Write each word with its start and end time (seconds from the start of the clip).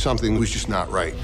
something 0.00 0.38
was 0.38 0.50
just 0.50 0.68
not 0.68 0.90
right. 0.90 1.14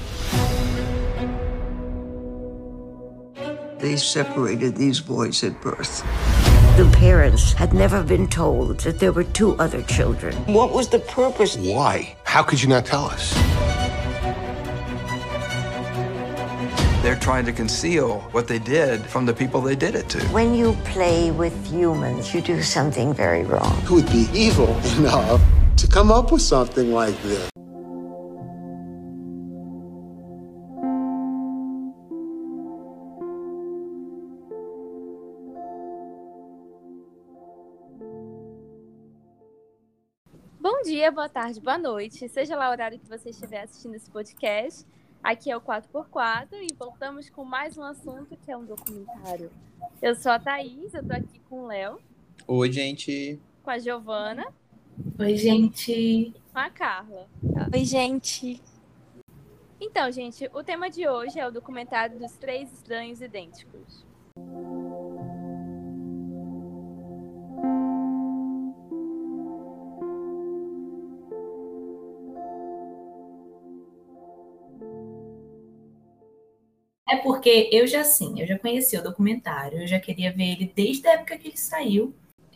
They 3.79 3.95
separated 3.95 4.75
these 4.75 4.99
boys 4.99 5.43
at 5.43 5.59
birth. 5.61 6.03
The 6.77 6.89
parents 6.93 7.53
had 7.53 7.73
never 7.73 8.03
been 8.03 8.27
told 8.27 8.81
that 8.81 8.99
there 8.99 9.11
were 9.11 9.23
two 9.23 9.55
other 9.55 9.81
children. 9.83 10.35
What 10.45 10.73
was 10.73 10.89
the 10.89 10.99
purpose? 10.99 11.57
Why? 11.57 12.15
How 12.23 12.43
could 12.43 12.61
you 12.61 12.69
not 12.69 12.85
tell 12.85 13.05
us? 13.05 13.33
They're 17.01 17.19
trying 17.19 17.45
to 17.45 17.51
conceal 17.51 18.19
what 18.31 18.47
they 18.47 18.59
did 18.59 19.01
from 19.05 19.25
the 19.25 19.33
people 19.33 19.61
they 19.61 19.75
did 19.75 19.95
it 19.95 20.09
to. 20.09 20.19
When 20.27 20.53
you 20.53 20.73
play 20.85 21.31
with 21.31 21.55
humans, 21.65 22.33
you 22.33 22.41
do 22.41 22.61
something 22.61 23.13
very 23.13 23.43
wrong. 23.43 23.75
Who 23.81 23.95
would 23.95 24.11
be 24.11 24.27
evil 24.33 24.77
enough 24.97 25.41
to 25.77 25.87
come 25.87 26.11
up 26.11 26.31
with 26.31 26.41
something 26.41 26.91
like 26.91 27.19
this? 27.23 27.49
Dia, 40.87 41.11
boa 41.11 41.27
tarde, 41.27 41.59
boa 41.59 41.77
noite. 41.77 42.29
Seja 42.29 42.55
lá 42.55 42.69
o 42.69 42.71
horário 42.71 42.97
que 42.97 43.09
você 43.09 43.31
estiver 43.31 43.63
assistindo 43.63 43.93
esse 43.95 44.09
podcast. 44.09 44.85
Aqui 45.21 45.51
é 45.51 45.57
o 45.57 45.59
4x4 45.59 46.47
e 46.53 46.73
voltamos 46.73 47.29
com 47.29 47.43
mais 47.43 47.77
um 47.77 47.83
assunto 47.83 48.37
que 48.37 48.49
é 48.49 48.55
um 48.55 48.63
documentário. 48.63 49.51
Eu 50.01 50.15
sou 50.15 50.31
a 50.31 50.39
Thaís, 50.39 50.93
eu 50.93 51.05
tô 51.05 51.13
aqui 51.13 51.41
com 51.49 51.63
o 51.63 51.67
Léo, 51.67 51.99
Oi, 52.47 52.71
gente. 52.71 53.37
com 53.63 53.69
a 53.69 53.77
Giovana, 53.77 54.47
Oi, 55.19 55.35
gente. 55.35 56.33
com 56.53 56.59
a 56.59 56.69
Carla. 56.69 57.27
Oi, 57.73 57.83
gente. 57.83 58.61
Então, 59.81 60.09
gente, 60.09 60.49
o 60.53 60.63
tema 60.63 60.89
de 60.89 61.05
hoje 61.05 61.37
é 61.37 61.45
o 61.45 61.51
documentário 61.51 62.17
dos 62.17 62.31
Três 62.37 62.71
Estranhos 62.71 63.19
Idênticos. 63.19 64.05
É 77.17 77.23
porque 77.23 77.69
eu 77.71 77.87
já 77.87 78.01
assim, 78.01 78.39
eu 78.39 78.45
já 78.45 78.59
conheci 78.59 78.95
o 78.95 79.03
documentário, 79.03 79.81
eu 79.81 79.87
já 79.87 79.99
queria 79.99 80.31
ver 80.31 80.51
ele 80.51 80.71
desde 80.75 81.07
a 81.07 81.13
época 81.13 81.37
que 81.37 81.47
ele 81.47 81.57
saiu. 81.57 82.13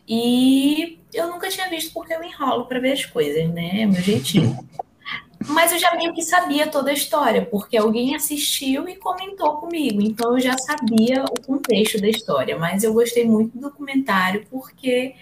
E 0.08 1.00
eu 1.14 1.28
nunca 1.28 1.50
tinha 1.50 1.68
visto 1.68 1.92
porque 1.94 2.14
eu 2.14 2.24
enrolo 2.24 2.66
para 2.66 2.80
ver 2.80 2.92
as 2.92 3.06
coisas, 3.06 3.50
né? 3.50 3.82
É 3.82 3.86
meu 3.86 4.02
jeitinho. 4.02 4.58
Mas 5.48 5.72
eu 5.72 5.80
já 5.80 5.96
meio 5.96 6.14
que 6.14 6.22
sabia 6.22 6.68
toda 6.68 6.92
a 6.92 6.94
história, 6.94 7.44
porque 7.44 7.76
alguém 7.76 8.16
assistiu 8.16 8.88
e 8.88 8.96
comentou 8.96 9.58
comigo. 9.58 10.00
Então 10.00 10.34
eu 10.34 10.40
já 10.40 10.56
sabia 10.58 11.26
o 11.26 11.42
contexto 11.42 12.00
da 12.00 12.08
história. 12.08 12.60
Mas 12.60 12.84
eu 12.84 12.94
gostei 12.94 13.26
muito 13.26 13.58
do 13.58 13.62
documentário 13.62 14.46
porque 14.52 15.16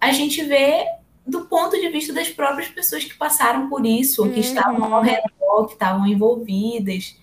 a 0.00 0.10
gente 0.10 0.42
vê 0.42 0.84
do 1.24 1.42
ponto 1.42 1.80
de 1.80 1.88
vista 1.90 2.12
das 2.12 2.28
próprias 2.28 2.68
pessoas 2.68 3.04
que 3.04 3.14
passaram 3.14 3.68
por 3.68 3.86
isso, 3.86 4.28
que 4.30 4.40
estavam 4.40 4.92
ao 4.92 5.02
redor, 5.02 5.66
que 5.68 5.74
estavam 5.74 6.04
envolvidas. 6.04 7.14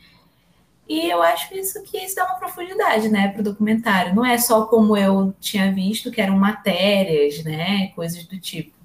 E 0.90 1.08
eu 1.08 1.22
acho 1.22 1.54
isso 1.56 1.84
que 1.84 2.00
isso 2.00 2.16
dá 2.16 2.26
uma 2.26 2.40
profundidade, 2.40 3.10
né, 3.10 3.28
para 3.28 3.42
o 3.42 3.44
documentário. 3.44 4.16
Não 4.16 4.26
é 4.26 4.40
só 4.40 4.66
como 4.66 4.98
eu 4.98 5.32
tinha 5.40 5.72
visto, 5.72 6.12
que 6.12 6.20
eram 6.20 6.36
matérias, 6.36 7.44
né, 7.44 7.90
coisas 7.90 8.26
do 8.26 8.40
tipo. 8.40 8.76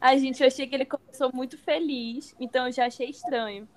Ai, 0.00 0.20
gente, 0.20 0.40
eu 0.40 0.46
achei 0.46 0.64
que 0.64 0.76
ele 0.76 0.84
começou 0.84 1.32
muito 1.34 1.58
feliz, 1.58 2.36
então 2.38 2.66
eu 2.66 2.72
já 2.72 2.86
achei 2.86 3.10
estranho. 3.10 3.68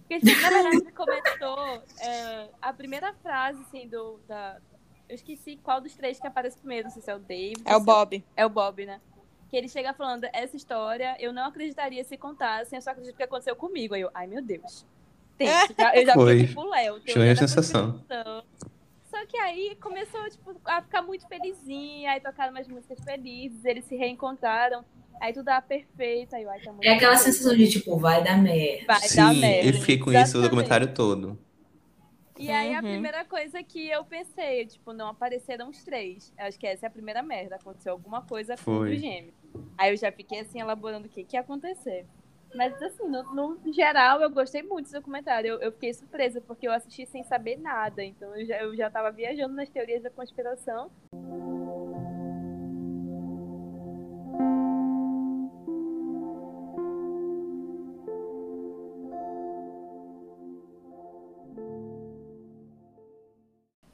Porque, 0.00 0.14
assim, 0.14 0.42
na 0.42 0.50
verdade, 0.50 0.76
ele 0.76 0.92
começou 0.92 1.82
é, 2.00 2.48
a 2.60 2.72
primeira 2.72 3.14
frase, 3.22 3.62
assim, 3.62 3.88
do, 3.88 4.20
da... 4.28 4.58
Eu 5.08 5.14
esqueci 5.14 5.58
qual 5.62 5.80
dos 5.80 5.94
três 5.94 6.20
que 6.20 6.26
aparece 6.26 6.58
primeiro, 6.58 6.88
não 6.88 6.92
sei 6.92 7.00
se 7.00 7.10
é 7.10 7.16
o 7.16 7.18
David. 7.18 7.62
É 7.64 7.76
o 7.76 7.78
se 7.78 7.86
Bob. 7.86 8.24
É 8.36 8.44
o 8.44 8.50
Bob, 8.50 8.84
né? 8.84 9.00
Que 9.48 9.56
ele 9.56 9.68
chega 9.68 9.94
falando, 9.94 10.26
essa 10.34 10.54
história 10.54 11.16
eu 11.18 11.32
não 11.32 11.46
acreditaria 11.46 12.04
se 12.04 12.18
contassem, 12.18 12.76
eu 12.76 12.82
só 12.82 12.90
acredito 12.90 13.16
que 13.16 13.22
aconteceu 13.22 13.56
comigo. 13.56 13.94
Aí 13.94 14.02
eu, 14.02 14.10
ai 14.12 14.26
meu 14.26 14.42
Deus. 14.42 14.84
Tenso. 15.40 15.74
Já- 15.78 15.96
Eu 15.96 16.06
já 16.06 16.14
Foi. 16.14 16.32
fiquei 16.38 16.48
tipo 16.48 16.64
Léo. 16.68 17.00
Tinha 17.00 17.32
a 17.32 17.36
sensação. 17.36 18.04
Só 19.10 19.26
que 19.26 19.36
aí 19.38 19.76
começou, 19.80 20.28
tipo, 20.30 20.54
a 20.64 20.82
ficar 20.82 21.02
muito 21.02 21.26
felizinha, 21.26 22.12
aí 22.12 22.20
tocaram 22.20 22.52
umas 22.52 22.68
músicas 22.68 23.02
felizes, 23.02 23.64
eles 23.64 23.84
se 23.86 23.96
reencontraram, 23.96 24.84
aí 25.20 25.32
tudo 25.32 25.46
dava 25.46 25.62
perfeito, 25.62 26.34
aí 26.36 26.46
ai, 26.46 26.60
tá 26.60 26.70
muito 26.72 26.84
É 26.84 26.90
aquela 26.94 27.12
perfeito. 27.14 27.34
sensação 27.36 27.56
de 27.56 27.68
tipo, 27.70 27.96
vai 27.98 28.22
dar 28.22 28.38
merda. 28.40 28.84
Vai 28.86 29.00
Sim, 29.00 29.16
dar 29.16 29.34
merda. 29.34 29.68
eu 29.68 29.72
fiquei 29.80 29.98
com 29.98 30.10
isso 30.10 30.16
o 30.16 30.20
Exatamente. 30.20 30.42
documentário 30.50 30.94
todo. 30.94 31.38
E 32.38 32.50
aí 32.50 32.72
a 32.72 32.76
Uhum. 32.76 32.82
primeira 32.82 33.24
coisa 33.24 33.62
que 33.62 33.90
eu 33.90 34.02
pensei, 34.04 34.64
tipo, 34.66 34.92
não 34.94 35.08
apareceram 35.08 35.68
os 35.68 35.82
três. 35.84 36.32
Eu 36.38 36.46
acho 36.46 36.58
que 36.58 36.66
essa 36.66 36.86
é 36.86 36.88
a 36.88 36.90
primeira 36.90 37.22
merda. 37.22 37.56
Aconteceu 37.56 37.92
alguma 37.92 38.22
coisa 38.22 38.56
com 38.56 38.78
os 38.78 38.98
gêmeos. 38.98 39.34
Aí 39.76 39.92
eu 39.92 39.96
já 39.96 40.10
fiquei 40.10 40.40
assim, 40.40 40.58
elaborando 40.60 41.06
o 41.06 41.10
que, 41.10 41.22
que 41.24 41.36
ia 41.36 41.40
acontecer. 41.40 42.06
Mas 42.54 42.82
assim, 42.82 43.06
no, 43.08 43.22
no 43.54 43.72
geral, 43.72 44.20
eu 44.20 44.30
gostei 44.30 44.62
muito 44.62 44.86
desse 44.86 44.94
documentário. 44.94 45.48
Eu, 45.48 45.60
eu 45.60 45.72
fiquei 45.72 45.94
surpresa, 45.94 46.40
porque 46.40 46.66
eu 46.66 46.72
assisti 46.72 47.06
sem 47.06 47.22
saber 47.22 47.56
nada. 47.56 48.02
Então 48.02 48.34
eu 48.36 48.46
já, 48.46 48.62
eu 48.62 48.76
já 48.76 48.90
tava 48.90 49.10
viajando 49.10 49.54
nas 49.54 49.68
teorias 49.68 50.02
da 50.02 50.10
conspiração. 50.10 50.90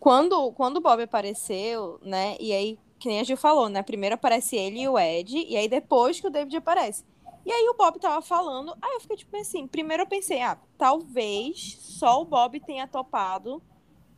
Quando, 0.00 0.52
quando 0.52 0.76
o 0.76 0.80
Bob 0.80 1.02
apareceu, 1.02 1.98
né? 2.00 2.36
E 2.38 2.52
aí, 2.52 2.78
que 2.96 3.08
nem 3.08 3.18
a 3.18 3.24
Gil 3.24 3.36
falou, 3.36 3.68
né? 3.68 3.82
Primeiro 3.82 4.14
aparece 4.14 4.56
ele 4.56 4.80
e 4.80 4.88
o 4.88 4.96
Ed, 4.96 5.36
e 5.36 5.56
aí 5.56 5.68
depois 5.68 6.20
que 6.20 6.28
o 6.28 6.30
David 6.30 6.56
aparece. 6.56 7.04
E 7.46 7.52
aí 7.52 7.68
o 7.68 7.74
Bob 7.74 8.00
tava 8.00 8.20
falando, 8.20 8.76
aí 8.82 8.94
eu 8.94 9.00
fiquei 9.00 9.18
tipo 9.18 9.36
assim, 9.36 9.68
primeiro 9.68 10.02
eu 10.02 10.06
pensei, 10.08 10.42
ah, 10.42 10.58
talvez 10.76 11.78
só 11.80 12.20
o 12.20 12.24
Bob 12.24 12.58
tenha 12.58 12.88
topado 12.88 13.62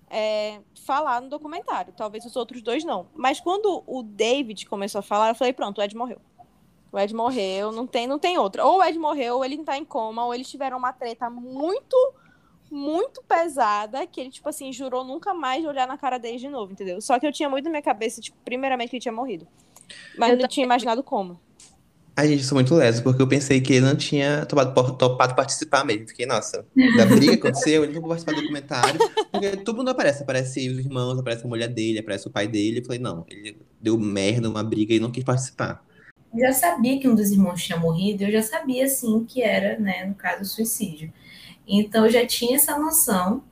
é, 0.08 0.62
falar 0.86 1.20
no 1.20 1.28
documentário, 1.28 1.92
talvez 1.94 2.24
os 2.24 2.36
outros 2.36 2.62
dois 2.62 2.84
não. 2.84 3.06
Mas 3.14 3.38
quando 3.38 3.84
o 3.86 4.02
David 4.02 4.64
começou 4.64 5.00
a 5.00 5.02
falar, 5.02 5.28
eu 5.28 5.34
falei, 5.34 5.52
pronto, 5.52 5.76
o 5.76 5.82
Ed 5.82 5.94
morreu. 5.94 6.18
O 6.90 6.98
Ed 6.98 7.14
morreu, 7.14 7.70
não 7.70 7.86
tem, 7.86 8.06
não 8.06 8.18
tem 8.18 8.38
outra. 8.38 8.64
Ou 8.64 8.78
o 8.78 8.82
Ed 8.82 8.98
morreu, 8.98 9.36
ou 9.36 9.44
ele 9.44 9.62
tá 9.62 9.76
em 9.76 9.84
coma, 9.84 10.24
ou 10.24 10.34
eles 10.34 10.50
tiveram 10.50 10.78
uma 10.78 10.94
treta 10.94 11.28
muito, 11.28 12.14
muito 12.70 13.22
pesada, 13.24 14.06
que 14.06 14.22
ele, 14.22 14.30
tipo 14.30 14.48
assim, 14.48 14.72
jurou 14.72 15.04
nunca 15.04 15.34
mais 15.34 15.66
olhar 15.66 15.86
na 15.86 15.98
cara 15.98 16.16
dele 16.16 16.38
de 16.38 16.48
novo, 16.48 16.72
entendeu? 16.72 16.98
Só 17.02 17.18
que 17.18 17.26
eu 17.26 17.32
tinha 17.32 17.50
muito 17.50 17.64
na 17.64 17.70
minha 17.72 17.82
cabeça, 17.82 18.22
tipo, 18.22 18.38
primeiramente 18.42 18.88
que 18.88 18.96
ele 18.96 19.02
tinha 19.02 19.12
morrido. 19.12 19.46
Mas 20.16 20.30
Eu 20.30 20.38
não 20.38 20.48
tinha 20.48 20.64
imaginado 20.64 21.02
como. 21.02 21.38
Ai, 22.18 22.26
gente, 22.26 22.40
eu 22.40 22.48
sou 22.48 22.56
muito 22.56 22.74
leso, 22.74 23.00
porque 23.04 23.22
eu 23.22 23.28
pensei 23.28 23.60
que 23.60 23.74
ele 23.74 23.86
não 23.86 23.94
tinha 23.94 24.44
topado, 24.44 24.96
topado 24.96 25.36
participar 25.36 25.84
mesmo. 25.84 26.08
Fiquei, 26.08 26.26
nossa, 26.26 26.66
da 26.96 27.06
briga 27.06 27.34
aconteceu, 27.34 27.84
ele 27.84 27.92
não 27.92 28.00
vai 28.00 28.08
participar 28.08 28.32
do 28.32 28.40
documentário. 28.40 28.98
Porque 29.30 29.56
todo 29.58 29.76
mundo 29.76 29.90
aparece, 29.90 30.24
aparece 30.24 30.68
os 30.68 30.80
irmãos, 30.80 31.16
aparece 31.16 31.44
a 31.44 31.48
mulher 31.48 31.68
dele, 31.68 32.00
aparece 32.00 32.26
o 32.26 32.30
pai 32.32 32.48
dele. 32.48 32.80
Eu 32.80 32.84
falei, 32.84 32.98
não, 32.98 33.24
ele 33.28 33.56
deu 33.80 33.96
merda, 33.96 34.50
uma 34.50 34.64
briga 34.64 34.92
e 34.92 34.98
não 34.98 35.12
quis 35.12 35.22
participar. 35.22 35.80
Eu 36.34 36.40
já 36.40 36.52
sabia 36.52 36.98
que 36.98 37.08
um 37.08 37.14
dos 37.14 37.30
irmãos 37.30 37.62
tinha 37.62 37.78
morrido, 37.78 38.24
eu 38.24 38.32
já 38.32 38.42
sabia, 38.42 38.86
assim, 38.86 39.24
que 39.24 39.40
era, 39.40 39.78
né, 39.78 40.04
no 40.04 40.16
caso, 40.16 40.44
suicídio. 40.44 41.12
Então, 41.68 42.04
eu 42.04 42.10
já 42.10 42.26
tinha 42.26 42.56
essa 42.56 42.76
noção. 42.76 43.44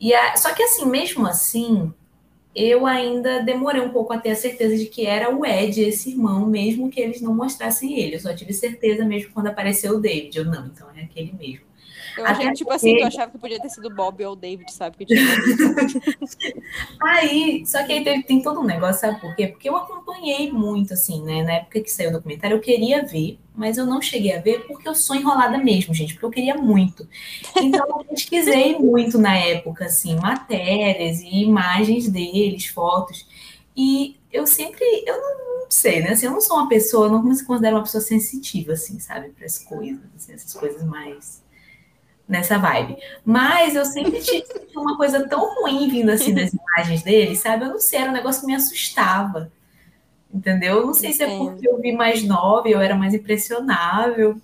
E 0.00 0.12
a... 0.12 0.36
Só 0.36 0.52
que, 0.52 0.64
assim, 0.64 0.84
mesmo 0.84 1.28
assim, 1.28 1.94
eu 2.54 2.86
ainda 2.86 3.40
demorei 3.42 3.80
um 3.80 3.90
pouco 3.90 4.12
a 4.12 4.18
ter 4.18 4.30
a 4.30 4.36
certeza 4.36 4.76
de 4.76 4.86
que 4.86 5.06
era 5.06 5.34
o 5.34 5.46
Ed, 5.46 5.80
esse 5.82 6.10
irmão, 6.10 6.46
mesmo 6.46 6.90
que 6.90 7.00
eles 7.00 7.20
não 7.20 7.34
mostrassem 7.34 7.98
ele. 7.98 8.16
Eu 8.16 8.20
só 8.20 8.34
tive 8.34 8.52
certeza 8.52 9.04
mesmo 9.04 9.32
quando 9.32 9.46
apareceu 9.46 9.96
o 9.96 10.00
David. 10.00 10.36
Eu, 10.36 10.44
não, 10.44 10.66
então 10.66 10.88
é 10.96 11.02
aquele 11.02 11.32
mesmo. 11.32 11.69
Eu 12.16 12.24
Até 12.24 12.32
achei, 12.32 12.52
tipo 12.52 12.70
porque- 12.70 12.76
assim, 12.76 12.96
que 12.96 13.02
eu 13.02 13.06
achava 13.06 13.30
que 13.30 13.38
podia 13.38 13.60
ter 13.60 13.68
sido 13.70 13.90
Bob 13.90 14.24
ou 14.24 14.34
David, 14.36 14.72
sabe? 14.72 14.96
Que 14.96 15.06
tinha 15.06 15.20
Aí, 17.02 17.64
só 17.66 17.82
que 17.84 17.92
aí 17.92 18.04
teve- 18.04 18.22
tem 18.24 18.42
todo 18.42 18.60
um 18.60 18.64
negócio, 18.64 19.00
sabe 19.00 19.20
por 19.20 19.34
quê? 19.34 19.46
Porque 19.48 19.68
eu 19.68 19.76
acompanhei 19.76 20.50
muito, 20.52 20.92
assim, 20.94 21.22
né? 21.22 21.42
Na 21.42 21.52
época 21.54 21.80
que 21.80 21.90
saiu 21.90 22.10
o 22.10 22.12
documentário, 22.12 22.56
eu 22.56 22.60
queria 22.60 23.04
ver, 23.04 23.38
mas 23.54 23.78
eu 23.78 23.86
não 23.86 24.00
cheguei 24.02 24.34
a 24.36 24.40
ver 24.40 24.66
porque 24.66 24.88
eu 24.88 24.94
sou 24.94 25.16
enrolada 25.16 25.58
mesmo, 25.58 25.94
gente, 25.94 26.14
porque 26.14 26.26
eu 26.26 26.30
queria 26.30 26.54
muito. 26.56 27.06
Então, 27.56 27.86
eu 27.88 28.04
pesquisei 28.04 28.76
muito 28.78 29.18
na 29.18 29.36
época, 29.36 29.86
assim, 29.86 30.16
matérias 30.16 31.20
e 31.20 31.42
imagens 31.42 32.08
deles, 32.08 32.66
fotos. 32.66 33.26
E 33.76 34.16
eu 34.32 34.46
sempre, 34.46 34.84
eu 35.06 35.16
não, 35.20 35.60
não 35.62 35.66
sei, 35.70 36.00
né? 36.00 36.10
Assim, 36.10 36.26
eu 36.26 36.32
não 36.32 36.40
sou 36.40 36.56
uma 36.58 36.68
pessoa, 36.68 37.06
eu 37.06 37.12
não 37.12 37.22
me 37.22 37.42
considero 37.44 37.76
uma 37.76 37.82
pessoa 37.82 38.00
sensitiva, 38.02 38.72
assim, 38.72 38.98
sabe? 38.98 39.30
Para 39.30 39.46
as 39.46 39.58
coisas, 39.58 40.00
assim, 40.16 40.32
essas 40.34 40.52
coisas 40.52 40.82
mais 40.84 41.42
nessa 42.30 42.58
vibe. 42.58 42.96
Mas 43.24 43.74
eu 43.76 43.84
sempre 43.84 44.20
tive 44.20 44.44
uma 44.76 44.96
coisa 44.96 45.28
tão 45.28 45.54
ruim 45.62 45.88
vindo 45.90 46.10
assim 46.10 46.34
das 46.34 46.52
imagens 46.54 47.02
dele, 47.02 47.36
sabe? 47.36 47.64
Eu 47.66 47.70
não 47.70 47.80
sei, 47.80 48.00
era 48.00 48.10
um 48.10 48.14
negócio 48.14 48.42
que 48.42 48.46
me 48.46 48.54
assustava. 48.54 49.52
Entendeu? 50.32 50.78
Eu 50.78 50.86
não 50.86 50.94
sei 50.94 51.12
se 51.12 51.22
é 51.24 51.28
Entendo. 51.28 51.52
porque 51.52 51.68
eu 51.68 51.80
vi 51.80 51.92
mais 51.92 52.22
nova, 52.24 52.68
eu 52.68 52.80
era 52.80 52.94
mais 52.96 53.14
impressionável. 53.14 54.40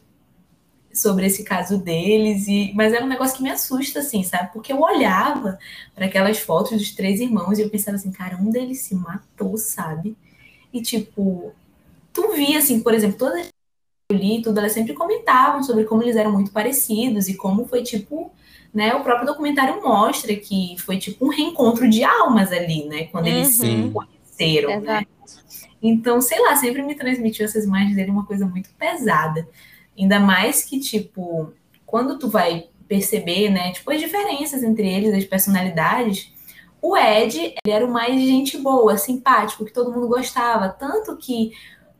sobre 0.93 1.27
esse 1.27 1.45
caso 1.45 1.79
deles, 1.79 2.47
e 2.49 2.73
mas 2.75 2.93
era 2.93 3.05
um 3.05 3.09
negócio 3.09 3.37
que 3.37 3.43
me 3.43 3.51
assusta, 3.51 4.01
assim, 4.01 4.23
sabe? 4.25 4.51
Porque 4.53 4.73
eu 4.73 4.81
olhava 4.81 5.59
para 5.95 6.07
aquelas 6.07 6.39
fotos 6.39 6.79
dos 6.79 6.93
três 6.95 7.21
irmãos 7.21 7.59
e 7.59 7.63
eu 7.63 7.71
pensava 7.71 7.97
assim, 7.97 8.11
cara, 8.11 8.37
um 8.39 8.51
deles 8.51 8.81
se 8.81 8.95
matou, 8.95 9.57
sabe? 9.59 10.17
E 10.73 10.81
tipo, 10.83 11.55
tu 12.13 12.33
via, 12.35 12.59
assim, 12.59 12.81
por 12.83 12.95
exemplo, 12.95 13.19
todas 13.19 13.49
eu 14.09 14.17
li 14.17 14.41
tudo, 14.41 14.59
elas 14.59 14.73
sempre 14.73 14.95
comentavam 14.95 15.63
sobre 15.63 15.85
como 15.85 16.03
eles 16.03 16.17
eram 16.17 16.31
muito 16.33 16.53
parecidos 16.53 17.29
e 17.29 17.35
como 17.35 17.67
foi 17.67 17.83
tipo, 17.83 18.33
né? 18.73 18.95
O 18.95 19.03
próprio 19.03 19.27
documentário 19.27 19.83
mostra 19.83 20.35
que 20.37 20.77
foi 20.79 20.97
tipo 20.99 21.27
um 21.27 21.29
reencontro 21.29 21.89
de 21.89 22.05
almas 22.05 22.53
ali, 22.53 22.85
né? 22.87 23.05
Quando 23.05 23.27
eles 23.27 23.59
Uhum. 23.59 23.89
se 23.89 23.93
conheceram, 23.93 24.81
né? 24.81 25.05
Então, 25.83 26.21
sei 26.21 26.41
lá, 26.41 26.55
sempre 26.57 26.83
me 26.83 26.95
transmitiu 26.95 27.45
essas 27.45 27.65
imagens 27.65 27.97
dele 27.97 28.11
uma 28.11 28.25
coisa 28.25 28.47
muito 28.47 28.71
pesada. 28.79 29.47
Ainda 29.99 30.21
mais 30.21 30.63
que, 30.63 30.79
tipo, 30.79 31.53
quando 31.85 32.19
tu 32.19 32.29
vai 32.29 32.67
perceber, 32.89 33.51
né, 33.51 33.73
tipo, 33.73 33.91
as 33.91 34.01
diferenças 34.01 34.63
entre 34.63 34.89
eles, 34.89 35.13
as 35.13 35.25
personalidades, 35.25 36.33
o 36.81 36.97
Ed, 36.97 37.39
ele 37.39 37.75
era 37.75 37.85
o 37.85 37.91
mais 37.93 38.21
gente 38.21 38.57
boa, 38.59 38.97
simpático, 38.97 39.65
que 39.65 39.73
todo 39.73 39.93
mundo 39.93 40.07
gostava. 40.07 40.69
Tanto 40.69 41.17
que 41.17 41.53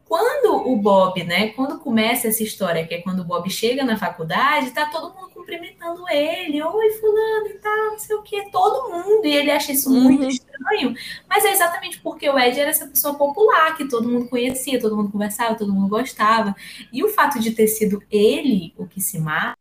quando 0.09 0.69
o 0.69 0.77
Bob, 0.77 1.23
né, 1.25 1.49
quando 1.49 1.81
começa 1.81 2.29
essa 2.29 2.43
história, 2.43 2.87
que 2.87 2.95
é 2.95 3.03
quando 3.03 3.21
o 3.21 3.25
Bob 3.25 3.51
chega 3.51 3.85
na 3.85 3.99
faculdade, 3.99 4.71
tá 4.71 4.87
todo 4.87 5.13
mundo 5.13 5.31
cumprimentando 5.31 6.09
ele, 6.09 6.63
oi 6.63 6.91
fulano 6.93 7.47
e 7.49 7.55
tal, 7.55 7.91
não 7.91 7.99
sei 7.99 8.17
o 8.17 8.23
que, 8.23 8.51
todo 8.51 8.89
mundo, 8.89 9.27
e 9.27 9.35
ele 9.35 9.51
acha 9.51 9.73
isso 9.73 9.91
muito 9.91 10.29
estranho, 10.29 10.95
mas 11.29 11.45
é 11.45 11.51
exatamente 11.51 12.01
porque 12.01 12.29
o 12.31 12.39
Ed 12.39 12.59
era 12.59 12.71
essa 12.71 12.87
pessoa 12.87 13.15
popular, 13.15 13.77
que 13.77 13.89
todo 13.89 14.09
mundo 14.09 14.29
conhecia, 14.29 14.81
todo 14.81 14.97
mundo 14.97 15.11
conversava, 15.11 15.57
todo 15.57 15.73
mundo 15.73 15.89
gostava, 15.89 16.55
e 16.93 17.03
o 17.03 17.09
fato 17.09 17.41
de 17.41 17.51
ter 17.51 17.67
sido 17.67 18.01
ele 18.09 18.73
o 18.77 18.87
que 18.87 19.01
se 19.01 19.19
mata, 19.19 19.57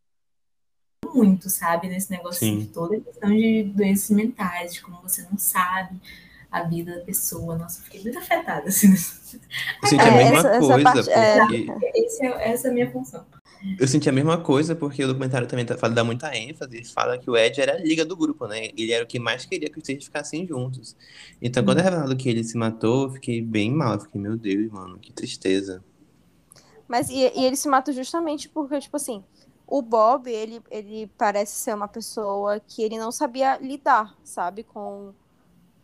muito, 1.07 1.49
sabe, 1.49 1.87
nesse 1.87 2.11
negócio 2.11 2.39
Sim. 2.39 2.59
de 2.59 2.67
toda 2.67 2.97
a 2.97 2.99
questão 2.99 3.29
de 3.29 3.63
doenças 3.63 4.15
mentais, 4.15 4.73
de 4.73 4.81
como 4.81 5.01
você 5.01 5.23
não 5.23 5.37
sabe 5.37 5.99
a 6.55 6.63
vida 6.63 6.95
da 6.99 7.01
pessoa. 7.05 7.57
Nossa, 7.57 7.79
eu 7.79 7.83
fiquei 7.85 8.01
muito 8.03 8.17
afetada, 8.17 8.67
assim. 8.69 8.91
Eu 8.91 9.87
senti 9.89 10.01
a 10.01 10.07
É, 10.07 10.11
mesma 10.17 10.37
essa- 10.39 10.49
essa 10.49 10.59
coisa, 10.59 10.83
parte- 10.83 11.09
é. 11.09 11.37
porque 11.39 11.91
Esse 11.95 12.25
é- 12.25 12.51
essa 12.51 12.67
é 12.67 12.71
a 12.71 12.73
minha 12.73 12.91
função. 12.91 13.25
eu 13.79 13.87
senti 13.87 14.07
a 14.07 14.11
mesma 14.11 14.37
coisa, 14.37 14.75
porque 14.75 15.03
o 15.03 15.07
documentário 15.07 15.47
também 15.47 15.65
tá- 15.65 15.77
fala, 15.77 15.93
dá 15.93 16.03
muita 16.03 16.35
ênfase 16.35 16.79
e 16.81 16.85
fala 16.85 17.17
que 17.17 17.29
o 17.29 17.35
Ed 17.35 17.59
era 17.59 17.73
a 17.73 17.77
liga 17.79 18.05
do 18.05 18.15
grupo, 18.15 18.47
né? 18.47 18.67
Ele 18.77 18.91
era 18.91 19.03
o 19.03 19.07
que 19.07 19.19
mais 19.19 19.45
queria 19.45 19.69
que 19.69 19.77
os 19.77 19.83
três 19.83 20.03
ficassem 20.03 20.45
juntos. 20.47 20.95
Então, 21.41 21.63
quando 21.65 21.79
é 21.79 21.81
revelado 21.81 22.15
que 22.15 22.29
ele 22.29 22.43
se 22.43 22.57
matou, 22.57 23.03
eu 23.05 23.11
fiquei 23.11 23.41
bem 23.41 23.71
mal. 23.71 23.95
Eu 23.95 23.99
fiquei, 24.01 24.21
meu 24.21 24.37
Deus, 24.37 24.71
mano, 24.71 24.97
que 24.99 25.11
tristeza. 25.11 25.83
Mas 26.87 27.09
e, 27.09 27.15
e 27.35 27.43
ele 27.45 27.55
se 27.55 27.67
mata 27.67 27.91
justamente 27.91 28.47
porque, 28.47 28.79
tipo 28.79 28.95
assim, 28.95 29.23
o 29.67 29.81
Bob, 29.81 30.29
ele, 30.29 30.61
ele 30.69 31.11
parece 31.17 31.55
ser 31.55 31.73
uma 31.73 31.87
pessoa 31.87 32.59
que 32.59 32.83
ele 32.83 32.97
não 32.99 33.11
sabia 33.11 33.57
lidar, 33.57 34.15
sabe, 34.23 34.61
com, 34.63 35.11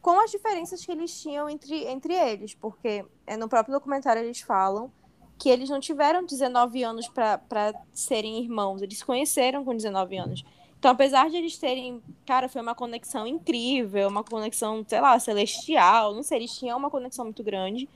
com 0.01 0.19
as 0.19 0.31
diferenças 0.31 0.85
que 0.85 0.91
eles 0.91 1.21
tinham 1.21 1.49
entre, 1.49 1.85
entre 1.85 2.13
eles. 2.13 2.53
Porque 2.53 3.05
é, 3.25 3.37
no 3.37 3.47
próprio 3.47 3.73
documentário 3.73 4.21
eles 4.21 4.41
falam 4.41 4.91
que 5.37 5.49
eles 5.49 5.69
não 5.69 5.79
tiveram 5.79 6.23
19 6.23 6.83
anos 6.83 7.07
para 7.07 7.73
serem 7.91 8.43
irmãos, 8.43 8.81
eles 8.81 8.99
se 8.99 9.05
conheceram 9.05 9.65
com 9.65 9.75
19 9.75 10.15
anos. 10.15 10.45
Então, 10.77 10.91
apesar 10.91 11.29
de 11.29 11.37
eles 11.37 11.57
terem, 11.57 12.01
cara, 12.27 12.47
foi 12.47 12.61
uma 12.61 12.75
conexão 12.75 13.25
incrível, 13.25 14.07
uma 14.07 14.23
conexão, 14.23 14.85
sei 14.87 15.01
lá, 15.01 15.19
celestial, 15.19 16.13
não 16.13 16.21
sei, 16.21 16.39
eles 16.39 16.57
tinham 16.57 16.77
uma 16.77 16.91
conexão 16.91 17.25
muito 17.25 17.43
grande. 17.43 17.89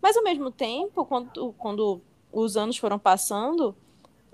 Mas 0.00 0.16
ao 0.16 0.22
mesmo 0.24 0.50
tempo, 0.50 1.04
quando, 1.04 1.52
quando 1.58 2.00
os 2.32 2.56
anos 2.56 2.76
foram 2.76 2.98
passando, 2.98 3.74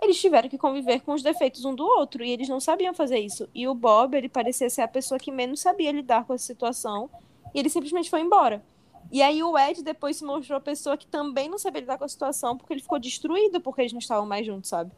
eles 0.00 0.20
tiveram 0.20 0.48
que 0.48 0.56
conviver 0.58 1.00
com 1.00 1.12
os 1.12 1.22
defeitos 1.22 1.64
um 1.64 1.74
do 1.74 1.84
outro 1.84 2.24
e 2.24 2.30
eles 2.30 2.48
não 2.48 2.60
sabiam 2.60 2.94
fazer 2.94 3.18
isso. 3.18 3.48
E 3.54 3.66
o 3.66 3.74
Bob, 3.74 4.16
ele 4.16 4.28
parecia 4.28 4.70
ser 4.70 4.82
a 4.82 4.88
pessoa 4.88 5.18
que 5.18 5.30
menos 5.32 5.60
sabia 5.60 5.90
lidar 5.92 6.24
com 6.24 6.34
essa 6.34 6.44
situação 6.44 7.10
e 7.54 7.58
ele 7.58 7.68
simplesmente 7.68 8.08
foi 8.10 8.20
embora. 8.20 8.62
E 9.10 9.22
aí 9.22 9.42
o 9.42 9.56
Ed 9.58 9.82
depois 9.82 10.16
se 10.18 10.24
mostrou 10.24 10.58
a 10.58 10.60
pessoa 10.60 10.96
que 10.96 11.06
também 11.06 11.48
não 11.48 11.58
sabia 11.58 11.80
lidar 11.80 11.96
com 11.98 12.04
a 12.04 12.08
situação 12.08 12.56
porque 12.56 12.74
ele 12.74 12.82
ficou 12.82 12.98
destruído 12.98 13.60
porque 13.60 13.80
eles 13.80 13.92
não 13.92 13.98
estavam 14.00 14.26
mais 14.26 14.46
juntos, 14.46 14.68
sabe? 14.70 14.90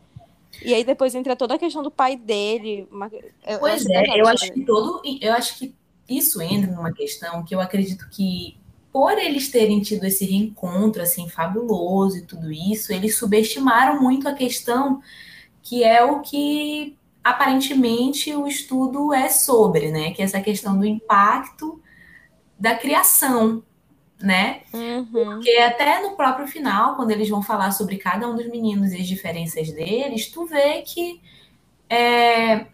E 0.65 0.75
aí 0.75 0.83
depois 0.83 1.15
entra 1.15 1.37
toda 1.37 1.55
a 1.55 1.59
questão 1.59 1.81
do 1.83 1.91
pai 1.93 2.17
dele. 2.17 2.89
uma- 2.91 3.09
Pois 3.61 3.87
é, 3.87 4.01
pesado 4.03 4.19
eu 4.19 4.27
acho 4.29 4.49
também. 4.49 4.61
que 4.61 4.67
todo. 4.67 5.03
Eu 5.21 5.33
acho 5.33 5.57
que 5.59 5.75
isso 6.09 6.43
entra 6.43 6.73
numa 6.73 6.93
questão 6.93 7.45
que 7.45 7.55
eu 7.55 7.61
acredito 7.61 8.09
que, 8.11 8.57
por 8.93 9.19
eles 9.19 9.49
terem 9.49 9.81
tido 9.81 10.05
esse 10.05 10.25
reencontro 10.25 11.03
assim 11.03 11.29
fabuloso 11.29 12.19
e 12.19 12.27
tudo 12.27 12.51
isso, 12.53 12.93
eles 12.93 13.17
subestimaram 13.17 14.01
muito 14.01 14.29
a 14.29 14.35
questão 14.35 15.01
que 15.63 15.85
é 15.85 16.03
o 16.03 16.21
que 16.21 16.97
aparentemente 17.23 18.35
o 18.35 18.47
estudo 18.47 19.13
é 19.13 19.29
sobre, 19.29 19.91
né? 19.91 20.13
Que 20.13 20.23
é 20.23 20.25
essa 20.25 20.41
questão 20.41 20.79
do 20.79 20.85
impacto 20.85 21.81
da 22.59 22.75
criação, 22.75 23.63
né? 24.21 24.63
Uhum. 24.73 25.07
Porque 25.35 25.51
até 25.59 26.03
no 26.03 26.17
próprio 26.17 26.47
final, 26.47 26.97
quando 26.97 27.11
eles 27.11 27.29
vão 27.29 27.43
falar 27.43 27.71
sobre 27.73 27.97
cada 27.97 28.29
um 28.29 28.37
dos 28.37 28.47
meninos 28.49 28.93
e 28.93 28.97
as 28.97 29.07
diferenças 29.07 29.71
deles, 29.73 30.31
tu 30.31 30.47
vê 30.47 30.83
que, 30.83 31.21
é, 31.89 32.67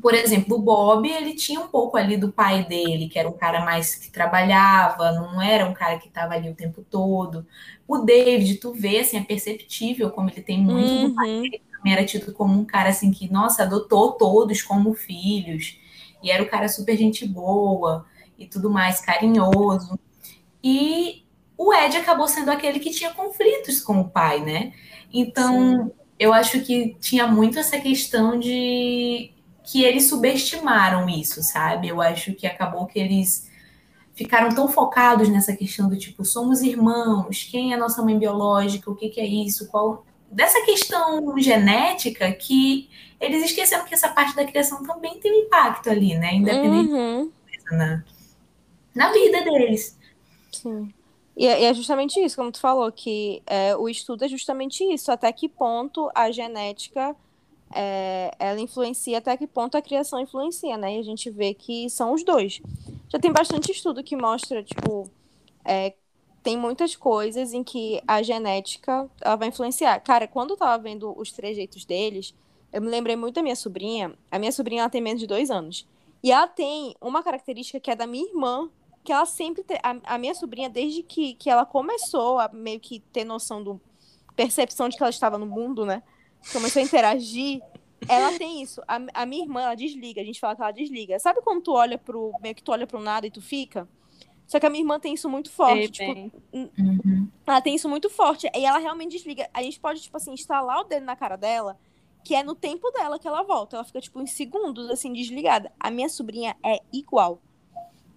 por 0.00 0.14
exemplo, 0.14 0.56
o 0.56 0.62
Bob, 0.62 1.08
ele 1.08 1.34
tinha 1.34 1.60
um 1.60 1.68
pouco 1.68 1.96
ali 1.96 2.16
do 2.16 2.32
pai 2.32 2.64
dele, 2.66 3.08
que 3.08 3.18
era 3.18 3.28
um 3.28 3.36
cara 3.36 3.64
mais 3.64 3.94
que 3.94 4.10
trabalhava, 4.10 5.12
não 5.12 5.40
era 5.40 5.66
um 5.68 5.74
cara 5.74 5.98
que 5.98 6.08
estava 6.08 6.34
ali 6.34 6.50
o 6.50 6.54
tempo 6.54 6.84
todo. 6.90 7.46
O 7.86 7.98
David, 7.98 8.56
tu 8.56 8.72
vê, 8.72 8.98
assim, 9.00 9.16
é 9.18 9.22
perceptível 9.22 10.10
como 10.10 10.30
ele 10.30 10.42
tem 10.42 10.60
muito 10.60 10.98
do 10.98 11.10
pai 11.14 11.28
Uhum. 11.28 11.42
dele, 11.42 11.62
também 11.72 11.92
era 11.92 12.04
tido 12.04 12.32
como 12.32 12.58
um 12.58 12.64
cara, 12.64 12.90
assim, 12.90 13.10
que, 13.10 13.30
nossa, 13.32 13.62
adotou 13.62 14.12
todos 14.12 14.62
como 14.62 14.94
filhos, 14.94 15.78
e 16.22 16.30
era 16.30 16.42
o 16.42 16.48
cara 16.48 16.68
super 16.68 16.96
gente 16.96 17.26
boa, 17.26 18.06
e 18.38 18.46
tudo 18.46 18.70
mais, 18.70 19.00
carinhoso. 19.00 19.98
E 20.62 21.24
o 21.56 21.72
Ed 21.72 21.96
acabou 21.96 22.26
sendo 22.28 22.50
aquele 22.50 22.80
que 22.80 22.90
tinha 22.90 23.10
conflitos 23.12 23.80
com 23.80 24.00
o 24.00 24.08
pai, 24.10 24.40
né? 24.40 24.72
Então, 25.12 25.92
eu 26.18 26.32
acho 26.32 26.60
que 26.62 26.96
tinha 27.00 27.26
muito 27.26 27.58
essa 27.58 27.78
questão 27.80 28.38
de 28.38 29.32
que 29.64 29.82
eles 29.82 30.08
subestimaram 30.08 31.08
isso, 31.08 31.42
sabe? 31.42 31.88
Eu 31.88 32.00
acho 32.00 32.34
que 32.34 32.46
acabou 32.46 32.86
que 32.86 32.98
eles 32.98 33.50
ficaram 34.14 34.54
tão 34.54 34.68
focados 34.68 35.28
nessa 35.28 35.56
questão 35.56 35.88
do 35.88 35.96
tipo, 35.96 36.24
somos 36.24 36.60
irmãos, 36.62 37.48
quem 37.50 37.72
é 37.72 37.76
nossa 37.76 38.02
mãe 38.02 38.18
biológica, 38.18 38.90
o 38.90 38.94
que, 38.94 39.08
que 39.08 39.20
é 39.20 39.26
isso, 39.26 39.68
qual. 39.68 40.04
Dessa 40.30 40.64
questão 40.64 41.38
genética 41.38 42.30
que 42.32 42.90
eles 43.20 43.44
esqueceram 43.44 43.84
que 43.84 43.94
essa 43.94 44.08
parte 44.08 44.34
da 44.34 44.44
criação 44.44 44.82
também 44.84 45.18
tem 45.20 45.32
um 45.32 45.46
impacto 45.46 45.88
ali, 45.88 46.14
né? 46.18 46.34
Independente 46.34 46.92
Uhum. 46.92 47.32
na, 47.70 48.04
na 48.94 49.12
vida 49.12 49.42
deles. 49.44 49.96
Sim. 50.52 50.92
E 51.36 51.46
é, 51.46 51.62
e 51.62 51.64
é 51.64 51.74
justamente 51.74 52.18
isso, 52.20 52.36
como 52.36 52.52
tu 52.52 52.60
falou, 52.60 52.90
que 52.92 53.42
é, 53.46 53.76
o 53.76 53.88
estudo 53.88 54.24
é 54.24 54.28
justamente 54.28 54.82
isso, 54.84 55.10
até 55.10 55.32
que 55.32 55.48
ponto 55.48 56.10
a 56.14 56.30
genética 56.30 57.14
é, 57.72 58.30
ela 58.38 58.60
influencia, 58.60 59.18
até 59.18 59.36
que 59.36 59.46
ponto 59.46 59.76
a 59.76 59.82
criação 59.82 60.20
influencia, 60.20 60.76
né? 60.76 60.96
E 60.96 61.00
a 61.00 61.02
gente 61.02 61.30
vê 61.30 61.54
que 61.54 61.88
são 61.90 62.12
os 62.12 62.24
dois. 62.24 62.60
Já 63.08 63.18
tem 63.18 63.32
bastante 63.32 63.72
estudo 63.72 64.02
que 64.02 64.16
mostra, 64.16 64.62
tipo, 64.62 65.10
é, 65.64 65.94
tem 66.42 66.56
muitas 66.56 66.94
coisas 66.94 67.52
em 67.52 67.64
que 67.64 68.02
a 68.06 68.22
genética 68.22 69.08
ela 69.20 69.36
vai 69.36 69.48
influenciar. 69.48 69.98
Cara, 70.00 70.28
quando 70.28 70.50
eu 70.50 70.56
tava 70.56 70.82
vendo 70.82 71.18
os 71.18 71.32
trejeitos 71.32 71.84
deles, 71.84 72.34
eu 72.72 72.82
me 72.82 72.88
lembrei 72.88 73.16
muito 73.16 73.36
da 73.36 73.42
minha 73.42 73.56
sobrinha. 73.56 74.14
A 74.30 74.38
minha 74.38 74.52
sobrinha 74.52 74.82
ela 74.82 74.90
tem 74.90 75.00
menos 75.00 75.20
de 75.20 75.26
dois 75.26 75.50
anos. 75.50 75.86
E 76.22 76.30
ela 76.32 76.46
tem 76.46 76.94
uma 77.00 77.22
característica 77.22 77.80
que 77.80 77.90
é 77.90 77.96
da 77.96 78.06
minha 78.06 78.28
irmã, 78.28 78.68
que 79.02 79.12
ela 79.12 79.26
sempre 79.26 79.62
te... 79.62 79.74
a, 79.82 80.14
a 80.14 80.18
minha 80.18 80.34
sobrinha 80.34 80.68
desde 80.68 81.02
que, 81.02 81.34
que 81.34 81.48
ela 81.48 81.64
começou 81.64 82.38
a 82.38 82.48
meio 82.52 82.80
que 82.80 83.00
ter 83.12 83.24
noção 83.24 83.62
do 83.62 83.80
percepção 84.34 84.88
de 84.88 84.96
que 84.96 85.02
ela 85.02 85.10
estava 85.10 85.38
no 85.38 85.46
mundo, 85.46 85.86
né? 85.86 86.02
Começou 86.52 86.80
a 86.80 86.84
interagir. 86.84 87.60
Ela 88.08 88.36
tem 88.38 88.62
isso. 88.62 88.82
A, 88.86 89.00
a 89.14 89.26
minha 89.26 89.44
irmã, 89.44 89.62
ela 89.62 89.74
desliga. 89.74 90.20
A 90.20 90.24
gente 90.24 90.40
fala 90.40 90.54
que 90.54 90.62
ela 90.62 90.70
desliga. 90.70 91.18
Sabe 91.18 91.40
quando 91.42 91.62
tu 91.62 91.72
olha 91.72 91.98
pro 91.98 92.32
meio 92.40 92.54
que 92.54 92.62
tu 92.62 92.72
olha 92.72 92.86
pro 92.86 93.00
nada 93.00 93.26
e 93.26 93.30
tu 93.30 93.40
fica? 93.40 93.88
Só 94.46 94.60
que 94.60 94.66
a 94.66 94.70
minha 94.70 94.82
irmã 94.82 95.00
tem 95.00 95.14
isso 95.14 95.28
muito 95.28 95.50
forte, 95.50 95.90
tipo. 95.90 96.30
Uhum. 96.52 97.28
ela 97.46 97.60
tem 97.60 97.74
isso 97.74 97.88
muito 97.88 98.10
forte. 98.10 98.46
E 98.54 98.64
ela 98.64 98.78
realmente 98.78 99.12
desliga. 99.12 99.48
A 99.54 99.62
gente 99.62 99.80
pode, 99.80 100.02
tipo 100.02 100.16
assim, 100.16 100.32
instalar 100.32 100.80
o 100.80 100.84
dedo 100.84 101.04
na 101.04 101.16
cara 101.16 101.36
dela, 101.36 101.78
que 102.22 102.34
é 102.34 102.42
no 102.42 102.54
tempo 102.54 102.90
dela 102.90 103.18
que 103.18 103.26
ela 103.26 103.42
volta. 103.42 103.76
Ela 103.76 103.84
fica, 103.84 104.00
tipo, 104.00 104.20
em 104.20 104.26
segundos, 104.26 104.90
assim, 104.90 105.12
desligada. 105.12 105.72
A 105.80 105.90
minha 105.90 106.08
sobrinha 106.08 106.56
é 106.62 106.80
igual. 106.92 107.40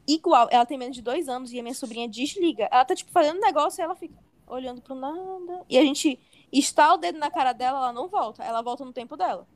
Igual. 0.06 0.50
Ela 0.52 0.66
tem 0.66 0.78
menos 0.78 0.96
de 0.96 1.02
dois 1.02 1.30
anos 1.30 1.52
e 1.54 1.60
a 1.60 1.64
minha 1.64 1.76
sobrinha 1.76 2.10
desliga. 2.10 2.68
Ela 2.72 2.84
tá, 2.84 2.94
tipo, 2.94 3.12
fazendo 3.12 3.38
um 3.38 3.42
negócio 3.42 3.82
e 3.82 3.84
ela 3.84 3.96
fica 3.96 4.16
olhando 4.48 4.82
pro 4.82 4.96
nada. 4.96 5.66
E 5.70 5.78
a 5.78 5.82
gente 5.82 6.20
instala 6.52 6.96
o 6.96 6.98
dedo 6.98 7.20
na 7.20 7.30
cara 7.30 7.54
dela, 7.54 7.78
ela 7.78 7.94
não 7.94 8.08
volta. 8.08 8.44
Ela 8.44 8.62
volta 8.62 8.86
no 8.86 8.94
tempo 8.94 9.16
dela. 9.16 9.48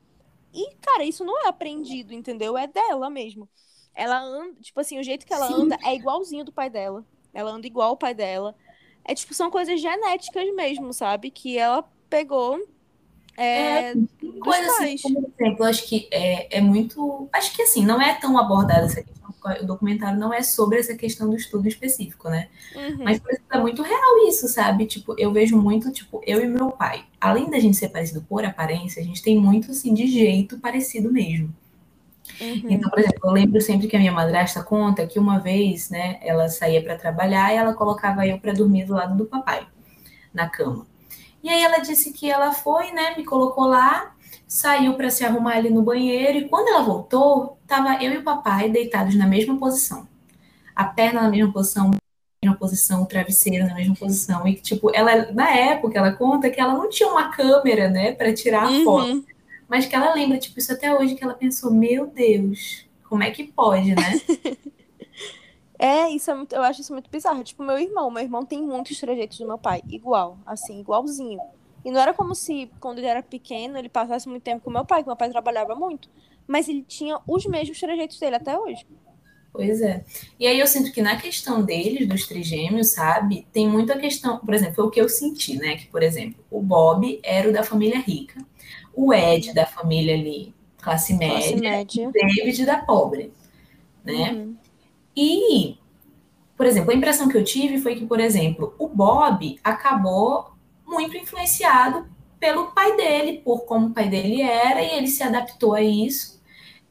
E, 0.52 0.74
cara, 0.76 1.04
isso 1.04 1.24
não 1.24 1.44
é 1.44 1.48
aprendido, 1.48 2.12
entendeu? 2.12 2.56
É 2.56 2.66
dela 2.66 3.08
mesmo. 3.08 3.48
Ela 3.94 4.20
anda, 4.20 4.60
tipo 4.60 4.80
assim, 4.80 4.98
o 4.98 5.02
jeito 5.02 5.26
que 5.26 5.32
ela 5.32 5.48
Sim. 5.48 5.62
anda 5.62 5.78
é 5.82 5.94
igualzinho 5.94 6.44
do 6.44 6.52
pai 6.52 6.68
dela. 6.68 7.04
Ela 7.32 7.50
anda 7.50 7.66
igual 7.66 7.92
o 7.92 7.96
pai 7.96 8.14
dela. 8.14 8.54
É 9.04 9.14
tipo, 9.14 9.34
são 9.34 9.50
coisas 9.50 9.80
genéticas 9.80 10.54
mesmo, 10.54 10.92
sabe? 10.92 11.30
Que 11.30 11.58
ela 11.58 11.82
pegou 12.08 12.58
é, 13.36 13.94
dos 13.94 14.38
Coisa 14.40 14.66
assim, 14.72 14.78
pais. 14.78 15.02
como 15.02 15.32
exemplo, 15.38 15.64
acho 15.64 15.88
que 15.88 16.08
é, 16.10 16.58
é 16.58 16.60
muito. 16.60 17.28
Acho 17.32 17.54
que 17.54 17.62
assim, 17.62 17.84
não 17.84 18.00
é 18.00 18.14
tão 18.14 18.38
abordada 18.38 18.86
essa 18.86 19.02
questão, 19.02 19.22
o 19.60 19.66
documentário 19.66 20.18
não 20.18 20.32
é 20.32 20.42
sobre 20.42 20.78
essa 20.78 20.94
questão 20.94 21.28
do 21.28 21.36
estudo 21.36 21.66
específico, 21.66 22.28
né? 22.28 22.48
Uhum. 22.74 23.04
Mas, 23.04 23.18
por 23.18 23.30
exemplo, 23.30 23.48
é 23.52 23.60
muito 23.60 23.82
real 23.82 24.28
isso, 24.28 24.46
sabe? 24.48 24.86
Tipo, 24.86 25.14
eu 25.18 25.32
vejo 25.32 25.56
muito, 25.56 25.90
tipo, 25.90 26.22
eu 26.26 26.40
e 26.40 26.46
meu 26.46 26.70
pai. 26.70 27.04
Além 27.20 27.50
da 27.50 27.58
gente 27.58 27.76
ser 27.76 27.88
parecido 27.88 28.22
por 28.22 28.44
aparência, 28.44 29.02
a 29.02 29.04
gente 29.04 29.22
tem 29.22 29.36
muito, 29.38 29.70
assim, 29.72 29.92
de 29.92 30.06
jeito 30.06 30.58
parecido 30.58 31.10
mesmo. 31.12 31.52
Uhum. 32.40 32.62
Então, 32.70 32.88
por 32.88 33.00
exemplo, 33.00 33.20
eu 33.24 33.32
lembro 33.32 33.60
sempre 33.60 33.88
que 33.88 33.96
a 33.96 33.98
minha 33.98 34.12
madrasta 34.12 34.62
conta 34.62 35.06
que 35.06 35.18
uma 35.18 35.38
vez, 35.38 35.90
né, 35.90 36.18
ela 36.22 36.48
saía 36.48 36.82
para 36.82 36.96
trabalhar 36.96 37.52
e 37.52 37.56
ela 37.56 37.74
colocava 37.74 38.26
eu 38.26 38.38
para 38.38 38.52
dormir 38.52 38.84
do 38.84 38.94
lado 38.94 39.16
do 39.16 39.26
papai, 39.26 39.66
na 40.32 40.48
cama. 40.48 40.86
E 41.42 41.48
aí 41.48 41.62
ela 41.62 41.78
disse 41.78 42.12
que 42.12 42.30
ela 42.30 42.52
foi, 42.52 42.92
né, 42.92 43.14
me 43.16 43.24
colocou 43.24 43.66
lá, 43.66 44.14
saiu 44.46 44.94
para 44.94 45.10
se 45.10 45.24
arrumar 45.24 45.56
ali 45.56 45.70
no 45.70 45.82
banheiro 45.82 46.38
e 46.38 46.48
quando 46.48 46.68
ela 46.68 46.82
voltou, 46.82 47.58
tava 47.66 48.02
eu 48.02 48.12
e 48.12 48.18
o 48.18 48.22
papai 48.22 48.68
deitados 48.70 49.14
na 49.16 49.26
mesma 49.26 49.56
posição. 49.58 50.06
A 50.74 50.84
perna 50.84 51.22
na 51.22 51.30
mesma 51.30 51.52
posição, 51.52 51.90
na 51.90 51.98
mesma 52.42 52.58
posição, 52.58 53.02
o 53.02 53.06
travesseiro 53.06 53.66
na 53.66 53.74
mesma 53.74 53.94
posição. 53.94 54.46
E 54.46 54.54
tipo, 54.54 54.90
ela 54.94 55.32
na 55.32 55.50
época 55.50 55.98
ela 55.98 56.12
conta 56.12 56.48
que 56.50 56.60
ela 56.60 56.74
não 56.74 56.88
tinha 56.88 57.08
uma 57.08 57.30
câmera, 57.30 57.88
né, 57.88 58.12
para 58.12 58.32
tirar 58.32 58.64
a 58.64 58.84
foto 58.84 59.10
Uhum. 59.10 59.24
mas 59.68 59.86
que 59.86 59.94
ela 59.96 60.14
lembra, 60.14 60.38
tipo, 60.38 60.58
isso 60.58 60.72
até 60.72 60.94
hoje, 60.94 61.14
que 61.14 61.24
ela 61.24 61.34
pensou, 61.34 61.72
meu 61.72 62.06
Deus, 62.06 62.86
como 63.08 63.22
é 63.22 63.30
que 63.30 63.44
pode, 63.44 63.94
né? 63.94 64.20
É, 65.82 66.08
isso 66.10 66.30
é 66.30 66.34
muito, 66.34 66.54
eu 66.54 66.62
acho 66.62 66.80
isso 66.80 66.92
muito 66.92 67.10
bizarro. 67.10 67.42
Tipo, 67.42 67.64
meu 67.64 67.76
irmão, 67.76 68.08
meu 68.08 68.22
irmão 68.22 68.46
tem 68.46 68.62
muitos 68.62 69.00
trejeitos 69.00 69.36
do 69.38 69.48
meu 69.48 69.58
pai, 69.58 69.82
igual, 69.88 70.38
assim, 70.46 70.78
igualzinho. 70.78 71.40
E 71.84 71.90
não 71.90 72.00
era 72.00 72.14
como 72.14 72.36
se, 72.36 72.70
quando 72.78 72.98
ele 72.98 73.08
era 73.08 73.20
pequeno, 73.20 73.76
ele 73.76 73.88
passasse 73.88 74.28
muito 74.28 74.44
tempo 74.44 74.62
com 74.62 74.70
meu 74.70 74.84
pai, 74.84 75.02
que 75.02 75.08
meu 75.08 75.16
pai 75.16 75.28
trabalhava 75.28 75.74
muito. 75.74 76.08
Mas 76.46 76.68
ele 76.68 76.82
tinha 76.82 77.18
os 77.26 77.44
mesmos 77.46 77.80
trejeitos 77.80 78.16
dele 78.20 78.36
até 78.36 78.56
hoje. 78.56 78.86
Pois 79.52 79.82
é. 79.82 80.04
E 80.38 80.46
aí 80.46 80.60
eu 80.60 80.68
sinto 80.68 80.92
que 80.92 81.02
na 81.02 81.16
questão 81.20 81.60
deles, 81.64 82.08
dos 82.08 82.28
trigêmeos, 82.28 82.92
sabe, 82.92 83.44
tem 83.52 83.68
muita 83.68 83.98
questão, 83.98 84.38
por 84.38 84.54
exemplo, 84.54 84.76
foi 84.76 84.84
o 84.84 84.90
que 84.90 85.00
eu 85.00 85.08
senti, 85.08 85.56
né? 85.56 85.74
Que, 85.78 85.88
por 85.88 86.04
exemplo, 86.04 86.44
o 86.48 86.62
Bob 86.62 87.18
era 87.24 87.48
o 87.48 87.52
da 87.52 87.64
família 87.64 87.98
rica, 87.98 88.40
o 88.94 89.12
Ed 89.12 89.52
da 89.52 89.66
família 89.66 90.14
ali, 90.14 90.54
classe 90.80 91.12
média, 91.14 91.38
Classe 91.38 91.56
média. 91.56 92.08
o 92.08 92.12
David 92.12 92.64
da 92.64 92.78
pobre, 92.78 93.32
né? 94.04 94.32
Uhum. 94.32 94.61
E, 95.16 95.76
por 96.56 96.66
exemplo, 96.66 96.90
a 96.90 96.94
impressão 96.94 97.28
que 97.28 97.36
eu 97.36 97.44
tive 97.44 97.78
foi 97.78 97.94
que, 97.94 98.06
por 98.06 98.20
exemplo, 98.20 98.74
o 98.78 98.88
Bob 98.88 99.58
acabou 99.62 100.52
muito 100.86 101.16
influenciado 101.16 102.06
pelo 102.38 102.72
pai 102.72 102.96
dele, 102.96 103.40
por 103.44 103.60
como 103.66 103.88
o 103.88 103.90
pai 103.90 104.08
dele 104.08 104.42
era, 104.42 104.82
e 104.82 104.96
ele 104.96 105.06
se 105.06 105.22
adaptou 105.22 105.74
a 105.74 105.82
isso. 105.82 106.40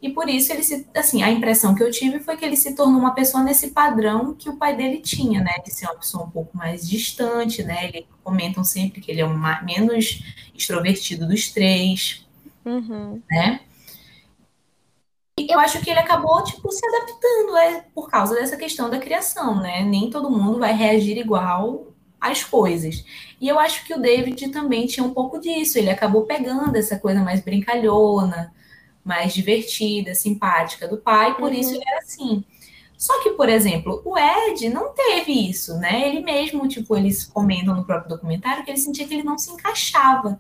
E 0.01 0.09
por 0.09 0.27
isso 0.27 0.51
ele 0.51 0.63
se, 0.63 0.87
assim, 0.95 1.21
a 1.21 1.29
impressão 1.29 1.75
que 1.75 1.83
eu 1.83 1.91
tive 1.91 2.19
foi 2.19 2.35
que 2.35 2.43
ele 2.43 2.55
se 2.55 2.73
tornou 2.75 2.99
uma 2.99 3.13
pessoa 3.13 3.43
nesse 3.43 3.69
padrão 3.69 4.33
que 4.33 4.49
o 4.49 4.57
pai 4.57 4.75
dele 4.75 4.97
tinha, 4.97 5.41
né? 5.41 5.57
De 5.63 5.71
ser 5.71 5.85
uma 5.85 5.95
pessoa 5.95 6.23
um 6.25 6.29
pouco 6.31 6.57
mais 6.57 6.89
distante, 6.89 7.61
né? 7.63 7.87
Eles 7.89 8.05
comentam 8.23 8.63
sempre 8.63 8.99
que 8.99 9.11
ele 9.11 9.21
é 9.21 9.25
o 9.25 9.63
menos 9.63 10.23
extrovertido 10.55 11.27
dos 11.27 11.51
três, 11.51 12.25
Uhum. 12.65 13.21
né? 13.29 13.59
E 15.37 15.51
eu 15.51 15.59
acho 15.59 15.81
que 15.81 15.89
ele 15.89 15.99
acabou, 15.99 16.43
tipo, 16.43 16.71
se 16.71 16.85
adaptando, 16.85 17.57
é, 17.57 17.85
por 17.95 18.09
causa 18.09 18.35
dessa 18.35 18.57
questão 18.57 18.89
da 18.89 18.99
criação, 18.99 19.61
né? 19.61 19.83
Nem 19.83 20.09
todo 20.09 20.29
mundo 20.29 20.59
vai 20.59 20.73
reagir 20.73 21.17
igual 21.17 21.87
às 22.19 22.43
coisas. 22.43 23.03
E 23.39 23.47
eu 23.47 23.57
acho 23.57 23.85
que 23.85 23.93
o 23.93 23.99
David 23.99 24.49
também 24.49 24.85
tinha 24.85 25.05
um 25.05 25.13
pouco 25.13 25.39
disso. 25.39 25.79
Ele 25.79 25.89
acabou 25.89 26.23
pegando 26.23 26.75
essa 26.75 26.99
coisa 26.99 27.21
mais 27.21 27.41
brincalhona, 27.41 28.53
mais 29.03 29.33
divertida, 29.33 30.13
simpática 30.13 30.87
do 30.87 30.97
pai, 30.97 31.35
por 31.37 31.51
isso 31.53 31.73
ele 31.73 31.83
era 31.87 31.99
assim. 31.99 32.43
Só 32.97 33.23
que, 33.23 33.31
por 33.31 33.49
exemplo, 33.49 33.99
o 34.05 34.15
Ed 34.15 34.69
não 34.69 34.93
teve 34.93 35.31
isso, 35.49 35.75
né? 35.79 36.07
Ele 36.07 36.19
mesmo, 36.21 36.67
tipo, 36.67 36.95
eles 36.95 37.25
comentam 37.25 37.75
no 37.75 37.83
próprio 37.83 38.09
documentário 38.09 38.63
que 38.63 38.69
ele 38.69 38.77
sentia 38.77 39.07
que 39.07 39.13
ele 39.13 39.23
não 39.23 39.39
se 39.39 39.49
encaixava 39.51 40.39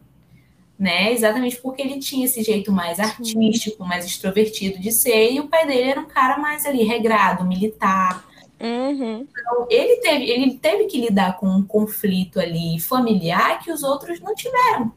né? 0.81 1.13
Exatamente 1.13 1.61
porque 1.61 1.79
ele 1.79 1.99
tinha 1.99 2.25
esse 2.25 2.41
jeito 2.41 2.71
mais 2.71 2.99
artístico, 2.99 3.85
mais 3.85 4.03
extrovertido 4.03 4.79
de 4.79 4.91
ser, 4.91 5.31
e 5.31 5.39
o 5.39 5.47
pai 5.47 5.67
dele 5.67 5.91
era 5.91 6.01
um 6.01 6.07
cara 6.07 6.39
mais 6.39 6.65
ali 6.65 6.83
regrado, 6.83 7.45
militar. 7.45 8.25
Uhum. 8.59 9.27
Então, 9.29 9.67
ele 9.69 9.97
teve, 9.97 10.25
ele 10.25 10.57
teve 10.57 10.85
que 10.85 10.99
lidar 10.99 11.37
com 11.37 11.45
um 11.45 11.63
conflito 11.63 12.39
ali 12.39 12.79
familiar 12.79 13.59
que 13.59 13.71
os 13.71 13.83
outros 13.83 14.19
não 14.21 14.33
tiveram. 14.33 14.91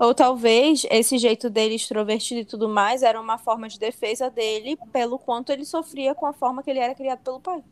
Ou 0.00 0.12
talvez 0.12 0.84
esse 0.90 1.16
jeito 1.16 1.48
dele 1.48 1.76
extrovertido 1.76 2.40
e 2.40 2.44
tudo 2.44 2.68
mais 2.68 3.04
era 3.04 3.20
uma 3.20 3.38
forma 3.38 3.68
de 3.68 3.78
defesa 3.78 4.28
dele 4.28 4.76
pelo 4.92 5.16
quanto 5.16 5.52
ele 5.52 5.64
sofria 5.64 6.12
com 6.12 6.26
a 6.26 6.32
forma 6.32 6.60
que 6.60 6.68
ele 6.68 6.80
era 6.80 6.92
criado 6.92 7.20
pelo 7.20 7.38
pai. 7.38 7.62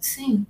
Sim. 0.00 0.44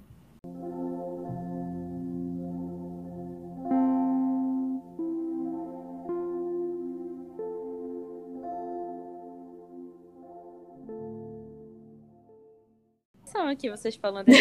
São 13.30 13.48
aqui 13.48 13.70
vocês 13.70 13.96
falando. 13.96 14.26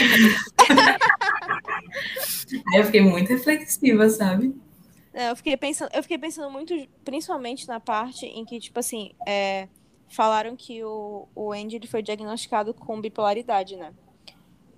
Eu 2.73 2.85
fiquei 2.85 3.01
muito 3.01 3.29
reflexiva, 3.29 4.09
sabe? 4.09 4.55
É, 5.13 5.31
eu 5.31 5.35
fiquei 5.35 5.57
pensando, 5.57 5.89
eu 5.93 6.03
fiquei 6.03 6.17
pensando 6.17 6.49
muito, 6.51 6.73
principalmente 7.03 7.67
na 7.67 7.79
parte 7.79 8.25
em 8.25 8.45
que, 8.45 8.59
tipo 8.59 8.79
assim, 8.79 9.11
é, 9.27 9.67
falaram 10.07 10.55
que 10.55 10.83
o, 10.83 11.27
o 11.35 11.51
Andy 11.51 11.75
ele 11.75 11.87
foi 11.87 12.01
diagnosticado 12.01 12.73
com 12.73 13.01
bipolaridade, 13.01 13.75
né? 13.75 13.93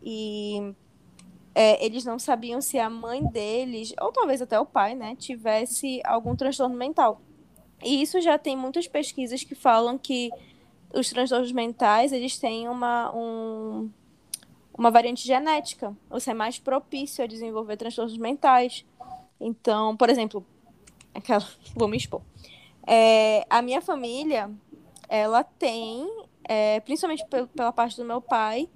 E 0.02 0.74
é, 1.54 1.86
eles 1.86 2.06
não 2.06 2.18
sabiam 2.18 2.62
se 2.62 2.80
a 2.80 2.90
mãe 2.90 3.26
deles, 3.26 3.94
ou 4.00 4.12
talvez 4.12 4.42
até 4.42 4.60
o 4.60 4.66
pai, 4.66 4.96
né, 4.96 5.16
tivesse 5.16 6.02
algum 6.06 6.36
transtorno 6.36 6.76
mental. 6.76 7.22
E 7.84 8.02
isso 8.02 8.22
já 8.22 8.38
tem 8.38 8.56
muitas 8.56 8.88
pesquisas 8.88 9.44
que 9.44 9.56
falam 9.56 9.98
que 9.98 10.30
os 10.94 11.10
transtornos 11.10 11.52
mentais, 11.52 12.12
eles 12.12 12.38
têm 12.38 12.68
uma, 12.68 13.14
um, 13.16 13.90
uma 14.80 14.90
variante 14.90 15.28
genética. 15.28 15.96
Você 16.10 16.32
é 16.32 16.34
mais 16.34 16.58
propício 16.58 17.22
a 17.22 17.28
desenvolver 17.28 17.76
transtornos 17.76 18.18
mentais. 18.18 18.86
Então, 19.40 19.96
por 19.98 20.10
exemplo, 20.10 20.46
aquela, 21.14 21.46
vou 21.76 21.90
me 21.90 21.98
expor. 21.98 22.22
É, 22.88 23.46
a 23.50 23.62
minha 23.62 23.82
família, 23.82 24.50
ela 25.10 25.44
tem, 25.44 26.08
é, 26.46 26.80
principalmente 26.80 27.26
pe- 27.28 27.46
pela 27.48 27.74
parte 27.74 27.98
do 27.98 28.06
meu 28.06 28.22
pai, 28.22 28.70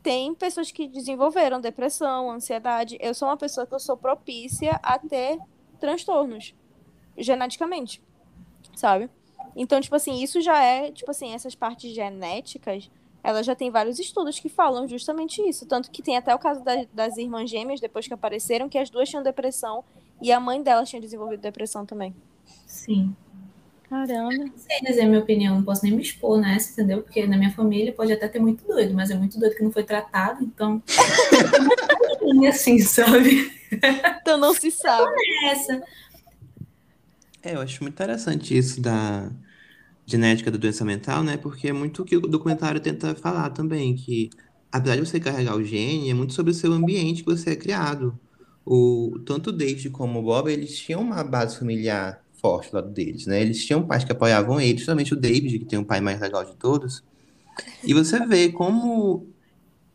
tem 0.00 0.32
pessoas 0.32 0.70
que 0.70 0.86
desenvolveram 0.86 1.60
depressão, 1.60 2.30
ansiedade. 2.30 2.96
Eu 3.00 3.12
sou 3.12 3.26
uma 3.28 3.36
pessoa 3.36 3.66
que 3.66 3.74
eu 3.74 3.80
sou 3.80 3.96
propícia 3.96 4.78
a 4.80 4.96
ter 4.96 5.40
transtornos, 5.80 6.54
geneticamente, 7.16 8.00
sabe? 8.76 9.10
Então, 9.56 9.80
tipo 9.80 9.96
assim, 9.96 10.22
isso 10.22 10.40
já 10.40 10.62
é, 10.62 10.92
tipo 10.92 11.10
assim, 11.10 11.34
essas 11.34 11.56
partes 11.56 11.92
genéticas, 11.92 12.88
ela 13.22 13.42
já 13.42 13.54
tem 13.54 13.70
vários 13.70 13.98
estudos 13.98 14.38
que 14.38 14.48
falam 14.48 14.86
justamente 14.88 15.40
isso. 15.42 15.66
Tanto 15.66 15.90
que 15.90 16.02
tem 16.02 16.16
até 16.16 16.34
o 16.34 16.38
caso 16.38 16.62
da- 16.62 16.86
das 16.92 17.16
irmãs 17.16 17.50
gêmeas, 17.50 17.80
depois 17.80 18.06
que 18.06 18.14
apareceram, 18.14 18.68
que 18.68 18.78
as 18.78 18.90
duas 18.90 19.08
tinham 19.08 19.22
depressão 19.22 19.84
e 20.22 20.32
a 20.32 20.40
mãe 20.40 20.62
delas 20.62 20.88
tinha 20.88 21.00
desenvolvido 21.00 21.40
depressão 21.40 21.84
também. 21.84 22.14
Sim. 22.66 23.14
Caramba. 23.88 24.34
Não 24.34 24.52
sei 24.56 24.80
dizer 24.82 25.02
a 25.02 25.06
minha 25.06 25.20
opinião, 25.20 25.56
não 25.56 25.64
posso 25.64 25.82
nem 25.82 25.94
me 25.94 26.02
expor 26.02 26.38
nessa, 26.38 26.72
entendeu? 26.72 27.02
Porque 27.02 27.26
na 27.26 27.38
minha 27.38 27.50
família 27.52 27.92
pode 27.92 28.12
até 28.12 28.28
ter 28.28 28.38
muito 28.38 28.66
doido, 28.66 28.92
mas 28.94 29.10
é 29.10 29.14
muito 29.14 29.38
doido 29.38 29.56
que 29.56 29.62
não 29.62 29.72
foi 29.72 29.82
tratado, 29.82 30.44
então. 30.44 30.82
E 32.42 32.46
assim, 32.46 32.78
sabe? 32.80 33.50
Então 34.20 34.36
não 34.36 34.52
se 34.52 34.70
sabe. 34.70 35.10
Essa. 35.46 35.82
É, 37.42 37.54
eu 37.54 37.60
acho 37.62 37.82
muito 37.82 37.94
interessante 37.94 38.56
isso 38.56 38.80
da 38.80 39.30
genética 40.08 40.50
da 40.50 40.56
doença 40.56 40.84
mental, 40.86 41.22
né? 41.22 41.36
Porque 41.36 41.68
é 41.68 41.72
muito 41.72 42.00
o 42.00 42.04
que 42.04 42.16
o 42.16 42.20
documentário 42.22 42.80
tenta 42.80 43.14
falar 43.14 43.50
também, 43.50 43.94
que 43.94 44.30
apesar 44.72 44.96
de 44.96 45.06
você 45.06 45.20
carregar 45.20 45.54
o 45.54 45.62
gene, 45.62 46.08
é 46.08 46.14
muito 46.14 46.32
sobre 46.32 46.50
o 46.50 46.54
seu 46.54 46.72
ambiente 46.72 47.22
que 47.22 47.30
você 47.30 47.50
é 47.50 47.56
criado. 47.56 48.18
O, 48.64 49.18
tanto 49.26 49.50
o 49.50 49.52
David 49.52 49.90
como 49.90 50.20
o 50.20 50.22
Bob, 50.22 50.50
eles 50.50 50.78
tinham 50.78 51.02
uma 51.02 51.22
base 51.22 51.58
familiar 51.58 52.22
forte 52.40 52.70
do 52.70 52.76
lado 52.76 52.90
deles, 52.90 53.26
né? 53.26 53.42
Eles 53.42 53.64
tinham 53.64 53.86
pais 53.86 54.02
que 54.02 54.12
apoiavam 54.12 54.58
eles, 54.58 54.76
principalmente 54.76 55.12
o 55.12 55.16
David, 55.16 55.58
que 55.58 55.64
tem 55.66 55.78
o 55.78 55.84
pai 55.84 56.00
mais 56.00 56.18
legal 56.18 56.42
de 56.42 56.56
todos. 56.56 57.04
E 57.84 57.92
você 57.92 58.24
vê 58.26 58.50
como 58.50 59.26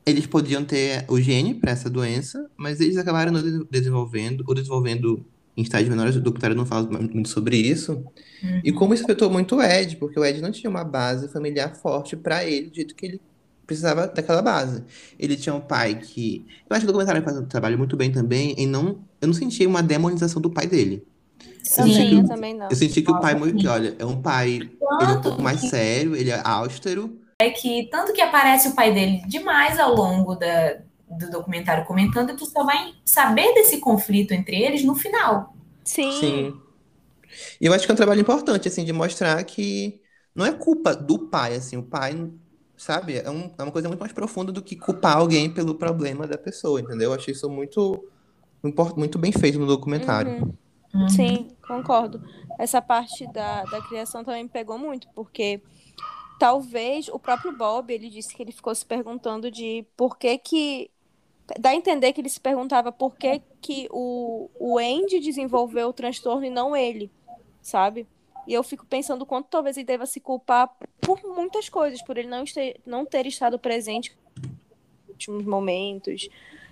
eles 0.05 0.27
podiam 0.27 0.63
ter 0.63 1.05
o 1.07 1.19
gene 1.19 1.55
para 1.55 1.71
essa 1.71 1.89
doença, 1.89 2.49
mas 2.55 2.79
eles 2.79 2.97
acabaram 2.97 3.33
desenvolvendo, 3.71 4.43
ou 4.45 4.53
desenvolvendo 4.53 5.25
em 5.55 5.61
estágios 5.61 5.89
menores, 5.89 6.15
o 6.15 6.21
documentário 6.21 6.55
não 6.55 6.65
fala 6.65 6.87
muito 6.89 7.29
sobre 7.29 7.57
isso. 7.57 8.03
E 8.63 8.71
como 8.71 8.93
isso 8.93 9.03
afetou 9.03 9.29
muito 9.29 9.55
o 9.57 9.61
Ed, 9.61 9.97
porque 9.97 10.19
o 10.19 10.25
Ed 10.25 10.41
não 10.41 10.51
tinha 10.51 10.69
uma 10.69 10.83
base 10.83 11.27
familiar 11.27 11.75
forte 11.75 12.15
para 12.15 12.43
ele, 12.43 12.69
do 12.69 12.75
jeito 12.75 12.95
que 12.95 13.05
ele 13.05 13.21
precisava 13.65 14.07
daquela 14.07 14.41
base. 14.41 14.83
Ele 15.17 15.37
tinha 15.37 15.53
um 15.55 15.61
pai 15.61 15.95
que. 15.95 16.45
Eu 16.69 16.75
acho 16.75 16.81
que 16.85 16.89
o 16.89 16.93
documentário 16.93 17.23
faz 17.23 17.37
um 17.37 17.45
trabalho 17.45 17.77
muito 17.77 17.95
bem 17.95 18.11
também 18.11 18.53
em 18.57 18.67
não. 18.67 18.99
Eu 19.21 19.27
não 19.27 19.33
senti 19.33 19.65
uma 19.65 19.81
demonização 19.81 20.41
do 20.41 20.49
pai 20.49 20.67
dele. 20.67 21.03
Eu 21.39 21.65
senti, 21.65 21.75
Também, 21.93 22.09
que, 22.09 22.15
eu 22.15 22.19
o- 22.19 22.27
também 22.27 22.53
não. 22.57 22.67
eu 22.69 22.75
senti 22.75 23.01
que 23.01 23.11
o 23.11 23.19
pai, 23.21 23.35
muito, 23.35 23.61
sim. 23.61 23.67
olha, 23.67 23.95
é 23.97 24.05
um 24.05 24.21
pai, 24.21 24.49
ele 24.55 24.71
é 24.81 25.13
um 25.13 25.21
pouco 25.21 25.41
mais 25.41 25.61
que- 25.61 25.69
sério, 25.69 26.13
ele 26.15 26.29
é 26.29 26.41
austero. 26.43 27.17
É 27.39 27.49
que 27.49 27.87
tanto 27.89 28.11
que 28.11 28.21
aparece 28.21 28.67
o 28.69 28.75
pai 28.75 28.93
dele 28.93 29.21
demais 29.27 29.79
ao 29.79 29.95
longo 29.95 30.35
da, 30.35 30.77
do 31.17 31.29
documentário 31.29 31.85
comentando, 31.85 32.31
e 32.31 32.35
tu 32.35 32.45
só 32.45 32.63
vai 32.65 32.93
saber 33.05 33.53
desse 33.53 33.79
conflito 33.79 34.33
entre 34.33 34.55
eles 34.61 34.83
no 34.83 34.95
final. 34.95 35.55
Sim. 35.83 36.51
Sim. 36.51 36.61
E 37.59 37.65
eu 37.65 37.73
acho 37.73 37.85
que 37.85 37.91
é 37.91 37.93
um 37.93 37.97
trabalho 37.97 38.21
importante, 38.21 38.67
assim, 38.67 38.83
de 38.85 38.93
mostrar 38.93 39.43
que 39.43 40.01
não 40.35 40.45
é 40.45 40.51
culpa 40.53 40.95
do 40.95 41.27
pai, 41.29 41.55
assim, 41.55 41.77
o 41.77 41.83
pai, 41.83 42.13
sabe, 42.77 43.17
é, 43.17 43.29
um- 43.29 43.53
é 43.57 43.63
uma 43.63 43.71
coisa 43.71 43.87
muito 43.87 43.99
mais 43.99 44.13
profunda 44.13 44.51
do 44.51 44.61
que 44.61 44.75
culpar 44.75 45.17
alguém 45.17 45.51
pelo 45.53 45.75
problema 45.75 46.27
da 46.27 46.37
pessoa, 46.37 46.79
entendeu? 46.81 47.11
Eu 47.11 47.15
achei 47.15 47.33
isso 47.33 47.49
muito, 47.49 48.03
muito 48.97 49.17
bem 49.19 49.31
feito 49.31 49.59
no 49.59 49.67
documentário. 49.67 50.35
Uhum. 50.93 51.09
Sim, 51.09 51.49
concordo. 51.67 52.21
Essa 52.59 52.81
parte 52.81 53.27
da, 53.27 53.65
da 53.65 53.81
criação 53.81 54.23
também 54.23 54.43
me 54.43 54.49
pegou 54.49 54.77
muito, 54.77 55.07
porque 55.15 55.61
talvez 56.39 57.09
o 57.09 57.19
próprio 57.19 57.53
Bob, 57.57 57.93
ele 57.93 58.09
disse 58.09 58.35
que 58.35 58.43
ele 58.43 58.53
ficou 58.53 58.75
se 58.75 58.85
perguntando 58.85 59.51
de 59.51 59.85
por 59.97 60.17
que 60.17 60.37
que... 60.39 60.91
Dá 61.59 61.71
a 61.71 61.75
entender 61.75 62.13
que 62.13 62.21
ele 62.21 62.29
se 62.29 62.39
perguntava 62.39 62.91
por 62.91 63.15
que 63.15 63.41
que 63.61 63.87
o, 63.91 64.49
o 64.59 64.77
Andy 64.77 65.19
desenvolveu 65.19 65.89
o 65.89 65.93
transtorno 65.93 66.45
e 66.45 66.49
não 66.49 66.75
ele, 66.75 67.11
sabe? 67.61 68.07
E 68.47 68.53
eu 68.53 68.63
fico 68.63 68.85
pensando 68.85 69.25
quanto 69.25 69.47
talvez 69.47 69.77
ele 69.77 69.85
deva 69.85 70.05
se 70.05 70.19
culpar 70.19 70.69
por 71.01 71.21
muitas 71.23 71.69
coisas, 71.69 72.01
por 72.01 72.17
ele 72.17 72.27
não, 72.27 72.43
este, 72.43 72.79
não 72.85 73.05
ter 73.05 73.25
estado 73.25 73.57
presente 73.57 74.15
nos 74.37 75.09
últimos 75.09 75.45
momentos, 75.45 76.29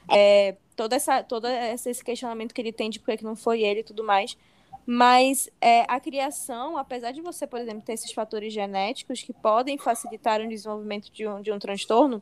é, 0.10 0.56
toda 0.76 0.96
essa, 0.96 1.24
todo 1.24 1.48
esse 1.48 2.04
questionamento 2.04 2.54
que 2.54 2.62
ele 2.62 2.74
tem 2.74 2.90
de 2.90 3.00
por 3.00 3.16
que 3.16 3.24
não 3.24 3.36
foi 3.36 3.62
ele 3.62 3.82
e 3.82 3.84
tudo 3.84 4.04
mais. 4.04 4.38
Mas 4.86 5.50
é, 5.60 5.86
a 5.88 6.00
criação, 6.00 6.78
apesar 6.78 7.12
de 7.12 7.22
você, 7.22 7.46
por 7.46 7.60
exemplo, 7.60 7.82
ter 7.82 7.94
esses 7.94 8.12
fatores 8.12 8.52
genéticos 8.54 9.22
que 9.22 9.34
podem 9.34 9.78
facilitar 9.78 10.42
o 10.42 10.48
desenvolvimento 10.48 11.12
de 11.12 11.28
um, 11.28 11.42
de 11.42 11.52
um 11.52 11.60
transtorno, 11.60 12.22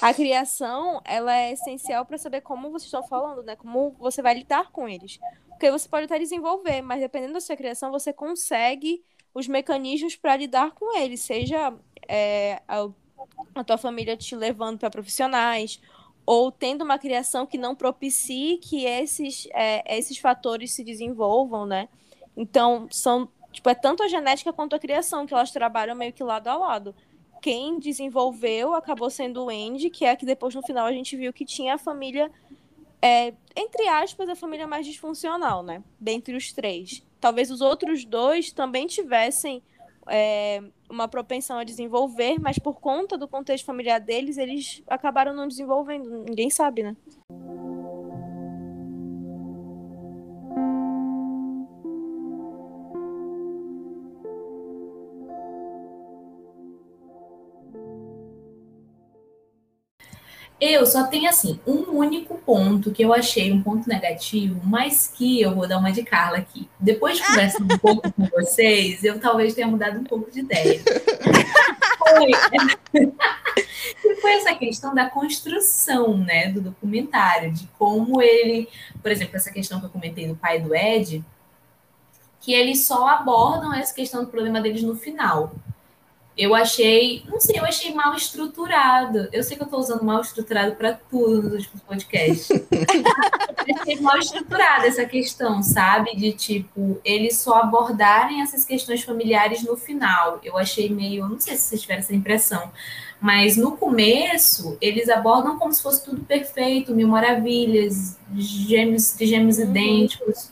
a 0.00 0.14
criação 0.14 1.00
ela 1.04 1.36
é 1.36 1.52
essencial 1.52 2.04
para 2.06 2.18
saber 2.18 2.40
como 2.42 2.70
vocês 2.70 2.84
estão 2.84 3.02
falando, 3.02 3.42
né? 3.42 3.56
Como 3.56 3.94
você 3.98 4.22
vai 4.22 4.34
lidar 4.34 4.70
com 4.70 4.88
eles. 4.88 5.18
Porque 5.48 5.70
você 5.70 5.88
pode 5.88 6.04
até 6.04 6.18
desenvolver, 6.18 6.82
mas 6.82 7.00
dependendo 7.00 7.34
da 7.34 7.40
sua 7.40 7.56
criação, 7.56 7.90
você 7.90 8.12
consegue 8.12 9.02
os 9.34 9.48
mecanismos 9.48 10.16
para 10.16 10.36
lidar 10.36 10.72
com 10.72 10.96
eles, 10.96 11.20
seja 11.20 11.74
é, 12.08 12.62
a, 12.66 12.88
a 13.54 13.64
tua 13.64 13.76
família 13.76 14.16
te 14.16 14.34
levando 14.34 14.78
para 14.78 14.90
profissionais, 14.90 15.80
ou 16.26 16.50
tendo 16.50 16.82
uma 16.82 16.98
criação 16.98 17.46
que 17.46 17.56
não 17.56 17.76
propicie 17.76 18.58
que 18.58 18.84
esses, 18.84 19.46
é, 19.52 19.96
esses 19.96 20.18
fatores 20.18 20.72
se 20.72 20.82
desenvolvam, 20.82 21.64
né? 21.64 21.88
Então, 22.36 22.88
são, 22.90 23.28
tipo, 23.52 23.70
é 23.70 23.74
tanto 23.74 24.02
a 24.02 24.08
genética 24.08 24.52
quanto 24.52 24.74
a 24.74 24.78
criação, 24.78 25.24
que 25.24 25.32
elas 25.32 25.52
trabalham 25.52 25.94
meio 25.94 26.12
que 26.12 26.24
lado 26.24 26.48
a 26.48 26.56
lado. 26.56 26.94
Quem 27.40 27.78
desenvolveu 27.78 28.74
acabou 28.74 29.08
sendo 29.08 29.44
o 29.44 29.48
Andy, 29.48 29.88
que 29.88 30.04
é 30.04 30.16
que 30.16 30.26
depois 30.26 30.52
no 30.52 30.62
final 30.62 30.84
a 30.84 30.92
gente 30.92 31.16
viu 31.16 31.32
que 31.32 31.44
tinha 31.44 31.74
a 31.74 31.78
família, 31.78 32.30
é, 33.00 33.32
entre 33.54 33.86
aspas, 33.88 34.28
a 34.28 34.34
família 34.34 34.66
mais 34.66 34.84
disfuncional, 34.84 35.62
né? 35.62 35.80
Dentre 36.00 36.34
os 36.34 36.52
três. 36.52 37.04
Talvez 37.20 37.52
os 37.52 37.60
outros 37.60 38.04
dois 38.04 38.50
também 38.50 38.88
tivessem 38.88 39.62
é, 40.08 40.60
uma 40.88 41.08
propensão 41.08 41.58
a 41.58 41.64
desenvolver, 41.64 42.38
mas 42.40 42.58
por 42.58 42.80
conta 42.80 43.16
do 43.18 43.28
contexto 43.28 43.64
familiar 43.64 44.00
deles, 44.00 44.38
eles 44.38 44.82
acabaram 44.86 45.34
não 45.34 45.48
desenvolvendo. 45.48 46.24
Ninguém 46.24 46.50
sabe, 46.50 46.82
né? 46.82 46.96
Eu 60.58 60.86
só 60.86 61.04
tenho 61.04 61.28
assim 61.28 61.60
um 61.66 61.98
único 61.98 62.38
ponto 62.38 62.90
que 62.90 63.02
eu 63.02 63.12
achei 63.12 63.52
um 63.52 63.62
ponto 63.62 63.86
negativo, 63.86 64.58
mas 64.64 65.06
que 65.06 65.40
eu 65.40 65.54
vou 65.54 65.68
dar 65.68 65.76
uma 65.76 65.92
de 65.92 66.02
Carla 66.02 66.38
aqui. 66.38 66.66
Depois 66.80 67.18
de 67.18 67.26
conversar 67.26 67.62
um 67.62 67.78
pouco 67.78 68.10
com 68.10 68.26
vocês, 68.26 69.04
eu 69.04 69.20
talvez 69.20 69.54
tenha 69.54 69.66
mudado 69.66 69.98
um 69.98 70.04
pouco 70.04 70.30
de 70.30 70.40
ideia. 70.40 70.80
Foi, 72.08 72.30
foi 74.20 74.32
essa 74.34 74.54
questão 74.54 74.94
da 74.94 75.10
construção, 75.10 76.16
né, 76.16 76.52
do 76.52 76.60
documentário, 76.60 77.52
de 77.52 77.66
como 77.76 78.22
ele, 78.22 78.68
por 79.02 79.10
exemplo, 79.10 79.34
essa 79.36 79.50
questão 79.50 79.80
que 79.80 79.86
eu 79.86 79.90
comentei 79.90 80.28
do 80.28 80.36
pai 80.36 80.60
do 80.60 80.72
Ed, 80.72 81.24
que 82.40 82.52
eles 82.52 82.84
só 82.84 83.08
abordam 83.08 83.74
essa 83.74 83.92
questão 83.92 84.24
do 84.24 84.30
problema 84.30 84.60
deles 84.60 84.82
no 84.82 84.94
final. 84.94 85.52
Eu 86.36 86.54
achei, 86.54 87.24
não 87.26 87.40
sei, 87.40 87.58
eu 87.58 87.64
achei 87.64 87.94
mal 87.94 88.14
estruturado. 88.14 89.26
Eu 89.32 89.42
sei 89.42 89.56
que 89.56 89.62
eu 89.62 89.66
tô 89.66 89.78
usando 89.78 90.04
mal 90.04 90.20
estruturado 90.20 90.76
para 90.76 90.92
tudo 90.92 91.44
nos 91.44 91.64
últimos 91.64 91.82
podcasts. 91.82 92.50
eu 92.70 93.76
achei 93.80 94.00
mal 94.00 94.18
estruturada 94.18 94.86
essa 94.86 95.06
questão, 95.06 95.62
sabe? 95.62 96.14
De 96.14 96.32
tipo, 96.32 97.00
eles 97.02 97.38
só 97.38 97.54
abordarem 97.62 98.42
essas 98.42 98.66
questões 98.66 99.02
familiares 99.02 99.62
no 99.62 99.78
final. 99.78 100.38
Eu 100.44 100.58
achei 100.58 100.90
meio, 100.90 101.26
não 101.26 101.40
sei 101.40 101.56
se 101.56 101.68
vocês 101.68 101.80
tiveram 101.80 102.00
essa 102.00 102.14
impressão, 102.14 102.70
mas 103.18 103.56
no 103.56 103.74
começo 103.74 104.76
eles 104.78 105.08
abordam 105.08 105.58
como 105.58 105.72
se 105.72 105.82
fosse 105.82 106.04
tudo 106.04 106.20
perfeito, 106.22 106.94
mil 106.94 107.08
maravilhas, 107.08 108.18
gêmeos, 108.34 109.16
gêmeos 109.18 109.58
idênticos. 109.58 110.50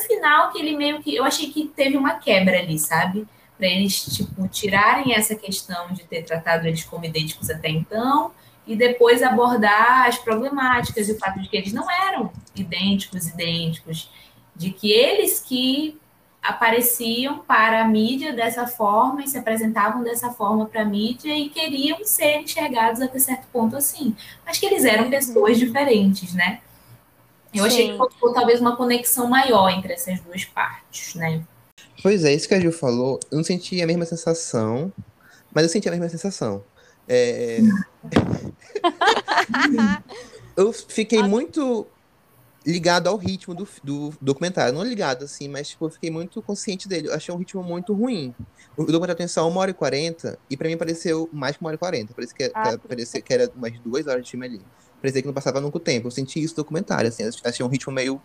No 0.00 0.06
final 0.06 0.50
que 0.50 0.58
ele 0.58 0.74
meio 0.74 1.02
que, 1.02 1.14
eu 1.14 1.24
achei 1.24 1.50
que 1.50 1.68
teve 1.68 1.98
uma 1.98 2.14
quebra 2.14 2.58
ali, 2.58 2.78
sabe? 2.78 3.26
Para 3.56 3.66
eles 3.66 4.04
tipo 4.04 4.46
tirarem 4.48 5.14
essa 5.14 5.34
questão 5.34 5.92
de 5.92 6.04
ter 6.04 6.22
tratado 6.22 6.66
eles 6.66 6.84
como 6.84 7.04
idênticos 7.04 7.50
até 7.50 7.68
então 7.68 8.32
e 8.66 8.74
depois 8.74 9.22
abordar 9.22 10.06
as 10.06 10.18
problemáticas 10.18 11.08
e 11.08 11.12
o 11.12 11.18
fato 11.18 11.40
de 11.40 11.48
que 11.48 11.56
eles 11.56 11.72
não 11.72 11.90
eram 11.90 12.32
idênticos 12.54 13.28
idênticos 13.28 14.10
de 14.54 14.70
que 14.70 14.90
eles 14.90 15.40
que 15.40 15.98
apareciam 16.42 17.40
para 17.40 17.82
a 17.82 17.88
mídia 17.88 18.32
dessa 18.32 18.66
forma 18.66 19.22
e 19.22 19.28
se 19.28 19.36
apresentavam 19.36 20.02
dessa 20.02 20.30
forma 20.30 20.66
para 20.66 20.82
a 20.82 20.84
mídia 20.84 21.36
e 21.36 21.48
queriam 21.48 22.04
ser 22.04 22.40
enxergados 22.40 23.02
até 23.02 23.18
certo 23.18 23.46
ponto 23.52 23.76
assim. 23.76 24.14
Mas 24.44 24.58
que 24.58 24.66
eles 24.66 24.84
eram 24.84 25.10
pessoas 25.10 25.58
diferentes 25.58 26.34
né? 26.34 26.60
Eu 27.52 27.62
Sim. 27.62 27.68
achei 27.68 27.90
que 27.90 27.98
faltou 27.98 28.32
talvez 28.32 28.60
uma 28.60 28.76
conexão 28.76 29.28
maior 29.28 29.70
entre 29.70 29.92
essas 29.92 30.20
duas 30.20 30.44
partes 30.44 31.14
né 31.14 31.42
Pois 32.02 32.24
é, 32.24 32.34
isso 32.34 32.48
que 32.48 32.54
a 32.54 32.60
Gil 32.60 32.72
falou, 32.72 33.20
eu 33.30 33.36
não 33.36 33.44
senti 33.44 33.80
a 33.82 33.86
mesma 33.86 34.04
sensação, 34.04 34.92
mas 35.52 35.64
eu 35.64 35.68
senti 35.68 35.88
a 35.88 35.92
mesma 35.92 36.08
sensação. 36.08 36.64
É... 37.08 37.60
eu 40.56 40.72
fiquei 40.72 41.22
muito 41.22 41.86
ligado 42.66 43.08
ao 43.08 43.16
ritmo 43.16 43.54
do, 43.54 43.66
do 43.82 44.12
documentário. 44.20 44.74
Não 44.74 44.82
ligado, 44.82 45.24
assim, 45.24 45.48
mas 45.48 45.68
tipo, 45.68 45.86
eu 45.86 45.90
fiquei 45.90 46.10
muito 46.10 46.42
consciente 46.42 46.88
dele. 46.88 47.08
Eu 47.08 47.14
achei 47.14 47.32
um 47.32 47.38
ritmo 47.38 47.62
muito 47.62 47.94
ruim. 47.94 48.34
O 48.76 48.84
documentário 48.84 49.16
tem 49.16 49.28
só 49.28 49.48
uma 49.48 49.60
hora 49.60 49.70
e 49.70 49.74
quarenta, 49.74 50.38
e 50.50 50.56
pra 50.56 50.68
mim 50.68 50.76
pareceu 50.76 51.28
mais 51.32 51.56
que 51.56 51.62
uma 51.62 51.68
hora 51.68 51.76
e 51.76 51.78
quarenta. 51.78 52.12
Parecia 52.12 52.36
que, 52.36 52.50
ah, 52.52 52.76
parecia 52.76 53.20
que 53.20 53.32
era 53.32 53.50
umas 53.54 53.72
duas 53.78 54.06
horas 54.06 54.24
de 54.24 54.32
filme 54.32 54.46
ali. 54.46 54.60
Parecia 55.00 55.22
que 55.22 55.26
não 55.26 55.34
passava 55.34 55.60
nunca 55.60 55.76
o 55.76 55.80
tempo. 55.80 56.08
Eu 56.08 56.10
senti 56.10 56.42
isso 56.42 56.54
no 56.54 56.64
documentário, 56.64 57.08
assim. 57.08 57.22
Achei 57.44 57.64
um 57.64 57.68
ritmo 57.68 57.92
meio 57.92 58.20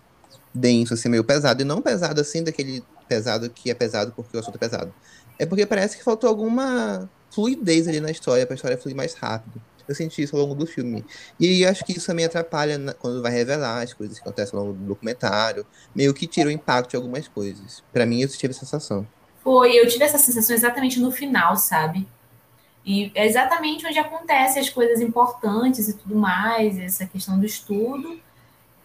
denso, 0.54 0.94
assim, 0.94 1.10
meio 1.10 1.24
pesado. 1.24 1.62
E 1.62 1.66
não 1.66 1.82
pesado, 1.82 2.22
assim, 2.22 2.44
daquele 2.44 2.84
pesado 3.08 3.50
que 3.50 3.70
é 3.70 3.74
pesado 3.74 4.14
porque 4.16 4.36
o 4.36 4.40
assunto 4.40 4.56
é 4.56 4.60
pesado. 4.60 4.94
É 5.38 5.46
porque 5.46 5.66
parece 5.66 5.98
que 5.98 6.04
faltou 6.04 6.30
alguma 6.30 7.10
fluidez 7.32 7.88
ali 7.88 8.00
na 8.00 8.12
história, 8.12 8.46
pra 8.46 8.56
história 8.56 8.78
fluir 8.78 8.96
mais 8.96 9.14
rápido. 9.14 9.62
Eu 9.88 9.96
senti 9.96 10.22
isso 10.22 10.36
ao 10.36 10.44
longo 10.44 10.56
do 10.56 10.66
filme. 10.66 11.04
E 11.40 11.66
acho 11.66 11.84
que 11.84 11.92
isso 11.92 12.08
também 12.08 12.26
atrapalha 12.26 12.78
na, 12.78 12.94
quando 12.94 13.22
vai 13.22 13.32
revelar 13.32 13.82
as 13.82 13.94
coisas 13.94 14.18
que 14.18 14.24
acontecem 14.24 14.58
ao 14.58 14.66
longo 14.66 14.78
do 14.78 14.86
documentário. 14.86 15.66
Meio 15.94 16.14
que 16.14 16.28
tira 16.28 16.48
o 16.48 16.52
impacto 16.52 16.92
de 16.92 16.96
algumas 16.96 17.28
coisas. 17.28 17.84
para 17.92 18.06
mim, 18.06 18.22
eu 18.22 18.28
tive 18.28 18.52
essa 18.52 18.62
sensação. 18.62 19.06
Foi, 19.44 19.74
eu 19.74 19.88
tive 19.88 20.04
essa 20.04 20.18
sensação 20.18 20.56
exatamente 20.56 21.00
no 21.00 21.12
final, 21.12 21.58
sabe? 21.58 22.08
E 22.86 23.12
é 23.14 23.26
exatamente 23.26 23.86
onde 23.86 24.00
acontecem 24.00 24.62
as 24.62 24.70
coisas 24.70 25.02
importantes 25.02 25.88
e 25.88 25.94
tudo 25.94 26.16
mais, 26.16 26.78
essa 26.80 27.06
questão 27.06 27.40
do 27.40 27.46
estudo. 27.46 28.20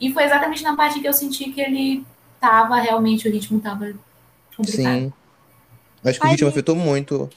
E 0.00 0.12
foi 0.12 0.24
exatamente 0.24 0.62
na 0.62 0.76
parte 0.76 1.00
que 1.00 1.08
eu 1.08 1.12
senti 1.12 1.50
que 1.50 1.60
ele 1.60 2.04
tava, 2.40 2.76
realmente, 2.76 3.28
o 3.28 3.32
ritmo 3.32 3.60
tava 3.60 3.94
complicado. 4.56 4.98
Sim. 4.98 5.12
Acho 6.04 6.20
que 6.20 6.26
Ai, 6.26 6.30
o 6.30 6.32
ritmo 6.32 6.48
afetou 6.48 6.76
muito. 6.76 7.30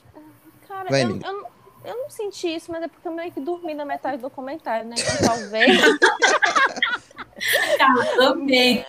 Cara, 0.68 0.90
Vai, 0.90 1.04
eu, 1.04 1.20
eu, 1.20 1.48
eu, 1.86 1.98
não 1.98 2.10
senti 2.10 2.48
isso, 2.56 2.72
mas 2.72 2.84
é 2.84 2.88
porque 2.88 3.08
eu 3.08 3.12
meio 3.12 3.32
que 3.32 3.40
dormi 3.40 3.74
na 3.74 3.86
metade 3.86 4.18
do 4.18 4.24
documentário, 4.24 4.88
né? 4.88 4.96
Então, 4.98 5.28
talvez. 5.28 5.82
Cara, 7.78 8.30
amei. 8.32 8.86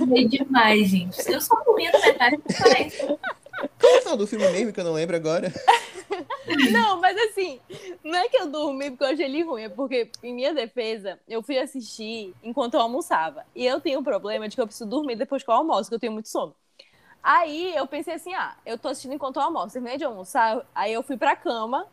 Amei 0.00 0.28
demais, 0.28 0.88
gente. 0.88 1.18
Eu 1.30 1.40
só 1.40 1.54
dormi 1.64 1.90
na 1.90 1.98
metade 1.98 2.36
do 2.36 2.42
documentário. 2.42 3.18
Qual 3.80 3.94
é 3.94 3.98
o 3.98 4.02
final 4.02 4.16
do 4.16 4.26
filme 4.26 4.48
mesmo 4.50 4.72
que 4.72 4.80
eu 4.80 4.84
não 4.84 4.92
lembro 4.92 5.16
agora? 5.16 5.52
Não, 6.72 7.00
mas 7.00 7.16
assim, 7.16 7.60
não 8.02 8.18
é 8.18 8.28
que 8.28 8.36
eu 8.36 8.48
dormi 8.48 8.90
porque 8.90 9.04
eu 9.04 9.08
achei 9.08 9.24
ele 9.24 9.42
ruim, 9.42 9.64
é 9.64 9.68
porque, 9.68 10.10
em 10.22 10.34
minha 10.34 10.54
defesa, 10.54 11.18
eu 11.28 11.42
fui 11.42 11.58
assistir 11.58 12.34
enquanto 12.42 12.74
eu 12.74 12.80
almoçava. 12.80 13.44
E 13.54 13.64
eu 13.66 13.80
tenho 13.80 14.00
um 14.00 14.04
problema 14.04 14.48
de 14.48 14.54
que 14.54 14.60
eu 14.60 14.66
preciso 14.66 14.88
dormir 14.88 15.16
depois 15.16 15.42
que 15.42 15.50
eu 15.50 15.54
almoço, 15.54 15.88
que 15.88 15.94
eu 15.94 16.00
tenho 16.00 16.12
muito 16.12 16.28
sono. 16.28 16.54
Aí 17.22 17.74
eu 17.74 17.86
pensei 17.86 18.14
assim, 18.14 18.32
ah, 18.34 18.56
eu 18.64 18.78
tô 18.78 18.88
assistindo 18.88 19.14
enquanto 19.14 19.36
eu 19.36 19.42
almoço. 19.42 19.72
Terminei 19.72 19.98
de 19.98 20.04
almoçar, 20.04 20.64
aí 20.74 20.92
eu 20.92 21.02
fui 21.02 21.16
pra 21.16 21.34
cama, 21.34 21.86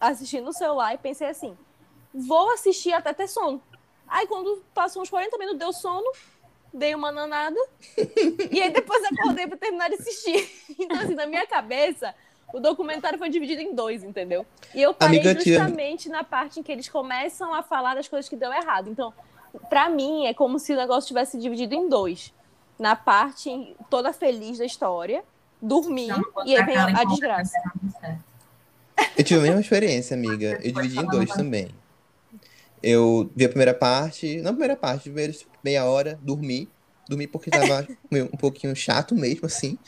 assistindo 0.00 0.44
no 0.46 0.52
celular 0.52 0.94
e 0.94 0.98
pensei 0.98 1.28
assim, 1.28 1.56
vou 2.12 2.50
assistir 2.52 2.92
até 2.92 3.12
ter 3.12 3.28
sono. 3.28 3.62
Aí 4.06 4.26
quando 4.26 4.62
passou 4.72 5.02
uns 5.02 5.10
40 5.10 5.36
minutos, 5.36 5.58
deu 5.58 5.72
sono, 5.72 6.10
dei 6.72 6.94
uma 6.94 7.12
nanada, 7.12 7.58
e 8.50 8.62
aí 8.62 8.70
depois 8.70 9.04
acordei 9.04 9.46
pra 9.46 9.58
terminar 9.58 9.88
de 9.88 9.96
assistir. 9.96 10.50
Então 10.78 10.96
assim, 11.00 11.14
na 11.14 11.26
minha 11.26 11.44
cabeça, 11.46 12.14
o 12.52 12.60
documentário 12.60 13.18
foi 13.18 13.28
dividido 13.28 13.60
em 13.60 13.74
dois, 13.74 14.02
entendeu? 14.02 14.46
E 14.74 14.80
eu 14.80 14.94
parei 14.94 15.20
Amiga, 15.20 15.40
justamente 15.40 16.08
na 16.08 16.24
parte 16.24 16.60
em 16.60 16.62
que 16.62 16.72
eles 16.72 16.88
começam 16.88 17.52
a 17.54 17.62
falar 17.62 17.94
das 17.94 18.08
coisas 18.08 18.28
que 18.28 18.36
deu 18.36 18.52
errado. 18.52 18.88
Então, 18.88 19.12
pra 19.68 19.88
mim, 19.88 20.26
é 20.26 20.32
como 20.32 20.58
se 20.58 20.72
o 20.72 20.76
negócio 20.76 21.08
tivesse 21.08 21.38
dividido 21.38 21.74
em 21.74 21.88
dois. 21.88 22.32
Na 22.78 22.94
parte 22.94 23.76
toda 23.90 24.12
feliz 24.12 24.58
da 24.58 24.64
história, 24.64 25.24
dormir, 25.60 26.12
e 26.46 26.56
aí 26.56 26.64
vem 26.64 26.76
a, 26.76 26.84
a 26.84 27.04
desgraça. 27.04 27.58
Eu 29.16 29.24
tive 29.24 29.40
a 29.40 29.42
mesma 29.42 29.60
experiência, 29.60 30.16
amiga. 30.16 30.58
Eu 30.62 30.72
dividi 30.72 30.98
em 30.98 31.06
dois 31.06 31.30
também. 31.30 31.68
Eu 32.82 33.30
vi 33.34 33.44
a 33.44 33.48
primeira 33.48 33.74
parte, 33.74 34.40
não 34.40 34.50
a 34.50 34.52
primeira 34.52 34.76
parte, 34.76 35.04
primeira 35.04 35.34
meia 35.62 35.84
hora, 35.84 36.18
dormi. 36.22 36.68
Dormi 37.08 37.26
porque 37.26 37.50
tava 37.50 37.86
um 38.10 38.36
pouquinho 38.36 38.74
chato 38.76 39.14
mesmo, 39.14 39.46
assim. 39.46 39.78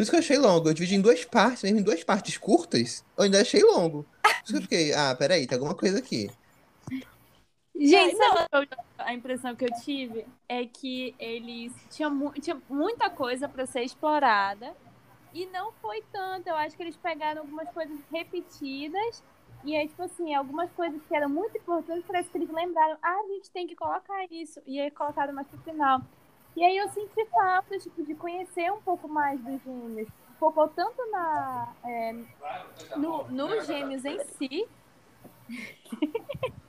Por 0.00 0.04
isso 0.04 0.12
que 0.12 0.16
eu 0.16 0.20
achei 0.20 0.38
longo. 0.38 0.66
Eu 0.66 0.72
dividi 0.72 0.94
em 0.94 1.00
duas 1.02 1.26
partes, 1.26 1.62
mesmo 1.62 1.80
em 1.80 1.82
duas 1.82 2.02
partes 2.02 2.38
curtas, 2.38 3.04
eu 3.18 3.24
ainda 3.24 3.38
achei 3.38 3.62
longo. 3.62 4.06
Por 4.22 4.30
isso 4.30 4.52
que 4.52 4.56
eu 4.56 4.62
fiquei, 4.62 4.94
ah, 4.94 5.14
peraí, 5.14 5.46
tem 5.46 5.56
alguma 5.56 5.74
coisa 5.74 5.98
aqui. 5.98 6.30
Gente, 7.78 8.16
qual 8.16 8.64
a 8.96 9.12
impressão 9.12 9.54
que 9.54 9.66
eu 9.66 9.68
tive? 9.84 10.24
É 10.48 10.64
que 10.64 11.14
eles 11.18 11.74
tinham, 11.90 12.10
mu 12.10 12.32
tinha 12.32 12.58
muita 12.66 13.10
coisa 13.10 13.46
para 13.46 13.66
ser 13.66 13.82
explorada 13.82 14.74
e 15.34 15.44
não 15.44 15.70
foi 15.82 16.02
tanto. 16.10 16.48
Eu 16.48 16.54
acho 16.54 16.74
que 16.74 16.82
eles 16.82 16.96
pegaram 16.96 17.42
algumas 17.42 17.68
coisas 17.68 17.98
repetidas 18.10 19.22
e 19.62 19.76
aí, 19.76 19.86
tipo 19.86 20.02
assim, 20.02 20.34
algumas 20.34 20.72
coisas 20.72 20.98
que 21.06 21.14
eram 21.14 21.28
muito 21.28 21.58
importantes, 21.58 22.06
parece 22.06 22.30
que 22.30 22.38
eles 22.38 22.48
lembraram, 22.48 22.96
ah, 23.02 23.20
a 23.22 23.28
gente 23.34 23.50
tem 23.50 23.66
que 23.66 23.76
colocar 23.76 24.24
isso. 24.30 24.62
E 24.66 24.80
aí 24.80 24.90
colocaram 24.90 25.34
mais 25.34 25.46
pro 25.46 25.60
final. 25.60 26.00
E 26.56 26.64
aí 26.64 26.76
eu 26.76 26.88
senti 26.90 27.24
falta, 27.26 27.78
tipo, 27.78 28.02
de 28.04 28.14
conhecer 28.14 28.70
um 28.72 28.80
pouco 28.80 29.08
mais 29.08 29.40
dos 29.40 29.62
gêmeos. 29.62 30.08
Focou 30.38 30.68
tanto 30.68 31.10
na, 31.10 31.72
é, 31.84 32.12
no, 32.96 33.24
nos 33.28 33.66
gêmeos 33.66 34.04
em 34.04 34.18
si, 34.24 34.68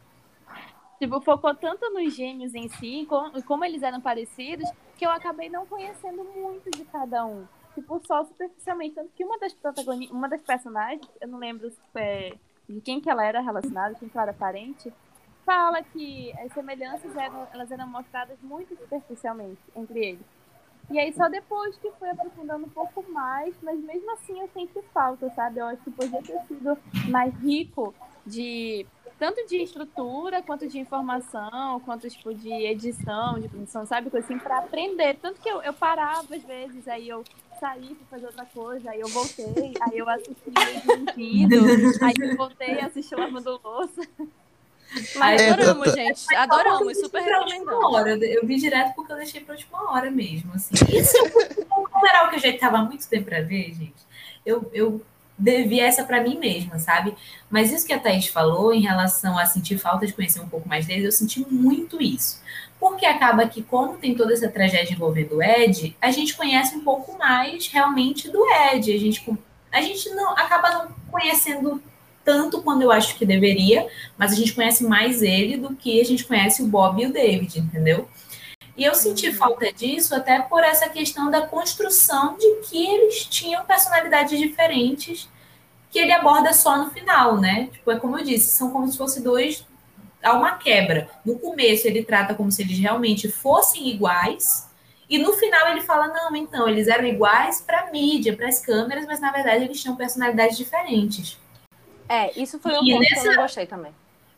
Tipo, 0.99 1.19
focou 1.21 1.55
tanto 1.55 1.89
nos 1.89 2.15
gêmeos 2.15 2.53
em 2.53 2.69
si, 2.69 3.07
com- 3.09 3.31
como 3.47 3.65
eles 3.65 3.81
eram 3.81 3.99
parecidos, 3.99 4.69
que 4.97 5.03
eu 5.03 5.09
acabei 5.09 5.49
não 5.49 5.65
conhecendo 5.65 6.23
muito 6.23 6.69
de 6.69 6.85
cada 6.85 7.25
um. 7.25 7.47
Tipo, 7.73 7.99
só 8.05 8.23
superficialmente. 8.23 8.93
Tanto 8.93 9.09
que 9.15 9.25
uma 9.25 9.39
das 9.39 9.51
protagonistas, 9.51 10.15
uma 10.15 10.29
das 10.29 10.43
personagens, 10.43 11.01
eu 11.19 11.27
não 11.27 11.39
lembro 11.39 11.71
é, 11.95 12.35
de 12.69 12.81
quem 12.81 13.01
que 13.01 13.09
ela 13.09 13.25
era 13.25 13.41
relacionada, 13.41 13.95
quem 13.95 14.09
que 14.09 14.15
ela 14.15 14.27
era 14.27 14.33
parente, 14.37 14.93
fala 15.51 15.83
que 15.83 16.31
as 16.39 16.53
semelhanças 16.53 17.13
eram, 17.13 17.45
elas 17.51 17.69
eram 17.69 17.85
mostradas 17.85 18.37
muito 18.41 18.73
superficialmente 18.77 19.59
entre 19.75 19.99
eles. 19.99 20.25
E 20.89 20.97
aí 20.97 21.11
só 21.13 21.27
depois 21.27 21.77
que 21.77 21.91
fui 21.99 22.09
aprofundando 22.09 22.65
um 22.65 22.69
pouco 22.69 23.03
mais, 23.11 23.53
mas 23.61 23.77
mesmo 23.79 24.11
assim 24.11 24.39
eu 24.39 24.49
senti 24.53 24.81
falta, 24.93 25.29
sabe? 25.31 25.59
Eu 25.59 25.65
acho 25.65 25.81
que 25.83 25.91
podia 25.91 26.21
ter 26.21 26.39
sido 26.47 26.77
mais 27.09 27.33
rico 27.41 27.93
de 28.25 28.85
tanto 29.19 29.45
de 29.45 29.57
estrutura, 29.57 30.41
quanto 30.41 30.67
de 30.67 30.79
informação, 30.79 31.79
quanto 31.81 32.09
tipo 32.09 32.33
de 32.33 32.51
edição, 32.51 33.39
de 33.39 33.47
produção, 33.49 33.85
sabe? 33.85 34.09
Coisa 34.09 34.25
assim, 34.25 34.39
pra 34.39 34.59
aprender. 34.59 35.17
Tanto 35.21 35.39
que 35.41 35.49
eu, 35.49 35.61
eu 35.61 35.73
parava 35.73 36.33
às 36.33 36.43
vezes, 36.43 36.87
aí 36.87 37.09
eu 37.09 37.23
saí 37.59 37.93
pra 37.93 38.07
fazer 38.07 38.25
outra 38.25 38.45
coisa, 38.45 38.89
aí 38.89 39.01
eu 39.01 39.07
voltei, 39.09 39.73
aí 39.81 39.97
eu 39.97 40.09
assisti 40.09 40.49
vídeo, 41.15 41.63
aí 42.01 42.15
eu 42.19 42.37
voltei 42.37 42.75
e 42.75 42.81
assisti 42.81 43.15
lavando 43.15 43.59
louça. 43.63 44.01
Mas 45.15 45.41
É, 45.41 45.49
adoramos, 45.51 45.87
eu 45.87 45.93
tô- 45.93 45.97
gente. 45.99 46.35
Adoramos, 46.35 46.97
super 46.99 47.23
Pra 47.23 47.39
última 47.39 47.59
recomendamos. 47.71 47.93
hora. 47.95 48.17
Eu 48.25 48.45
vi 48.45 48.57
direto 48.57 48.93
porque 48.95 49.11
eu 49.11 49.17
deixei 49.17 49.41
pra 49.41 49.55
última 49.55 49.91
hora 49.91 50.11
mesmo. 50.11 50.51
Assim. 50.53 50.73
Isso, 50.89 51.15
como 51.69 52.07
era 52.07 52.19
algo 52.19 52.31
que 52.31 52.35
eu 52.45 52.51
já 52.51 52.57
tava 52.57 52.77
há 52.79 52.83
muito 52.83 53.07
tempo 53.07 53.25
pra 53.25 53.41
ver, 53.41 53.73
gente, 53.73 53.93
eu, 54.45 54.69
eu 54.73 55.01
devi 55.37 55.79
essa 55.79 56.03
pra 56.03 56.21
mim 56.21 56.37
mesma, 56.37 56.77
sabe? 56.77 57.15
Mas 57.49 57.71
isso 57.71 57.85
que 57.87 57.93
a 57.93 57.99
Thaís 57.99 58.27
falou 58.27 58.73
em 58.73 58.81
relação 58.81 59.37
a 59.39 59.45
sentir 59.45 59.77
falta 59.77 60.05
de 60.05 60.13
conhecer 60.13 60.39
um 60.39 60.47
pouco 60.49 60.67
mais 60.67 60.85
deles, 60.85 61.05
eu 61.05 61.11
senti 61.11 61.39
muito 61.49 62.01
isso. 62.01 62.41
Porque 62.79 63.05
acaba 63.05 63.47
que, 63.47 63.61
como 63.63 63.97
tem 63.97 64.15
toda 64.15 64.33
essa 64.33 64.49
tragédia 64.49 64.93
envolvendo 64.93 65.35
o 65.37 65.43
Ed, 65.43 65.95
a 66.01 66.11
gente 66.11 66.35
conhece 66.35 66.75
um 66.75 66.81
pouco 66.83 67.17
mais 67.17 67.67
realmente 67.67 68.27
do 68.29 68.43
Ed. 68.51 68.91
A 68.93 68.97
gente, 68.99 69.23
a 69.71 69.81
gente 69.81 70.09
não 70.09 70.31
acaba 70.31 70.69
não 70.71 70.87
conhecendo 71.11 71.81
tanto 72.23 72.61
quando 72.61 72.81
eu 72.81 72.91
acho 72.91 73.15
que 73.17 73.25
deveria, 73.25 73.87
mas 74.17 74.31
a 74.31 74.35
gente 74.35 74.53
conhece 74.53 74.83
mais 74.83 75.21
ele 75.21 75.57
do 75.57 75.75
que 75.75 75.99
a 75.99 76.05
gente 76.05 76.23
conhece 76.25 76.61
o 76.61 76.67
Bob 76.67 77.01
e 77.01 77.07
o 77.07 77.13
David, 77.13 77.59
entendeu? 77.59 78.07
E 78.77 78.83
eu 78.83 78.95
senti 78.95 79.31
falta 79.31 79.71
disso 79.71 80.15
até 80.15 80.41
por 80.41 80.63
essa 80.63 80.89
questão 80.89 81.29
da 81.29 81.41
construção 81.41 82.37
de 82.37 82.55
que 82.67 82.87
eles 82.87 83.25
tinham 83.25 83.65
personalidades 83.65 84.39
diferentes 84.39 85.29
que 85.91 85.99
ele 85.99 86.13
aborda 86.13 86.53
só 86.53 86.77
no 86.77 86.89
final, 86.89 87.39
né? 87.39 87.67
Tipo, 87.71 87.91
é 87.91 87.99
como 87.99 88.17
eu 88.17 88.23
disse, 88.23 88.55
são 88.55 88.71
como 88.71 88.89
se 88.89 88.97
fossem 88.97 89.21
dois 89.21 89.65
há 90.23 90.33
uma 90.33 90.53
quebra. 90.57 91.09
No 91.25 91.37
começo 91.37 91.87
ele 91.87 92.03
trata 92.03 92.33
como 92.33 92.51
se 92.51 92.61
eles 92.61 92.79
realmente 92.79 93.29
fossem 93.29 93.89
iguais, 93.89 94.69
e 95.09 95.17
no 95.17 95.33
final 95.33 95.67
ele 95.67 95.81
fala 95.81 96.07
não, 96.07 96.33
então 96.35 96.69
eles 96.69 96.87
eram 96.87 97.05
iguais 97.05 97.59
para 97.59 97.91
mídia, 97.91 98.35
para 98.35 98.47
as 98.47 98.61
câmeras, 98.61 99.05
mas 99.05 99.19
na 99.19 99.31
verdade 99.31 99.65
eles 99.65 99.81
tinham 99.81 99.95
personalidades 99.95 100.57
diferentes. 100.57 101.37
É, 102.07 102.31
isso 102.39 102.59
foi 102.59 102.77
um 102.77 102.83
E 102.83 102.89
ponto 102.89 103.11
que 103.13 103.19
eu 103.19 103.23
nessa- 103.23 103.29
não 103.31 103.35
gostei 103.35 103.65
também. 103.65 103.93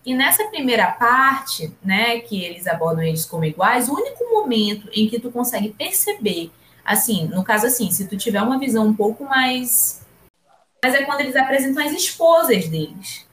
E 0.06 0.14
nessa 0.14 0.44
primeira 0.50 0.92
parte, 0.92 1.74
né, 1.82 2.20
que 2.20 2.44
eles 2.44 2.68
abordam 2.68 3.04
eles 3.04 3.26
como 3.26 3.46
iguais, 3.46 3.88
o 3.88 3.94
único 3.94 4.24
momento 4.32 4.90
em 4.94 5.08
que 5.08 5.20
tu 5.20 5.32
consegue 5.32 5.70
perceber, 5.70 6.52
assim, 6.84 7.26
no 7.28 7.44
caso 7.44 7.68
assim, 7.68 7.90
se 7.92 8.08
tu 8.08 8.18
tiver 8.18 8.42
uma 8.42 8.60
visão 8.60 8.86
um 8.88 8.94
pouco 8.96 9.24
mais 9.24 10.02
mas 10.84 10.94
é 10.96 11.04
quando 11.06 11.22
eles 11.22 11.36
apresentam 11.36 11.84
as 11.86 11.92
esposas 11.94 12.68
deles, 12.68 13.26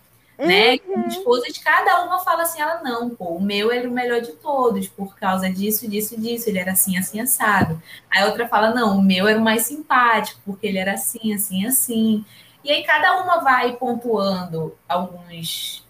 né? 0.42 0.78
Uhum. 0.86 1.06
As 1.06 1.14
esposas, 1.16 1.58
cada 1.58 2.04
uma 2.04 2.20
fala 2.20 2.42
assim, 2.44 2.60
ela 2.60 2.80
não, 2.82 3.10
pô, 3.10 3.36
o 3.36 3.42
meu 3.42 3.72
era 3.72 3.88
o 3.88 3.92
melhor 3.92 4.20
de 4.20 4.32
todos, 4.32 4.88
por 4.88 5.16
causa 5.16 5.50
disso, 5.50 5.88
disso, 5.88 6.20
disso, 6.20 6.48
ele 6.48 6.58
era 6.58 6.72
assim, 6.72 6.96
assim, 6.96 7.20
assado. 7.20 7.80
Aí 8.10 8.22
a 8.22 8.26
outra 8.26 8.48
fala, 8.48 8.72
não, 8.74 8.98
o 8.98 9.02
meu 9.02 9.26
era 9.28 9.38
o 9.38 9.42
mais 9.42 9.62
simpático, 9.62 10.40
porque 10.46 10.66
ele 10.66 10.78
era 10.78 10.92
assim, 10.94 11.34
assim, 11.34 11.66
assim. 11.66 12.24
E 12.62 12.70
aí 12.70 12.82
cada 12.84 13.22
uma 13.22 13.38
vai 13.40 13.76
pontuando 13.76 14.76
alguns 14.88 15.82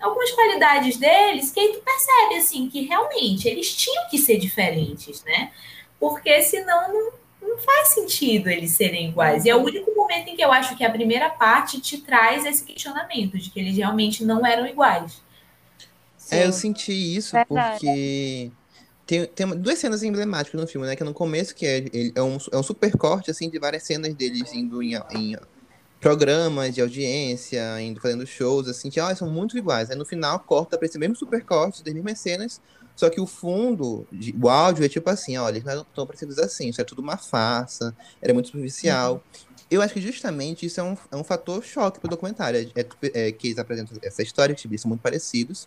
algumas 0.00 0.30
qualidades 0.30 0.96
deles 0.96 1.50
que 1.50 1.58
aí 1.58 1.72
tu 1.72 1.80
percebe 1.80 2.36
assim 2.36 2.68
que 2.68 2.82
realmente 2.82 3.48
eles 3.48 3.74
tinham 3.74 4.08
que 4.08 4.16
ser 4.16 4.38
diferentes, 4.38 5.24
né? 5.24 5.50
Porque 5.98 6.40
senão 6.42 6.92
não, 6.92 7.12
não 7.48 7.58
faz 7.58 7.88
sentido 7.88 8.48
eles 8.48 8.70
serem 8.70 9.08
iguais. 9.08 9.44
E 9.44 9.50
é 9.50 9.56
o 9.56 9.62
único 9.62 9.92
momento 9.96 10.28
em 10.28 10.36
que 10.36 10.42
eu 10.44 10.52
acho 10.52 10.76
que 10.76 10.84
a 10.84 10.90
primeira 10.90 11.28
parte 11.28 11.80
te 11.80 11.98
traz 11.98 12.46
esse 12.46 12.64
questionamento 12.64 13.36
de 13.36 13.50
que 13.50 13.58
eles 13.58 13.76
realmente 13.76 14.24
não 14.24 14.46
eram 14.46 14.66
iguais. 14.66 15.20
É, 16.30 16.46
eu 16.46 16.52
senti 16.52 16.92
isso 16.92 17.32
Verdade. 17.32 17.80
porque 17.80 18.50
tem, 19.06 19.26
tem 19.26 19.46
duas 19.56 19.78
cenas 19.78 20.02
emblemáticas 20.04 20.60
no 20.60 20.66
filme, 20.68 20.86
né? 20.86 20.94
Que 20.94 21.02
é 21.02 21.06
no 21.06 21.14
começo, 21.14 21.54
que 21.54 21.66
é, 21.66 21.78
ele- 21.78 22.12
é, 22.14 22.22
um, 22.22 22.36
é 22.52 22.56
um 22.56 22.62
super 22.62 22.96
corte, 22.96 23.30
assim, 23.32 23.50
de 23.50 23.58
várias 23.58 23.82
cenas 23.82 24.14
deles 24.14 24.52
indo 24.52 24.80
em, 24.80 24.94
em 25.10 25.36
programas 26.00 26.74
de 26.74 26.80
audiência, 26.80 27.80
indo 27.80 28.00
fazendo 28.00 28.26
shows, 28.26 28.68
assim, 28.68 28.88
que 28.90 29.00
ó, 29.00 29.12
são 29.14 29.30
muito 29.30 29.56
iguais. 29.58 29.90
Aí 29.90 29.96
no 29.96 30.04
final 30.06 30.38
corta 30.40 30.78
pra 30.78 30.86
esse 30.86 30.98
mesmo 30.98 31.16
super 31.16 31.44
corte, 31.44 31.82
das 31.82 31.92
mesmas 31.94 32.18
cenas, 32.20 32.60
só 32.94 33.08
que 33.10 33.20
o 33.20 33.26
fundo, 33.26 34.06
de- 34.12 34.34
o 34.40 34.48
áudio 34.48 34.84
é 34.84 34.88
tipo 34.88 35.08
assim, 35.10 35.36
olha, 35.36 35.54
eles 35.54 35.64
não 35.64 35.72
eram 35.72 35.86
tão 35.94 36.06
parecidos 36.06 36.38
assim, 36.38 36.68
isso 36.68 36.80
é 36.80 36.84
tudo 36.84 37.00
uma 37.02 37.16
farsa, 37.16 37.96
era 38.22 38.32
muito 38.34 38.46
superficial. 38.48 39.22
Eu 39.70 39.82
acho 39.82 39.92
que 39.92 40.00
justamente 40.00 40.64
isso 40.64 40.80
é 40.80 40.82
um, 40.82 40.96
é 41.12 41.16
um 41.16 41.24
fator 41.24 41.62
choque 41.62 42.00
pro 42.00 42.08
documentário. 42.08 42.70
É, 42.74 42.86
é 43.28 43.32
que 43.32 43.48
eles 43.48 43.58
apresentam 43.58 43.98
essa 44.02 44.22
história, 44.22 44.54
que 44.54 44.66
eles 44.66 44.80
são 44.80 44.88
muito 44.88 45.02
parecidos. 45.02 45.66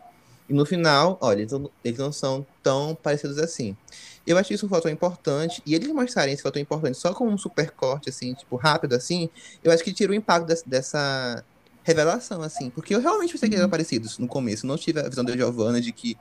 E 0.49 0.53
no 0.53 0.65
final, 0.65 1.17
olha, 1.21 1.47
eles 1.83 1.97
não, 1.97 2.11
são 2.11 2.45
tão 2.61 2.93
parecidos 2.95 3.37
assim. 3.37 3.75
Eu 4.27 4.37
acho 4.37 4.53
isso 4.53 4.65
um 4.65 4.69
fator 4.69 4.91
importante. 4.91 5.61
E 5.65 5.73
eles 5.73 5.87
mostrarem 5.89 6.33
esse 6.33 6.43
fator 6.43 6.61
importante 6.61 6.97
só 6.97 7.13
com 7.13 7.27
um 7.27 7.37
super 7.37 7.71
corte, 7.71 8.09
assim, 8.09 8.33
tipo, 8.33 8.55
rápido, 8.55 8.93
assim, 8.93 9.29
eu 9.63 9.71
acho 9.71 9.83
que 9.83 9.93
tira 9.93 10.11
o 10.11 10.15
impacto 10.15 10.45
des- 10.47 10.63
dessa 10.63 11.43
revelação, 11.83 12.41
assim. 12.41 12.69
Porque 12.69 12.93
eu 12.93 12.99
realmente 13.01 13.31
pensei 13.33 13.47
que 13.49 13.55
eles 13.55 13.61
eram 13.61 13.69
parecidos 13.69 14.17
no 14.17 14.27
começo. 14.27 14.67
Não 14.67 14.77
tive 14.77 14.99
a 14.99 15.07
visão 15.09 15.23
da 15.23 15.35
Giovanna 15.35 15.79
de 15.81 15.91
que 15.91 16.17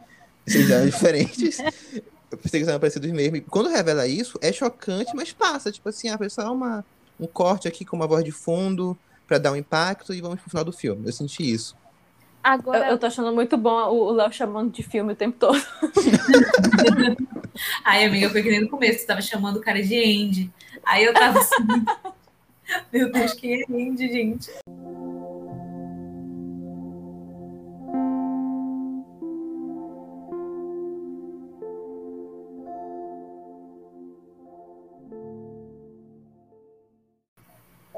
eles 0.46 0.70
eram 0.70 0.86
diferentes. 0.88 1.58
Eu 1.58 2.38
pensei 2.38 2.50
que 2.52 2.56
eles 2.58 2.68
eram 2.68 2.80
parecidos 2.80 3.10
mesmo. 3.10 3.36
E 3.36 3.40
quando 3.40 3.68
revela 3.68 4.06
isso, 4.06 4.38
é 4.40 4.52
chocante, 4.52 5.10
mas 5.14 5.32
passa. 5.32 5.72
Tipo 5.72 5.88
assim, 5.88 6.08
a 6.08 6.16
pessoa 6.16 6.46
é 6.46 6.50
uma, 6.50 6.84
um 7.18 7.26
corte 7.26 7.66
aqui 7.68 7.84
com 7.84 7.96
uma 7.96 8.06
voz 8.06 8.24
de 8.24 8.30
fundo 8.32 8.96
pra 9.26 9.38
dar 9.38 9.52
um 9.52 9.56
impacto 9.56 10.14
e 10.14 10.20
vamos 10.20 10.40
pro 10.40 10.50
final 10.50 10.64
do 10.64 10.72
filme. 10.72 11.06
Eu 11.06 11.12
senti 11.12 11.42
isso. 11.52 11.76
Eu, 12.42 12.50
Agora, 12.50 12.88
eu 12.88 12.98
tô 12.98 13.06
achando 13.06 13.32
muito 13.32 13.56
bom 13.56 13.70
o 13.90 14.08
o 14.08 14.12
Léo 14.12 14.32
chamando 14.32 14.70
de 14.70 14.82
filme 14.82 15.12
o 15.12 15.16
tempo 15.16 15.36
todo. 15.38 15.58
Ai, 17.84 18.04
amiga, 18.04 18.30
foi 18.30 18.42
que 18.42 18.50
nem 18.50 18.62
no 18.62 18.68
começo, 18.68 19.04
tu 19.04 19.08
tava 19.08 19.20
chamando 19.20 19.58
o 19.58 19.60
cara 19.60 19.82
de 19.82 19.96
Andy. 19.96 20.50
Aí 20.84 21.04
eu 21.04 21.12
tava 21.12 21.38
assim, 21.38 21.62
meu 22.90 23.12
Deus, 23.12 23.34
quem 23.34 23.60
é 23.60 23.64
Andy, 23.68 24.08
gente? 24.08 24.50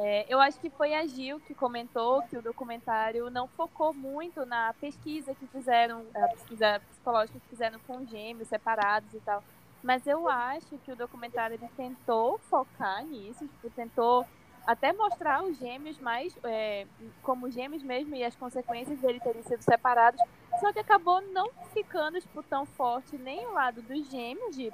É, 0.05 0.27
eu 0.29 0.41
acho 0.41 0.59
que 0.59 0.69
foi 0.69 0.95
a 0.95 1.07
Gil 1.07 1.39
que 1.39 1.55
comentou 1.55 2.23
que 2.23 2.37
o 2.37 2.43
documentário 2.43 3.31
não 3.31 3.47
focou 3.47 3.95
muito 3.95 4.45
na 4.45 4.75
pesquisa 4.81 5.33
que 5.33 5.47
fizeram, 5.47 6.05
a 6.13 6.27
pesquisa 6.27 6.81
psicológica 6.91 7.39
que 7.39 7.49
fizeram 7.49 7.79
com 7.87 8.05
gêmeos 8.05 8.49
separados 8.49 9.15
e 9.15 9.21
tal. 9.21 9.45
Mas 9.81 10.05
eu 10.05 10.29
acho 10.29 10.77
que 10.79 10.91
o 10.91 10.97
documentário 10.97 11.55
ele 11.55 11.69
tentou 11.77 12.37
focar 12.51 13.05
nisso, 13.05 13.47
tipo, 13.47 13.71
tentou 13.71 14.27
até 14.67 14.93
mostrar 14.93 15.45
os 15.45 15.57
gêmeos 15.59 15.99
mais 16.01 16.37
é, 16.43 16.85
como 17.23 17.49
gêmeos 17.49 17.85
mesmo 17.85 18.17
e 18.17 18.25
as 18.25 18.35
consequências 18.35 18.99
dele 18.99 19.21
terem 19.21 19.43
sido 19.45 19.63
separados. 19.63 20.21
Só 20.59 20.73
que 20.73 20.81
acabou 20.81 21.21
não 21.33 21.49
ficando 21.73 22.21
tipo, 22.21 22.43
tão 22.43 22.67
forte 22.67 23.17
nem 23.17 23.47
o 23.47 23.53
lado 23.53 23.81
dos 23.83 24.11
gêmeos, 24.11 24.57
de 24.57 24.73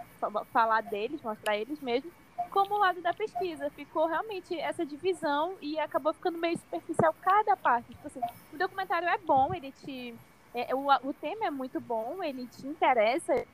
falar 0.50 0.80
deles, 0.82 1.20
mostrar 1.20 1.54
eles 1.58 1.80
mesmos, 1.80 2.12
como 2.50 2.74
o 2.74 2.78
lado 2.78 3.00
da 3.00 3.12
pesquisa. 3.12 3.70
Ficou 3.70 4.06
realmente 4.06 4.58
essa 4.58 4.84
divisão 4.84 5.56
e 5.60 5.78
acabou 5.78 6.12
ficando 6.12 6.38
meio 6.38 6.58
superficial 6.58 7.14
cada 7.20 7.56
parte. 7.56 7.88
Tipo 7.88 8.06
assim, 8.06 8.20
o 8.52 8.58
documentário 8.58 9.08
é 9.08 9.18
bom, 9.18 9.54
ele 9.54 9.72
te. 9.72 10.14
É, 10.54 10.74
o, 10.74 10.86
o 11.08 11.12
tema 11.12 11.46
é 11.46 11.50
muito 11.50 11.80
bom, 11.80 12.22
ele 12.22 12.46
te 12.46 12.66
interessa. 12.66 13.44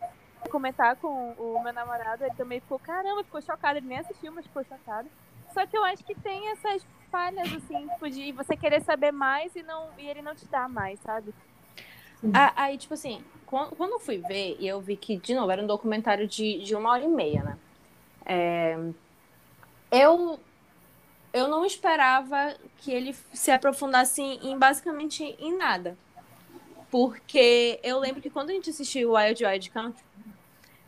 Comentar 0.50 0.96
com 0.96 1.32
o 1.32 1.62
meu 1.62 1.72
namorado, 1.72 2.22
ele 2.22 2.34
também 2.34 2.60
ficou, 2.60 2.78
caramba, 2.78 3.24
ficou 3.24 3.40
chocado. 3.40 3.78
Ele 3.78 3.86
nem 3.86 3.98
assistiu, 3.98 4.30
mas 4.32 4.46
ficou 4.46 4.62
chocado. 4.64 5.08
Só 5.54 5.64
que 5.66 5.76
eu 5.76 5.84
acho 5.84 6.04
que 6.04 6.14
tem 6.14 6.50
essas 6.50 6.84
falhas, 7.10 7.52
assim, 7.54 7.88
tipo, 7.88 8.10
de 8.10 8.32
você 8.32 8.56
querer 8.56 8.82
saber 8.82 9.12
mais 9.12 9.54
e, 9.54 9.62
não, 9.62 9.88
e 9.96 10.06
ele 10.06 10.20
não 10.20 10.34
te 10.34 10.44
dá 10.46 10.68
mais, 10.68 10.98
sabe? 11.00 11.32
Aí, 12.56 12.76
tipo 12.76 12.94
assim, 12.94 13.22
quando, 13.46 13.92
eu 13.92 14.00
fui 14.00 14.18
ver, 14.18 14.56
e 14.58 14.66
eu 14.66 14.80
vi 14.80 14.96
que, 14.96 15.16
de 15.16 15.34
novo, 15.34 15.50
era 15.50 15.62
um 15.62 15.66
documentário 15.66 16.26
de, 16.26 16.58
de 16.62 16.74
uma 16.74 16.90
hora 16.90 17.04
e 17.04 17.08
meia, 17.08 17.42
né? 17.42 17.58
É, 18.24 18.78
eu, 19.90 20.40
eu 21.32 21.48
não 21.48 21.64
esperava 21.64 22.54
que 22.78 22.90
ele 22.90 23.14
se 23.32 23.50
aprofundasse 23.50 24.22
em 24.22 24.58
basicamente 24.58 25.36
em 25.38 25.56
nada. 25.56 25.96
Porque 26.90 27.80
eu 27.82 27.98
lembro 27.98 28.22
que 28.22 28.30
quando 28.30 28.50
a 28.50 28.52
gente 28.52 28.70
assistiu 28.70 29.10
o 29.10 29.16
Wild 29.16 29.44
Wild 29.44 29.70
Country, 29.70 30.04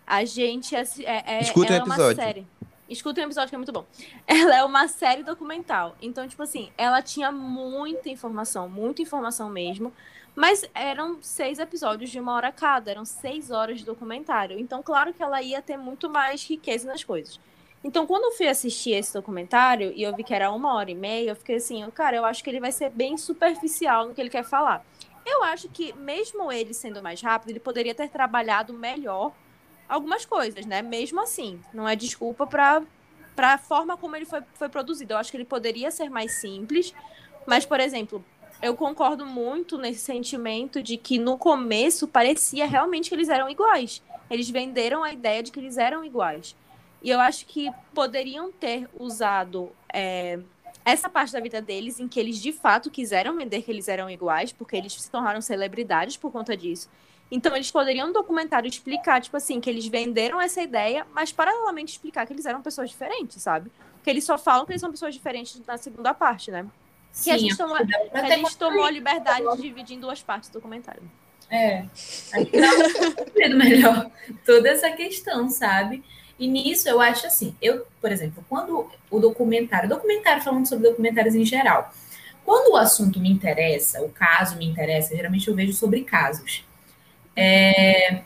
a 0.07 0.25
gente 0.25 0.77
é, 0.77 0.85
é, 1.05 1.41
Escuta 1.41 1.75
ela 1.75 1.79
um 1.79 1.83
é 1.83 1.85
uma 1.85 1.95
episódio. 1.95 2.23
série. 2.23 2.47
Escuta 2.89 3.21
um 3.21 3.25
episódio 3.25 3.49
que 3.49 3.55
é 3.57 3.59
muito 3.59 3.73
bom. 3.73 3.85
Ela 4.25 4.59
é 4.59 4.65
uma 4.65 4.87
série 4.87 5.25
documental. 5.25 5.97
Então, 6.01 6.29
tipo 6.29 6.41
assim, 6.41 6.71
ela 6.79 7.03
tinha 7.03 7.33
muita 7.33 8.09
informação, 8.09 8.69
muita 8.69 9.03
informação 9.03 9.51
mesmo. 9.51 9.93
Mas 10.37 10.69
eram 10.75 11.17
seis 11.23 11.59
episódios 11.59 12.11
de 12.11 12.21
uma 12.21 12.35
hora 12.35 12.53
cada, 12.53 12.91
eram 12.91 13.07
seis 13.07 13.51
horas 13.51 13.79
de 13.79 13.87
documentário. 13.87 14.59
Então, 14.59 14.83
claro 14.83 15.15
que 15.15 15.23
ela 15.23 15.41
ia 15.41 15.63
ter 15.63 15.79
muito 15.79 16.11
mais 16.11 16.45
riqueza 16.45 16.87
nas 16.87 17.03
coisas. 17.03 17.41
Então, 17.83 18.07
quando 18.07 18.25
eu 18.25 18.33
fui 18.33 18.47
assistir 18.47 18.91
esse 18.91 19.15
documentário 19.15 19.93
e 19.97 20.03
eu 20.03 20.15
vi 20.15 20.23
que 20.23 20.35
era 20.35 20.51
uma 20.51 20.75
hora 20.75 20.91
e 20.91 20.95
meia, 20.95 21.31
eu 21.31 21.37
fiquei 21.37 21.57
assim, 21.57 21.89
cara, 21.91 22.17
eu 22.17 22.25
acho 22.27 22.45
que 22.45 22.51
ele 22.51 22.61
vai 22.61 22.71
ser 22.71 22.91
bem 22.91 23.17
superficial 23.17 24.07
no 24.07 24.15
que 24.15 24.21
ele 24.21 24.29
quer 24.29 24.45
falar. 24.45 24.85
Eu 25.25 25.43
acho 25.43 25.69
que, 25.71 25.93
mesmo 25.95 26.53
ele 26.53 26.75
sendo 26.75 27.03
mais 27.03 27.21
rápido, 27.23 27.51
ele 27.51 27.61
poderia 27.61 27.95
ter 27.95 28.11
trabalhado 28.11 28.75
melhor 28.75 29.33
algumas 29.89 30.27
coisas, 30.27 30.67
né? 30.67 30.83
Mesmo 30.83 31.21
assim, 31.21 31.61
não 31.73 31.89
é 31.89 31.97
desculpa 31.97 32.47
para 32.47 32.83
para 33.35 33.53
a 33.53 33.59
forma 33.59 33.99
como 33.99 34.17
ele 34.17 34.25
foi, 34.25 34.41
foi 34.55 34.69
produzido. 34.71 35.13
Eu 35.13 35.19
acho 35.19 35.31
que 35.31 35.37
ele 35.37 35.45
poderia 35.45 35.91
ser 35.91 36.09
mais 36.09 36.41
simples, 36.41 36.95
mas, 37.47 37.67
por 37.67 37.79
exemplo, 37.79 38.25
eu 38.63 38.75
concordo 38.75 39.27
muito 39.27 39.79
nesse 39.79 40.01
sentimento 40.01 40.83
de 40.83 40.97
que 40.97 41.19
no 41.19 41.37
começo 41.37 42.09
parecia 42.09 42.67
realmente 42.67 43.09
que 43.09 43.15
eles 43.15 43.29
eram 43.29 43.49
iguais. 43.49 44.03
Eles 44.31 44.49
venderam 44.49 45.05
a 45.05 45.13
ideia 45.13 45.43
de 45.43 45.53
que 45.53 45.61
eles 45.61 45.77
eram 45.77 46.05
iguais. 46.05 46.57
E 47.03 47.11
eu 47.11 47.21
acho 47.21 47.47
que 47.47 47.71
poderiam 47.95 48.51
ter 48.51 48.89
usado 48.99 49.71
é, 49.93 50.39
essa 50.85 51.09
parte 51.09 51.33
da 51.33 51.41
vida 51.41 51.61
deles 51.61 52.01
em 52.01 52.09
que 52.09 52.19
eles 52.19 52.41
de 52.41 52.53
fato 52.53 52.91
quiseram 52.91 53.37
vender 53.37 53.63
que 53.63 53.71
eles 53.71 53.89
eram 53.89 54.09
iguais, 54.11 54.53
porque 54.53 54.77
eles 54.77 54.95
se 54.95 55.11
tornaram 55.11 55.41
celebridades 55.41 56.17
por 56.17 56.33
conta 56.33 56.57
disso. 56.57 56.89
Então, 57.31 57.55
eles 57.57 57.71
poderiam 57.71 58.07
no 58.07 58.13
documentário 58.13 58.69
explicar, 58.69 59.21
tipo 59.21 59.37
assim, 59.37 59.61
que 59.61 59.69
eles 59.69 59.87
venderam 59.87 60.41
essa 60.41 60.63
ideia, 60.63 61.05
mas 61.13 61.33
paralelamente 61.33 61.93
explicar 61.93 62.25
que 62.25 62.33
eles 62.33 62.47
eram 62.47 62.63
pessoas 62.63 62.89
diferentes, 62.89 63.43
sabe? 63.43 63.71
Porque 63.95 64.09
eles 64.11 64.25
só 64.25 64.39
falam 64.39 64.65
que 64.65 64.73
eles 64.73 64.81
são 64.81 64.91
pessoas 64.93 65.13
diferentes 65.13 65.61
na 65.67 65.77
segunda 65.77 66.15
parte, 66.15 66.53
né? 66.53 66.65
Que 67.23 67.31
a 67.31 67.39
gente, 67.39 67.57
tomou, 67.57 67.77
a 67.77 68.29
gente 68.29 68.57
tomou 68.57 68.85
a 68.85 68.91
liberdade 68.91 69.45
de 69.57 69.63
dividir 69.63 69.97
em 69.97 70.01
duas 70.01 70.23
partes 70.23 70.51
do 70.51 70.55
documentário. 70.55 71.03
É. 71.51 71.85
Aí 72.33 72.51
não 73.49 73.59
melhor 73.59 74.11
toda 74.45 74.69
essa 74.69 74.91
questão, 74.91 75.49
sabe? 75.49 76.03
E 76.39 76.47
nisso 76.47 76.89
eu 76.89 77.01
acho 77.01 77.27
assim, 77.27 77.55
eu, 77.63 77.87
por 78.01 78.13
exemplo, 78.13 78.45
quando 78.49 78.91
o 79.11 79.19
documentário, 79.19 79.89
documentário 79.89 80.43
falando 80.43 80.67
sobre 80.67 80.89
documentários 80.89 81.35
em 81.35 81.45
geral, 81.45 81.95
quando 82.45 82.73
o 82.73 82.77
assunto 82.77 83.19
me 83.19 83.31
interessa, 83.31 84.03
o 84.03 84.11
caso 84.11 84.57
me 84.57 84.67
interessa, 84.67 85.17
geralmente 85.17 85.49
eu 85.49 85.55
vejo 85.55 85.73
sobre 85.73 86.03
casos. 86.03 86.65
É, 87.35 88.23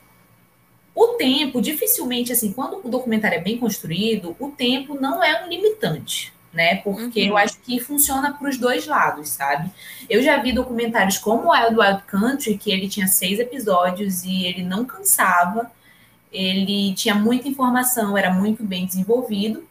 o 0.95 1.09
tempo, 1.09 1.63
dificilmente, 1.63 2.33
assim, 2.33 2.53
quando 2.53 2.81
o 2.85 2.89
documentário 2.91 3.37
é 3.37 3.41
bem 3.41 3.59
construído, 3.59 4.37
o 4.39 4.51
tempo 4.51 4.95
não 5.01 5.23
é 5.23 5.45
um 5.45 5.49
limitante, 5.49 6.33
né? 6.53 6.77
Porque 6.77 7.23
uhum. 7.23 7.29
eu 7.29 7.37
acho 7.37 7.59
que 7.61 7.79
funciona 7.81 8.33
para 8.33 8.49
os 8.49 8.59
dois 8.59 8.87
lados, 8.87 9.29
sabe? 9.31 9.71
Eu 10.09 10.23
já 10.23 10.37
vi 10.39 10.53
documentários 10.53 11.19
como 11.19 11.53
Wild 11.53 11.77
Wild 11.79 12.03
Country, 12.07 12.59
que 12.59 12.71
ele 12.71 12.89
tinha 12.89 13.07
seis 13.07 13.39
episódios 13.39 14.25
e 14.25 14.45
ele 14.45 14.63
não 14.63 14.85
cansava, 14.85 15.71
ele 16.33 16.95
tinha 16.95 17.15
muita 17.15 17.49
informação, 17.49 18.17
era 18.17 18.33
muito 18.33 18.63
bem 18.63 18.87
desenvolvido. 18.87 19.65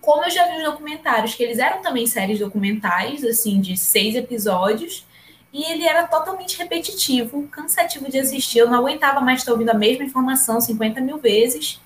Como 0.00 0.24
eu 0.24 0.30
já 0.30 0.48
vi 0.48 0.58
os 0.58 0.64
documentários, 0.64 1.34
que 1.34 1.42
eles 1.42 1.58
eram 1.58 1.82
também 1.82 2.06
séries 2.06 2.38
documentais, 2.38 3.22
assim, 3.24 3.60
de 3.60 3.76
seis 3.76 4.14
episódios, 4.14 5.04
e 5.52 5.64
ele 5.64 5.84
era 5.84 6.06
totalmente 6.06 6.56
repetitivo, 6.56 7.46
cansativo 7.48 8.10
de 8.10 8.18
assistir. 8.18 8.58
Eu 8.58 8.70
não 8.70 8.78
aguentava 8.78 9.20
mais 9.20 9.40
estar 9.40 9.52
ouvindo 9.52 9.70
a 9.70 9.74
mesma 9.74 10.04
informação 10.04 10.60
50 10.60 11.00
mil 11.00 11.18
vezes. 11.18 11.80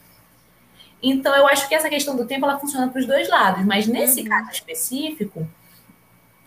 Então, 1.07 1.35
eu 1.37 1.47
acho 1.47 1.69
que 1.69 1.75
essa 1.75 1.91
questão 1.91 2.17
do 2.17 2.25
tempo 2.25 2.47
ela 2.47 2.59
funciona 2.59 2.89
para 2.89 2.99
os 2.99 3.07
dois 3.07 3.29
lados. 3.29 3.65
Mas 3.65 3.87
nesse 3.87 4.23
uhum. 4.23 4.29
caso 4.29 4.51
específico, 4.51 5.47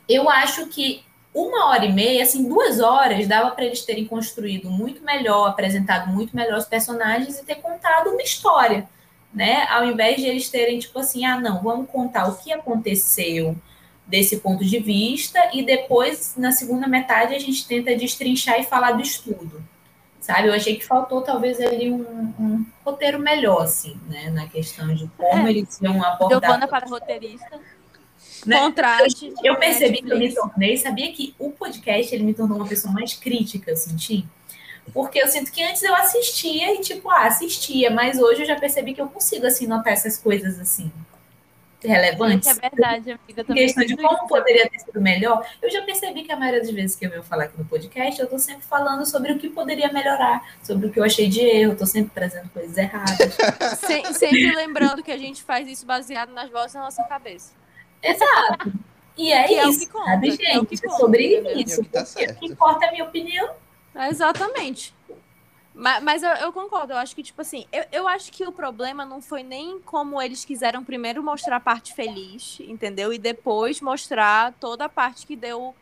eu 0.09 0.29
acho 0.29 0.65
que 0.67 1.03
uma 1.33 1.67
hora 1.67 1.85
e 1.85 1.93
meia, 1.93 2.23
assim, 2.23 2.47
duas 2.47 2.79
horas, 2.79 3.27
dava 3.27 3.51
para 3.51 3.65
eles 3.65 3.85
terem 3.85 4.05
construído 4.05 4.71
muito 4.71 5.03
melhor, 5.03 5.47
apresentado 5.47 6.11
muito 6.11 6.35
melhor 6.35 6.57
os 6.57 6.65
personagens 6.65 7.37
e 7.37 7.45
ter 7.45 7.55
contado 7.55 8.09
uma 8.09 8.23
história, 8.23 8.89
né? 9.31 9.67
Ao 9.69 9.85
invés 9.85 10.17
de 10.17 10.25
eles 10.25 10.49
terem, 10.49 10.79
tipo 10.79 10.97
assim, 10.97 11.23
ah, 11.25 11.39
não, 11.39 11.61
vamos 11.61 11.89
contar 11.91 12.27
o 12.27 12.37
que 12.37 12.51
aconteceu 12.51 13.55
desse 14.07 14.37
ponto 14.37 14.65
de 14.65 14.79
vista 14.79 15.39
e 15.53 15.61
depois, 15.61 16.33
na 16.37 16.51
segunda 16.51 16.87
metade, 16.87 17.35
a 17.35 17.39
gente 17.39 17.67
tenta 17.67 17.95
destrinchar 17.95 18.59
e 18.59 18.63
falar 18.63 18.93
do 18.93 19.01
estudo, 19.01 19.61
sabe? 20.27 20.49
Eu 20.49 20.53
achei 20.53 20.75
que 20.75 20.85
faltou, 20.85 21.21
talvez, 21.21 21.57
ali 21.61 21.89
um, 21.89 22.01
um 22.37 22.65
roteiro 22.83 23.17
melhor, 23.17 23.61
assim, 23.61 23.97
né? 24.09 24.29
Na 24.29 24.45
questão 24.45 24.93
de 24.93 25.09
como 25.15 25.47
é. 25.47 25.51
eles 25.51 25.79
iam 25.81 26.03
abordar... 26.03 26.59
Deu 26.59 26.67
para 26.67 26.85
roteirista. 26.85 27.57
Né? 28.45 28.59
Contraste. 28.59 29.33
Eu, 29.41 29.53
eu 29.53 29.55
percebi 29.55 30.01
que 30.01 30.11
eu 30.11 30.19
me 30.19 30.33
tornei, 30.35 30.75
sabia 30.75 31.13
que 31.13 31.33
o 31.39 31.51
podcast 31.51 32.13
ele 32.13 32.25
me 32.25 32.33
tornou 32.33 32.57
uma 32.57 32.67
pessoa 32.67 32.93
mais 32.93 33.13
crítica, 33.13 33.71
eu 33.71 33.77
senti. 33.77 34.27
Porque 34.93 35.17
eu 35.17 35.27
sinto 35.27 35.49
que 35.49 35.63
antes 35.63 35.81
eu 35.81 35.95
assistia 35.95 36.73
e, 36.75 36.81
tipo, 36.81 37.09
ah, 37.09 37.27
assistia, 37.27 37.89
mas 37.89 38.19
hoje 38.19 38.41
eu 38.41 38.47
já 38.47 38.57
percebi 38.57 38.93
que 38.93 39.01
eu 39.01 39.07
consigo, 39.07 39.45
assim, 39.45 39.65
notar 39.65 39.93
essas 39.93 40.17
coisas, 40.17 40.59
assim, 40.59 40.91
relevantes. 41.83 42.47
É 42.47 42.69
verdade, 42.69 43.11
amiga. 43.11 43.45
Em 43.49 43.53
questão 43.53 43.85
de 43.85 43.95
como 43.95 44.13
isso. 44.13 44.27
poderia 44.27 44.69
ter 44.69 44.79
sido 44.79 44.99
melhor, 45.01 45.47
eu 45.61 45.69
já 45.69 45.81
percebi 45.83 46.23
que 46.23 46.31
a 46.31 46.35
maioria 46.35 46.61
das 46.61 46.71
vezes 46.71 46.95
que 46.95 47.05
eu 47.05 47.09
venho 47.09 47.23
falar 47.23 47.45
aqui 47.45 47.57
no 47.57 47.65
podcast, 47.65 48.19
eu 48.19 48.27
tô 48.27 48.39
sempre 48.39 48.63
falando 48.63 49.05
sobre 49.05 49.31
o 49.31 49.37
que 49.37 49.49
poderia 49.49 49.91
melhorar, 49.91 50.57
sobre 50.63 50.87
o 50.87 50.91
que 50.91 50.99
eu 50.99 51.03
achei 51.03 51.27
de 51.27 51.41
erro, 51.41 51.75
tô 51.75 51.85
sempre 51.85 52.11
trazendo 52.13 52.49
coisas 52.49 52.77
erradas. 52.77 53.37
Sem, 53.79 54.05
sempre 54.13 54.55
lembrando 54.55 55.03
que 55.03 55.11
a 55.11 55.17
gente 55.17 55.43
faz 55.43 55.67
isso 55.67 55.85
baseado 55.85 56.31
nas 56.31 56.49
vozes 56.49 56.73
da 56.73 56.81
nossa 56.81 57.03
cabeça. 57.03 57.53
Exato. 58.01 58.71
E 59.17 59.33
é 59.33 59.43
que 59.43 59.53
isso, 59.53 59.63
é 59.63 59.67
o 59.67 59.79
que 59.79 59.85
conta, 59.87 60.05
sabe, 60.05 60.31
gente? 60.31 60.45
É, 60.45 60.59
o 60.59 60.65
que 60.65 60.81
conta, 60.81 60.97
sobre 60.97 61.23
isso. 61.55 61.81
É 61.81 61.81
o 61.81 61.83
que, 61.83 61.89
tá 61.89 62.03
o 62.03 62.35
que 62.35 62.45
importa 62.45 62.85
é 62.85 62.89
a 62.89 62.91
minha 62.91 63.03
opinião. 63.03 63.49
É 63.95 64.09
exatamente. 64.09 64.93
Mas, 65.79 66.03
mas 66.03 66.23
eu, 66.23 66.31
eu, 66.31 66.51
concordo, 66.51 66.93
eu 66.93 66.97
acho 66.97 67.15
que, 67.15 67.21
tipo 67.21 67.39
assim, 67.39 67.67
eu, 67.71 67.85
eu 67.91 68.07
acho 68.07 68.31
que 68.31 68.43
o 68.43 68.51
problema 68.51 69.05
não 69.05 69.21
foi 69.21 69.43
nem 69.43 69.79
como 69.81 70.19
eles 70.19 70.43
quiseram 70.43 70.83
primeiro 70.83 71.21
mostrar 71.21 71.57
a 71.57 71.59
parte 71.59 71.93
feliz, 71.93 72.59
entendeu? 72.61 73.13
E 73.13 73.19
depois 73.19 73.79
mostrar 73.79 74.53
toda 74.53 74.85
a 74.85 74.89
parte 74.89 75.27
que 75.27 75.35
deu. 75.35 75.75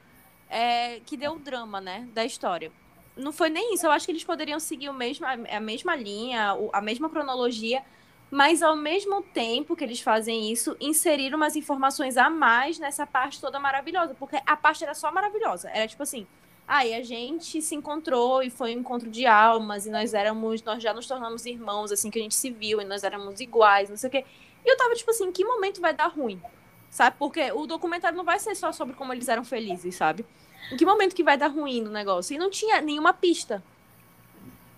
É, 0.49 0.99
que 1.05 1.15
deu 1.15 1.33
o 1.33 1.39
drama, 1.39 1.79
né? 1.79 2.07
Da 2.13 2.25
história. 2.25 2.71
Não 3.15 3.31
foi 3.31 3.49
nem 3.49 3.73
isso. 3.73 3.85
Eu 3.85 3.91
acho 3.91 4.05
que 4.05 4.11
eles 4.11 4.23
poderiam 4.25 4.59
seguir 4.59 4.89
o 4.89 4.93
mesmo, 4.93 5.25
a 5.25 5.59
mesma 5.61 5.95
linha, 5.95 6.57
a 6.73 6.81
mesma 6.81 7.09
cronologia, 7.09 7.81
Mas 8.29 8.61
ao 8.61 8.75
mesmo 8.75 9.21
tempo 9.23 9.75
que 9.77 9.83
eles 9.83 10.01
fazem 10.01 10.51
isso, 10.51 10.75
inseriram 10.81 11.37
umas 11.37 11.55
informações 11.55 12.17
a 12.17 12.29
mais 12.29 12.79
nessa 12.79 13.07
parte 13.07 13.39
toda 13.39 13.59
maravilhosa. 13.59 14.15
Porque 14.15 14.37
a 14.45 14.57
parte 14.57 14.83
era 14.83 14.93
só 14.93 15.11
maravilhosa. 15.11 15.69
Era 15.69 15.87
tipo 15.87 16.03
assim. 16.03 16.27
Aí 16.67 16.95
ah, 16.95 16.97
a 16.97 17.03
gente 17.03 17.61
se 17.61 17.75
encontrou 17.75 18.41
e 18.41 18.49
foi 18.49 18.75
um 18.75 18.79
encontro 18.79 19.09
de 19.09 19.25
almas, 19.27 19.85
e 19.85 19.91
nós 19.91 20.15
éramos, 20.15 20.63
nós 20.63 20.81
já 20.81 20.93
nos 20.93 21.05
tornamos 21.05 21.45
irmãos, 21.45 21.91
assim, 21.91 22.09
que 22.09 22.17
a 22.17 22.21
gente 22.21 22.33
se 22.33 22.49
viu, 22.49 22.81
e 22.81 22.83
nós 22.83 23.03
éramos 23.03 23.39
iguais, 23.39 23.89
não 23.89 23.97
sei 23.97 24.07
o 24.07 24.11
quê. 24.11 24.25
E 24.65 24.71
eu 24.71 24.75
tava, 24.75 24.95
tipo 24.95 25.11
assim, 25.11 25.31
que 25.31 25.45
momento 25.45 25.79
vai 25.79 25.93
dar 25.93 26.07
ruim? 26.07 26.41
Sabe? 26.89 27.15
Porque 27.19 27.51
o 27.51 27.67
documentário 27.67 28.17
não 28.17 28.23
vai 28.23 28.39
ser 28.39 28.55
só 28.55 28.71
sobre 28.71 28.95
como 28.95 29.13
eles 29.13 29.27
eram 29.27 29.45
felizes, 29.45 29.95
sabe? 29.95 30.25
Em 30.71 30.77
que 30.77 30.85
momento 30.85 31.15
que 31.15 31.23
vai 31.23 31.37
dar 31.37 31.49
ruim 31.49 31.81
no 31.81 31.91
negócio? 31.91 32.33
E 32.33 32.37
não 32.39 32.49
tinha 32.49 32.81
nenhuma 32.81 33.13
pista. 33.13 33.61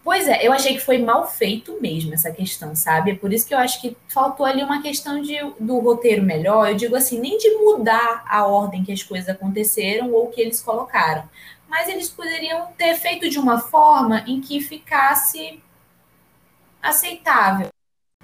Pois 0.03 0.27
é, 0.27 0.45
eu 0.45 0.53
achei 0.53 0.73
que 0.73 0.79
foi 0.79 0.97
mal 0.97 1.27
feito 1.27 1.77
mesmo 1.81 2.13
essa 2.13 2.31
questão, 2.31 2.73
sabe? 2.75 3.11
É 3.11 3.15
por 3.15 3.31
isso 3.33 3.45
que 3.45 3.53
eu 3.53 3.57
acho 3.57 3.81
que 3.81 3.95
faltou 4.07 4.45
ali 4.45 4.63
uma 4.63 4.81
questão 4.81 5.21
de, 5.21 5.35
do 5.59 5.79
roteiro 5.79 6.23
melhor. 6.23 6.69
Eu 6.69 6.75
digo 6.75 6.95
assim, 6.95 7.19
nem 7.19 7.37
de 7.37 7.49
mudar 7.55 8.23
a 8.25 8.45
ordem 8.45 8.83
que 8.83 8.91
as 8.91 9.03
coisas 9.03 9.27
aconteceram 9.27 10.13
ou 10.13 10.27
que 10.27 10.39
eles 10.39 10.61
colocaram. 10.61 11.29
Mas 11.67 11.87
eles 11.87 12.09
poderiam 12.09 12.67
ter 12.77 12.95
feito 12.95 13.29
de 13.29 13.37
uma 13.37 13.59
forma 13.59 14.23
em 14.27 14.39
que 14.39 14.61
ficasse 14.61 15.61
aceitável. 16.81 17.69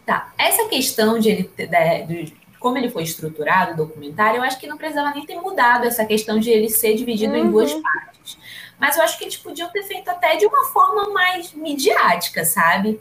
Tá, 0.06 0.34
essa 0.38 0.68
questão 0.68 1.18
de 1.18 1.30
ele 1.30 1.52
de, 2.08 2.36
como 2.60 2.78
ele 2.78 2.90
foi 2.90 3.04
estruturado, 3.04 3.74
o 3.74 3.86
documentário, 3.86 4.38
eu 4.38 4.44
acho 4.44 4.60
que 4.60 4.68
não 4.68 4.78
precisava 4.78 5.12
nem 5.12 5.26
ter 5.26 5.36
mudado 5.36 5.86
essa 5.86 6.06
questão 6.06 6.40
de 6.40 6.50
ele 6.50 6.70
ser 6.70 6.96
dividido 6.96 7.34
uhum. 7.34 7.40
em 7.40 7.52
duas 7.52 7.74
partes. 7.74 8.38
Mas 8.80 8.98
eu 8.98 9.04
acho 9.04 9.18
que 9.18 9.26
eles 9.26 9.38
podiam 9.38 9.70
ter 9.70 9.84
feito 9.84 10.10
até 10.10 10.36
de 10.36 10.46
uma 10.46 10.66
forma 10.66 11.10
mais 11.10 11.54
midiática, 11.54 12.44
sabe? 12.44 13.00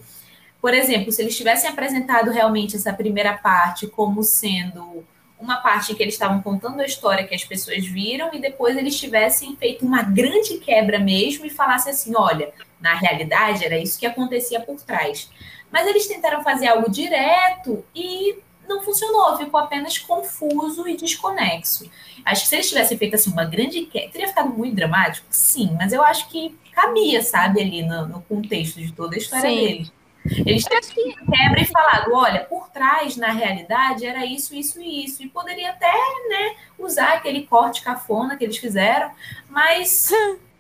Por 0.61 0.75
exemplo, 0.75 1.11
se 1.11 1.23
eles 1.23 1.37
tivessem 1.37 1.69
apresentado 1.69 2.31
realmente 2.31 2.77
essa 2.77 2.93
primeira 2.93 3.37
parte 3.37 3.87
como 3.87 4.23
sendo 4.23 5.05
uma 5.43 5.57
parte 5.57 5.93
em 5.93 5.97
que 5.97 6.03
eles 6.03 6.15
estavam 6.15 6.41
contando 6.41 6.81
a 6.81 6.87
história 6.87 7.27
que 7.27 7.35
as 7.35 7.45
pessoas 7.45 7.85
viram 7.85 8.31
e 8.33 8.41
depois 8.41 8.77
eles 8.77 8.99
tivessem 8.99 9.57
feito 9.57 9.85
uma 9.85 10.03
grande 10.03 10.59
quebra 10.59 11.01
mesmo 11.01 11.45
e 11.45 11.51
falassem 11.51 11.93
assim, 11.93 12.13
olha, 12.17 12.53
na 12.81 12.95
realidade 12.95 13.65
era 13.65 13.77
isso 13.77 13.99
que 13.99 14.07
acontecia 14.07 14.61
por 14.61 14.81
trás. 14.81 15.29
Mas 15.71 15.87
eles 15.87 16.07
tentaram 16.07 16.45
fazer 16.45 16.69
algo 16.69 16.89
direto 16.89 17.85
e 17.95 18.39
não 18.69 18.83
funcionou, 18.83 19.37
ficou 19.37 19.59
apenas 19.59 19.99
confuso 19.99 20.87
e 20.87 20.97
desconexo. 20.97 21.91
Acho 22.25 22.43
que 22.43 22.49
se 22.49 22.55
eles 22.55 22.69
tivessem 22.69 22.97
feito 22.97 23.17
assim 23.17 23.33
uma 23.33 23.45
grande 23.45 23.83
queda, 23.87 24.13
teria 24.13 24.29
ficado 24.29 24.51
muito 24.51 24.77
dramático, 24.77 25.27
sim, 25.29 25.75
mas 25.77 25.93
eu 25.93 26.05
acho 26.05 26.29
que 26.29 26.57
cabia, 26.71 27.21
sabe, 27.21 27.61
ali 27.61 27.83
no, 27.83 28.07
no 28.07 28.23
contexto 28.23 28.81
de 28.81 28.93
toda 28.93 29.17
a 29.17 29.19
história 29.19 29.51
sim. 29.51 29.57
deles. 29.57 29.93
Eles 30.25 30.65
teriam 30.65 30.81
que 30.83 31.15
quebra 31.15 31.61
e 31.61 31.67
falado, 31.67 32.13
olha, 32.13 32.45
por 32.45 32.69
trás, 32.71 33.17
na 33.17 33.33
realidade, 33.33 34.07
era 34.07 34.25
isso, 34.25 34.55
isso 34.55 34.81
e 34.81 35.05
isso. 35.05 35.23
E 35.23 35.29
poderia 35.29 35.71
até, 35.71 35.93
né, 36.29 36.57
usar 36.79 37.15
aquele 37.15 37.47
corte 37.47 37.83
cafona 37.83 38.37
que 38.37 38.45
eles 38.45 38.57
fizeram, 38.57 39.11
mas 39.49 40.11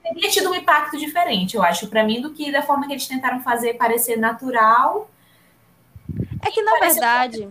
teria 0.02 0.30
tido 0.30 0.50
um 0.50 0.54
impacto 0.54 0.98
diferente, 0.98 1.56
eu 1.56 1.62
acho, 1.62 1.88
para 1.88 2.02
mim, 2.04 2.20
do 2.20 2.32
que 2.32 2.50
da 2.50 2.62
forma 2.62 2.86
que 2.86 2.92
eles 2.92 3.06
tentaram 3.06 3.40
fazer 3.40 3.74
parecer 3.74 4.16
natural. 4.16 5.08
É 6.44 6.50
que, 6.50 6.60
na 6.62 6.78
verdade 6.78 7.48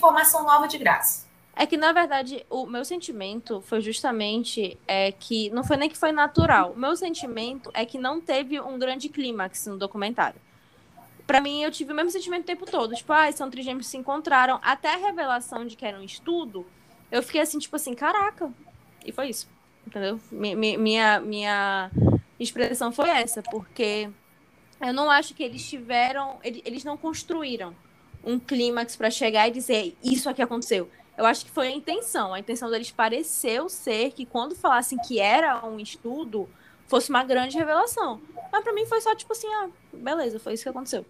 informação 0.00 0.44
nova 0.44 0.66
de 0.66 0.78
graça. 0.78 1.28
É 1.54 1.66
que, 1.66 1.76
na 1.76 1.92
verdade, 1.92 2.46
o 2.48 2.64
meu 2.64 2.84
sentimento 2.84 3.60
foi 3.60 3.82
justamente 3.82 4.78
é, 4.88 5.12
que 5.12 5.50
não 5.50 5.62
foi 5.62 5.76
nem 5.76 5.90
que 5.90 5.98
foi 5.98 6.10
natural. 6.10 6.72
O 6.72 6.78
meu 6.78 6.96
sentimento 6.96 7.70
é 7.74 7.84
que 7.84 7.98
não 7.98 8.20
teve 8.20 8.58
um 8.58 8.78
grande 8.78 9.10
clímax 9.10 9.66
no 9.66 9.76
documentário. 9.76 10.40
Para 11.30 11.40
mim, 11.40 11.62
eu 11.62 11.70
tive 11.70 11.92
o 11.92 11.94
mesmo 11.94 12.10
sentimento 12.10 12.42
o 12.42 12.46
tempo 12.46 12.66
todo. 12.66 12.92
Tipo, 12.92 13.12
ah, 13.12 13.30
são 13.30 13.48
trigêmeos 13.48 13.86
se 13.86 13.96
encontraram. 13.96 14.58
Até 14.64 14.94
a 14.94 14.96
revelação 14.96 15.64
de 15.64 15.76
que 15.76 15.86
era 15.86 15.96
um 15.96 16.02
estudo, 16.02 16.66
eu 17.08 17.22
fiquei 17.22 17.40
assim, 17.40 17.56
tipo 17.56 17.76
assim, 17.76 17.94
caraca. 17.94 18.52
E 19.06 19.12
foi 19.12 19.28
isso. 19.28 19.48
Entendeu? 19.86 20.18
Minha, 20.32 21.20
minha 21.20 21.88
expressão 22.36 22.90
foi 22.90 23.08
essa, 23.10 23.44
porque 23.44 24.10
eu 24.80 24.92
não 24.92 25.08
acho 25.08 25.32
que 25.32 25.44
eles 25.44 25.70
tiveram. 25.70 26.40
Eles 26.42 26.82
não 26.82 26.96
construíram 26.96 27.76
um 28.24 28.36
clímax 28.36 28.96
para 28.96 29.08
chegar 29.08 29.46
e 29.46 29.52
dizer 29.52 29.96
isso 30.02 30.28
aqui 30.28 30.42
aconteceu. 30.42 30.90
Eu 31.16 31.26
acho 31.26 31.44
que 31.44 31.50
foi 31.52 31.68
a 31.68 31.70
intenção. 31.70 32.34
A 32.34 32.40
intenção 32.40 32.68
deles 32.68 32.90
pareceu 32.90 33.68
ser 33.68 34.10
que 34.10 34.26
quando 34.26 34.56
falassem 34.56 34.98
que 34.98 35.20
era 35.20 35.64
um 35.64 35.78
estudo, 35.78 36.48
fosse 36.88 37.08
uma 37.08 37.22
grande 37.22 37.56
revelação. 37.56 38.20
Mas 38.50 38.64
para 38.64 38.72
mim 38.72 38.84
foi 38.84 39.00
só 39.00 39.14
tipo 39.14 39.32
assim, 39.32 39.46
ah, 39.46 39.68
beleza, 39.92 40.40
foi 40.40 40.54
isso 40.54 40.64
que 40.64 40.68
aconteceu. 40.68 41.06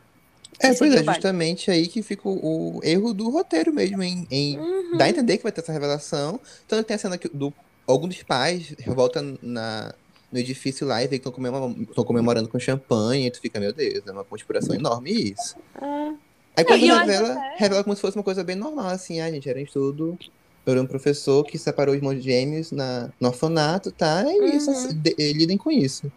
É, 0.59 0.75
pois 0.75 0.93
é, 0.95 1.03
justamente 1.03 1.71
aí 1.71 1.87
que 1.87 2.03
fica 2.03 2.29
o, 2.29 2.79
o, 2.79 2.81
erro 2.83 3.15
do 3.15 3.31
roteiro 3.31 3.73
mesmo, 3.73 4.03
em, 4.03 4.27
em 4.31 4.59
uhum. 4.59 4.97
dar 4.97 5.07
a 5.07 5.09
entender 5.09 5.37
que 5.39 5.43
vai 5.43 5.53
ter 5.53 5.61
essa 5.61 5.73
revelação. 5.73 6.41
Tanto 6.69 6.83
que 6.83 6.89
tem 6.89 6.97
a 6.97 6.99
cena 6.99 7.17
que 7.17 7.29
do, 7.29 7.53
algum 7.87 8.07
dos 8.07 8.23
pais 8.23 8.75
volta 8.87 9.25
na, 9.43 9.95
no 10.31 10.39
edifício 10.39 10.87
lá 10.87 11.03
e 11.03 11.07
vê 11.07 11.11
que 11.11 11.17
estão 11.17 11.33
comemorando, 11.33 11.87
comemorando 12.05 12.49
com 12.49 12.59
champanhe, 12.59 13.27
e 13.27 13.31
tu 13.31 13.41
fica, 13.41 13.59
meu 13.59 13.73
Deus, 13.73 14.07
é 14.07 14.13
uma 14.13 14.25
conspiração 14.25 14.75
enorme 14.75 15.11
isso. 15.11 15.57
É. 15.81 16.15
Aí 16.57 16.65
quando 16.65 16.81
revela, 16.81 17.33
até... 17.33 17.57
revela 17.57 17.85
como 17.85 17.97
se 17.97 18.03
fosse 18.03 18.17
uma 18.17 18.25
coisa 18.25 18.45
bem 18.45 18.57
normal, 18.57 18.89
assim, 18.89 19.21
ah, 19.21 19.31
gente, 19.31 19.49
era 19.49 19.59
um 19.59 19.63
estudo 19.63 20.19
por 20.65 20.77
um 20.77 20.87
professor 20.87 21.45
que 21.45 21.59
separou 21.59 21.95
os 21.95 21.99
irmãos 21.99 22.23
gêmeos 22.23 22.71
na, 22.71 23.11
no 23.19 23.29
orfanato, 23.29 23.91
tá? 23.91 24.23
E 24.25 24.41
uhum. 24.41 24.47
isso, 24.57 24.71
assim, 24.71 24.95
de, 24.95 25.33
lidem 25.33 25.57
com 25.57 25.71
isso. 25.71 26.13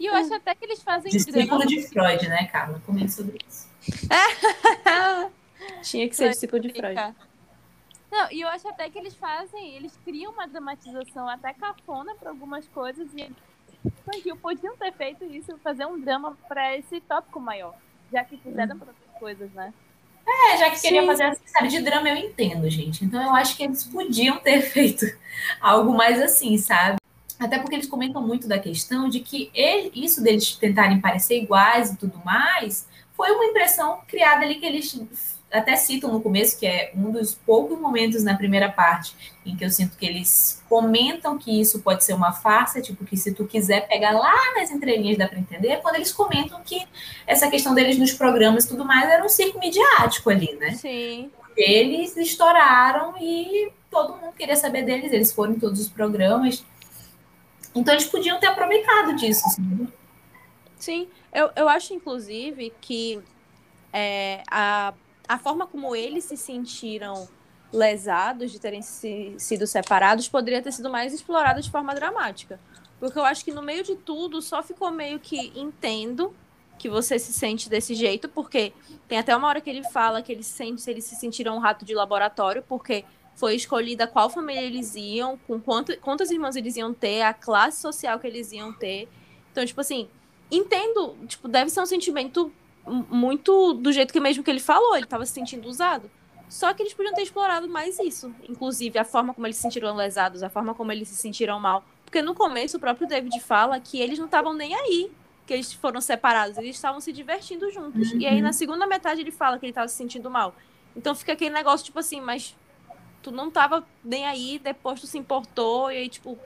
E 0.00 0.06
eu 0.06 0.14
acho 0.14 0.32
até 0.34 0.54
que 0.54 0.64
eles 0.64 0.82
fazem 0.82 1.10
Discípulo 1.10 1.66
de 1.66 1.82
Freud, 1.82 2.28
né, 2.28 2.48
Carla? 2.50 2.82
Comente 2.84 3.12
sobre 3.12 3.38
isso. 3.48 3.63
Tinha 5.82 6.08
que 6.08 6.16
ser 6.16 6.30
discípulo 6.30 6.62
de 6.62 6.72
Freud. 6.72 7.14
Não, 8.10 8.30
e 8.30 8.40
eu 8.42 8.48
acho 8.48 8.68
até 8.68 8.88
que 8.88 8.98
eles 8.98 9.14
fazem, 9.14 9.74
eles 9.74 9.98
criam 10.04 10.32
uma 10.32 10.46
dramatização 10.46 11.28
até 11.28 11.52
cafona 11.52 12.14
para 12.14 12.30
algumas 12.30 12.66
coisas 12.68 13.08
e 13.14 13.22
eles 13.22 13.36
podiam 14.40 14.76
ter 14.76 14.92
feito 14.92 15.24
isso, 15.24 15.58
fazer 15.64 15.84
um 15.84 16.00
drama 16.00 16.36
para 16.48 16.76
esse 16.76 17.00
tópico 17.00 17.40
maior, 17.40 17.74
já 18.12 18.22
que 18.24 18.36
fizeram 18.36 18.76
uhum. 18.76 18.80
para 18.80 18.94
coisas, 19.18 19.50
né? 19.52 19.74
É, 20.26 20.56
já 20.56 20.70
que 20.70 20.76
Sim. 20.76 20.88
queria 20.88 21.06
fazer 21.06 21.24
essa 21.24 21.42
série 21.44 21.68
de 21.68 21.80
drama, 21.80 22.08
eu 22.08 22.16
entendo, 22.16 22.68
gente. 22.70 23.04
Então 23.04 23.22
eu 23.22 23.34
acho 23.34 23.56
que 23.56 23.64
eles 23.64 23.84
podiam 23.84 24.38
ter 24.38 24.62
feito 24.70 25.06
algo 25.60 25.92
mais 25.92 26.20
assim, 26.22 26.56
sabe? 26.56 26.98
Até 27.38 27.58
porque 27.58 27.74
eles 27.74 27.88
comentam 27.88 28.22
muito 28.22 28.46
da 28.46 28.58
questão 28.58 29.08
de 29.08 29.20
que 29.20 29.50
ele, 29.52 29.90
isso 29.94 30.22
deles 30.22 30.56
tentarem 30.56 31.00
parecer 31.00 31.42
iguais 31.42 31.90
e 31.90 31.96
tudo 31.96 32.22
mais 32.24 32.86
foi 33.16 33.30
uma 33.30 33.44
impressão 33.46 34.00
criada 34.06 34.44
ali 34.44 34.56
que 34.56 34.66
eles 34.66 35.34
até 35.54 35.76
citam 35.76 36.12
no 36.12 36.20
começo, 36.20 36.58
que 36.58 36.66
é 36.66 36.90
um 36.96 37.12
dos 37.12 37.34
poucos 37.34 37.78
momentos 37.78 38.24
na 38.24 38.36
primeira 38.36 38.68
parte 38.68 39.14
em 39.46 39.56
que 39.56 39.64
eu 39.64 39.70
sinto 39.70 39.96
que 39.96 40.04
eles 40.04 40.60
comentam 40.68 41.38
que 41.38 41.60
isso 41.60 41.80
pode 41.80 42.02
ser 42.02 42.12
uma 42.12 42.32
farsa, 42.32 42.80
tipo, 42.80 43.04
que 43.04 43.16
se 43.16 43.32
tu 43.32 43.44
quiser 43.44 43.86
pegar 43.86 44.10
lá 44.10 44.34
nas 44.56 44.70
entrelinhas 44.70 45.16
dá 45.16 45.28
para 45.28 45.38
entender, 45.38 45.80
quando 45.80 45.96
eles 45.96 46.12
comentam 46.12 46.60
que 46.64 46.84
essa 47.24 47.48
questão 47.48 47.72
deles 47.72 47.96
nos 47.98 48.12
programas 48.12 48.64
e 48.64 48.68
tudo 48.68 48.84
mais 48.84 49.08
era 49.08 49.24
um 49.24 49.28
circo 49.28 49.60
midiático 49.60 50.28
ali, 50.28 50.56
né? 50.56 50.72
Sim. 50.72 51.30
Eles 51.56 52.16
estouraram 52.16 53.14
e 53.20 53.70
todo 53.88 54.16
mundo 54.16 54.32
queria 54.32 54.56
saber 54.56 54.82
deles, 54.82 55.12
eles 55.12 55.32
foram 55.32 55.52
em 55.52 55.58
todos 55.60 55.78
os 55.80 55.88
programas. 55.88 56.64
Então 57.72 57.94
eles 57.94 58.06
podiam 58.06 58.40
ter 58.40 58.46
aproveitado 58.46 59.14
disso, 59.14 59.48
sim. 59.50 59.86
Sim, 60.84 61.08
eu, 61.32 61.50
eu 61.56 61.68
acho, 61.68 61.94
inclusive, 61.94 62.72
que 62.80 63.22
é, 63.92 64.42
a 64.50 64.94
a 65.26 65.38
forma 65.38 65.66
como 65.66 65.94
eles 65.96 66.24
se 66.24 66.36
sentiram 66.36 67.28
lesados 67.72 68.52
de 68.52 68.60
terem 68.60 68.82
se, 68.82 69.34
sido 69.38 69.66
separados 69.66 70.28
poderia 70.28 70.62
ter 70.62 70.72
sido 70.72 70.90
mais 70.90 71.12
explorada 71.12 71.60
de 71.60 71.70
forma 71.70 71.94
dramática. 71.94 72.60
Porque 73.00 73.18
eu 73.18 73.24
acho 73.24 73.44
que 73.44 73.50
no 73.52 73.62
meio 73.62 73.82
de 73.82 73.96
tudo 73.96 74.40
só 74.40 74.62
ficou 74.62 74.90
meio 74.90 75.18
que 75.18 75.52
entendo 75.58 76.34
que 76.78 76.88
você 76.88 77.18
se 77.18 77.32
sente 77.32 77.68
desse 77.68 77.94
jeito, 77.94 78.28
porque 78.28 78.72
tem 79.08 79.18
até 79.18 79.34
uma 79.34 79.48
hora 79.48 79.60
que 79.60 79.70
ele 79.70 79.82
fala 79.90 80.22
que 80.22 80.30
eles, 80.30 80.46
sente, 80.46 80.88
eles 80.88 81.04
se 81.04 81.16
sentiram 81.16 81.56
um 81.56 81.60
rato 81.60 81.84
de 81.84 81.94
laboratório, 81.94 82.62
porque 82.68 83.04
foi 83.34 83.54
escolhida 83.54 84.06
qual 84.06 84.30
família 84.30 84.62
eles 84.62 84.94
iam, 84.94 85.36
com 85.46 85.60
quanto, 85.60 85.96
quantas 85.98 86.30
irmãs 86.30 86.56
eles 86.56 86.76
iam 86.76 86.92
ter, 86.92 87.22
a 87.22 87.34
classe 87.34 87.80
social 87.80 88.18
que 88.18 88.26
eles 88.26 88.52
iam 88.52 88.72
ter. 88.72 89.08
Então, 89.50 89.64
tipo 89.64 89.80
assim, 89.80 90.08
entendo, 90.56 91.16
tipo, 91.26 91.48
deve 91.48 91.70
ser 91.70 91.80
um 91.80 91.86
sentimento 91.86 92.52
muito 92.86 93.74
do 93.74 93.92
jeito 93.92 94.12
que 94.12 94.20
mesmo 94.20 94.42
que 94.42 94.50
ele 94.50 94.60
falou, 94.60 94.94
ele 94.94 95.04
estava 95.04 95.24
se 95.24 95.32
sentindo 95.32 95.68
usado. 95.68 96.10
Só 96.48 96.72
que 96.72 96.82
eles 96.82 96.94
podiam 96.94 97.14
ter 97.14 97.22
explorado 97.22 97.68
mais 97.68 97.98
isso, 97.98 98.32
inclusive 98.48 98.98
a 98.98 99.04
forma 99.04 99.32
como 99.32 99.46
eles 99.46 99.56
se 99.56 99.62
sentiram 99.62 99.94
lesados, 99.96 100.42
a 100.42 100.50
forma 100.50 100.74
como 100.74 100.92
eles 100.92 101.08
se 101.08 101.16
sentiram 101.16 101.58
mal. 101.58 101.84
Porque 102.04 102.20
no 102.22 102.34
começo 102.34 102.76
o 102.76 102.80
próprio 102.80 103.08
David 103.08 103.40
fala 103.40 103.80
que 103.80 104.00
eles 104.00 104.18
não 104.18 104.26
estavam 104.26 104.52
nem 104.52 104.74
aí 104.74 105.10
que 105.46 105.52
eles 105.52 105.72
foram 105.72 106.00
separados, 106.00 106.56
eles 106.56 106.76
estavam 106.76 107.00
se 107.00 107.12
divertindo 107.12 107.70
juntos. 107.70 108.12
Uhum. 108.12 108.20
E 108.20 108.26
aí 108.26 108.40
na 108.40 108.52
segunda 108.52 108.86
metade 108.86 109.20
ele 109.20 109.30
fala 109.30 109.58
que 109.58 109.66
ele 109.66 109.72
estava 109.72 109.88
se 109.88 109.96
sentindo 109.96 110.30
mal. 110.30 110.54
Então 110.96 111.14
fica 111.14 111.32
aquele 111.32 111.54
negócio 111.54 111.84
tipo 111.84 111.98
assim, 111.98 112.20
mas 112.20 112.56
tu 113.22 113.30
não 113.30 113.50
tava 113.50 113.84
nem 114.02 114.26
aí, 114.26 114.60
depois 114.62 115.00
tu 115.00 115.06
se 115.06 115.18
importou 115.18 115.90
e 115.90 115.96
aí 115.96 116.08
tipo, 116.08 116.38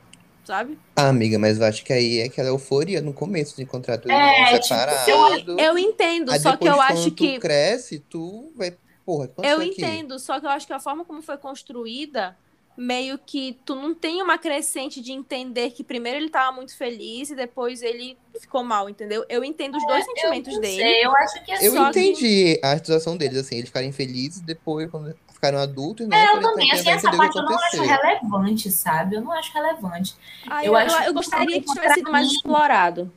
sabe? 0.49 0.79
Ah, 0.97 1.09
amiga, 1.11 1.39
mas 1.39 1.59
eu 1.61 1.67
acho 1.67 1.85
que 1.85 1.93
aí 1.93 2.21
é 2.21 2.25
aquela 2.25 2.49
euforia 2.49 3.03
no 3.03 3.13
começo 3.13 3.55
de 3.55 3.63
encontrar 3.63 3.99
tudo 3.99 4.11
é, 4.13 4.59
separado. 4.61 5.37
Tipo, 5.37 5.51
eu, 5.51 5.59
eu 5.59 5.79
entendo, 5.79 6.33
só 6.41 6.57
que 6.57 6.67
eu 6.67 6.81
acho 6.81 7.11
que. 7.11 7.35
tu 7.35 7.41
cresce, 7.41 7.99
tu 8.01 8.51
vai 8.57 8.75
porra, 9.05 9.29
que 9.29 9.35
Eu 9.47 9.59
aqui? 9.59 9.69
entendo, 9.69 10.19
só 10.19 10.41
que 10.41 10.47
eu 10.47 10.51
acho 10.51 10.67
que 10.67 10.73
a 10.73 10.81
forma 10.81 11.05
como 11.05 11.21
foi 11.21 11.37
construída, 11.37 12.35
meio 12.77 13.19
que 13.19 13.59
tu 13.65 13.75
não 13.75 13.95
tem 13.95 14.23
uma 14.23 14.39
crescente 14.39 15.03
de 15.03 15.13
entender 15.13 15.71
que 15.73 15.85
primeiro 15.85 16.17
ele 16.19 16.31
tava 16.31 16.53
muito 16.57 16.75
feliz 16.77 17.29
e 17.29 17.35
depois 17.35 17.83
ele 17.83 18.17
ficou 18.41 18.65
mal, 18.65 18.89
entendeu? 18.89 19.25
Eu 19.29 19.45
entendo 19.45 19.77
os 19.77 19.87
dois 19.87 20.05
sentimentos 20.05 20.49
É, 20.49 20.57
eu 20.57 20.57
não 20.57 20.61
dele. 20.63 20.77
sei, 20.83 21.05
eu 21.05 21.17
acho 21.17 21.45
que 21.45 21.53
Eu 21.53 21.75
Só 21.75 21.93
que- 21.93 22.01
entendi 22.01 22.61
a 22.63 22.77
situação 22.77 23.17
deles, 23.19 23.37
assim, 23.37 23.57
eles 23.57 23.69
ficarem 23.69 23.93
felizes 23.93 24.41
depois, 24.41 24.91
quando 24.91 25.15
ficaram 25.39 25.59
adultos, 25.59 26.07
né? 26.09 26.17
É, 26.19 26.25
eu 26.25 26.31
foram 26.33 26.51
também, 26.51 26.73
assim, 26.73 26.91
essa 26.91 27.11
parte 27.13 27.37
eu 27.37 27.43
não 27.45 27.57
acho 27.57 27.83
relevante, 27.83 28.71
sabe? 28.71 29.17
Eu 29.17 29.23
não 29.23 29.33
acho 29.33 29.53
relevante. 29.55 30.17
Ah, 30.49 30.65
Eu 30.65 30.73
eu, 30.73 30.77
acho 30.77 30.97
eu- 30.97 31.03
eu 31.05 31.15
gostaria 31.15 31.61
que 31.63 31.67
tivesse 31.73 31.95
sido 31.95 32.11
mais 32.13 32.27
explorado. 32.27 33.13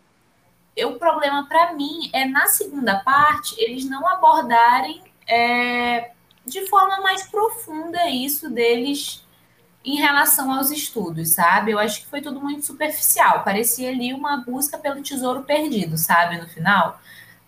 E 0.78 0.86
o 0.86 0.97
problema 0.97 1.45
pra 1.47 1.74
mim 1.74 2.09
é 2.13 2.26
na 2.26 2.45
segunda 2.47 2.99
parte 2.99 3.55
eles 3.59 3.89
não 3.89 4.07
abordarem 4.07 5.01
é, 5.28 6.11
de 6.45 6.67
forma 6.67 7.01
mais 7.01 7.24
profunda 7.24 8.07
isso 8.09 8.49
deles 8.49 9.24
em 9.84 9.95
relação 9.95 10.51
aos 10.53 10.69
estudos, 10.69 11.34
sabe? 11.34 11.72
Eu 11.72 11.80
acho 11.80 12.01
que 12.01 12.07
foi 12.07 12.22
tudo 12.22 12.39
muito 12.39 12.65
superficial. 12.65 13.43
Parecia 13.43 13.89
ali 13.89 14.13
uma 14.13 14.38
busca 14.38 14.78
pelo 14.78 15.01
tesouro 15.01 15.41
perdido, 15.43 15.97
sabe? 15.97 16.38
No 16.38 16.47
final, 16.47 16.99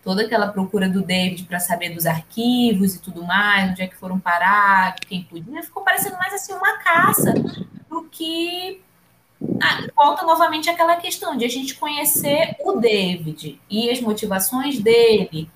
toda 0.04 0.22
aquela 0.22 0.48
procura 0.48 0.88
do 0.88 1.02
David 1.02 1.44
para 1.44 1.58
saber 1.58 1.90
dos 1.90 2.04
arquivos 2.04 2.94
e 2.94 3.00
tudo 3.00 3.24
mais, 3.24 3.70
onde 3.70 3.82
é 3.82 3.86
que 3.86 3.96
foram 3.96 4.20
parar, 4.20 4.94
quem 5.00 5.24
podia, 5.24 5.62
ficou 5.62 5.82
parecendo 5.82 6.16
mais 6.18 6.34
assim 6.34 6.52
uma 6.52 6.78
caça 6.78 7.32
do 7.88 8.04
que 8.10 8.82
ah, 9.60 10.24
novamente 10.24 10.68
àquela 10.68 10.96
questão 10.96 11.36
de 11.36 11.44
a 11.44 11.48
gente 11.48 11.74
conhecer 11.74 12.54
o 12.60 12.72
David 12.72 13.60
e 13.70 13.90
as 13.90 14.00
motivações 14.00 14.78
dele 14.78 15.50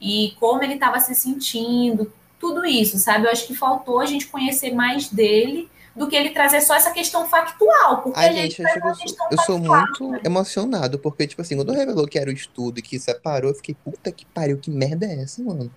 e 0.00 0.34
como 0.40 0.62
ele 0.64 0.74
estava 0.74 0.98
se 0.98 1.14
sentindo, 1.14 2.12
tudo 2.40 2.64
isso, 2.64 2.98
sabe? 2.98 3.26
Eu 3.26 3.30
acho 3.30 3.46
que 3.46 3.54
faltou 3.54 4.00
a 4.00 4.06
gente 4.06 4.26
conhecer 4.26 4.74
mais 4.74 5.08
dele 5.08 5.70
do 5.94 6.08
que 6.08 6.16
ele 6.16 6.30
trazer 6.30 6.60
só 6.62 6.74
essa 6.74 6.90
questão 6.90 7.28
factual, 7.28 8.02
porque 8.02 8.18
Ai, 8.18 8.28
a 8.28 8.32
gente 8.32 8.60
eu, 8.60 8.66
eu 8.66 8.88
a 8.88 8.94
sou, 8.94 9.02
questão 9.04 9.26
eu 9.30 9.38
sou 9.38 9.58
muito 9.58 10.10
né? 10.10 10.20
emocionado, 10.24 10.98
porque, 10.98 11.26
tipo 11.26 11.42
assim, 11.42 11.56
quando 11.56 11.72
revelou 11.72 12.06
que 12.06 12.18
era 12.18 12.30
o 12.30 12.32
estudo 12.32 12.78
e 12.78 12.82
que 12.82 12.98
separou, 12.98 13.50
eu 13.50 13.54
fiquei, 13.54 13.74
puta 13.74 14.10
que 14.10 14.24
pariu, 14.26 14.58
que 14.58 14.70
merda 14.70 15.06
é 15.06 15.22
essa, 15.22 15.42
mano? 15.42 15.70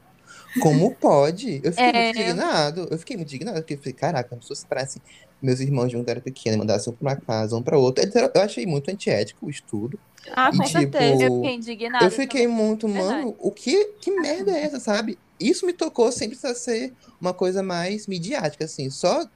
Como 0.61 0.91
pode? 0.95 1.59
Eu 1.63 1.72
fiquei 1.72 1.86
É. 1.86 1.93
muito 2.05 2.18
indignado. 2.20 2.88
Eu 2.89 2.97
fiquei 2.97 3.18
muito 3.18 3.30
indignado, 3.30 3.57
porque 3.57 3.74
eu 3.74 3.78
falei, 3.78 3.93
caraca, 3.93 4.38
se 4.41 4.55
separassem 4.55 5.01
meus 5.41 5.59
irmãos 5.59 5.89
de 5.89 5.97
um 5.97 6.03
era 6.07 6.22
pequeno 6.22 6.55
e 6.55 6.59
mandassem 6.59 6.91
um 6.91 6.95
pra 6.95 7.09
uma 7.11 7.16
casa, 7.18 7.55
um 7.57 7.61
pra 7.61 7.78
outro. 7.78 8.03
Eu 8.34 8.41
achei 8.41 8.66
muito 8.66 8.89
antiético 8.89 9.45
o 9.45 9.49
estudo. 9.49 9.99
Ah, 10.34 10.49
E, 10.51 10.57
com 10.57 10.63
tipo, 10.63 10.80
certeza. 10.80 11.24
Eu 11.24 11.36
fiquei 11.36 11.55
indignada. 11.55 12.05
Eu 12.05 12.09
fiquei 12.11 12.47
muito, 12.47 12.88
Verdade. 12.88 13.16
mano, 13.16 13.36
o 13.38 13.51
que, 13.51 13.86
que 13.99 14.11
merda 14.11 14.51
é 14.51 14.63
essa, 14.63 14.80
sabe? 14.80 15.20
Isso 15.39 15.66
me 15.66 15.74
tocou 15.74 16.11
sem 16.11 16.30
precisar 16.30 16.55
ser 16.55 16.93
uma 17.20 17.34
coisa 17.34 17.61
mais 17.61 18.07
midiática, 18.07 18.63
assim. 18.66 18.89
Só 18.89 19.28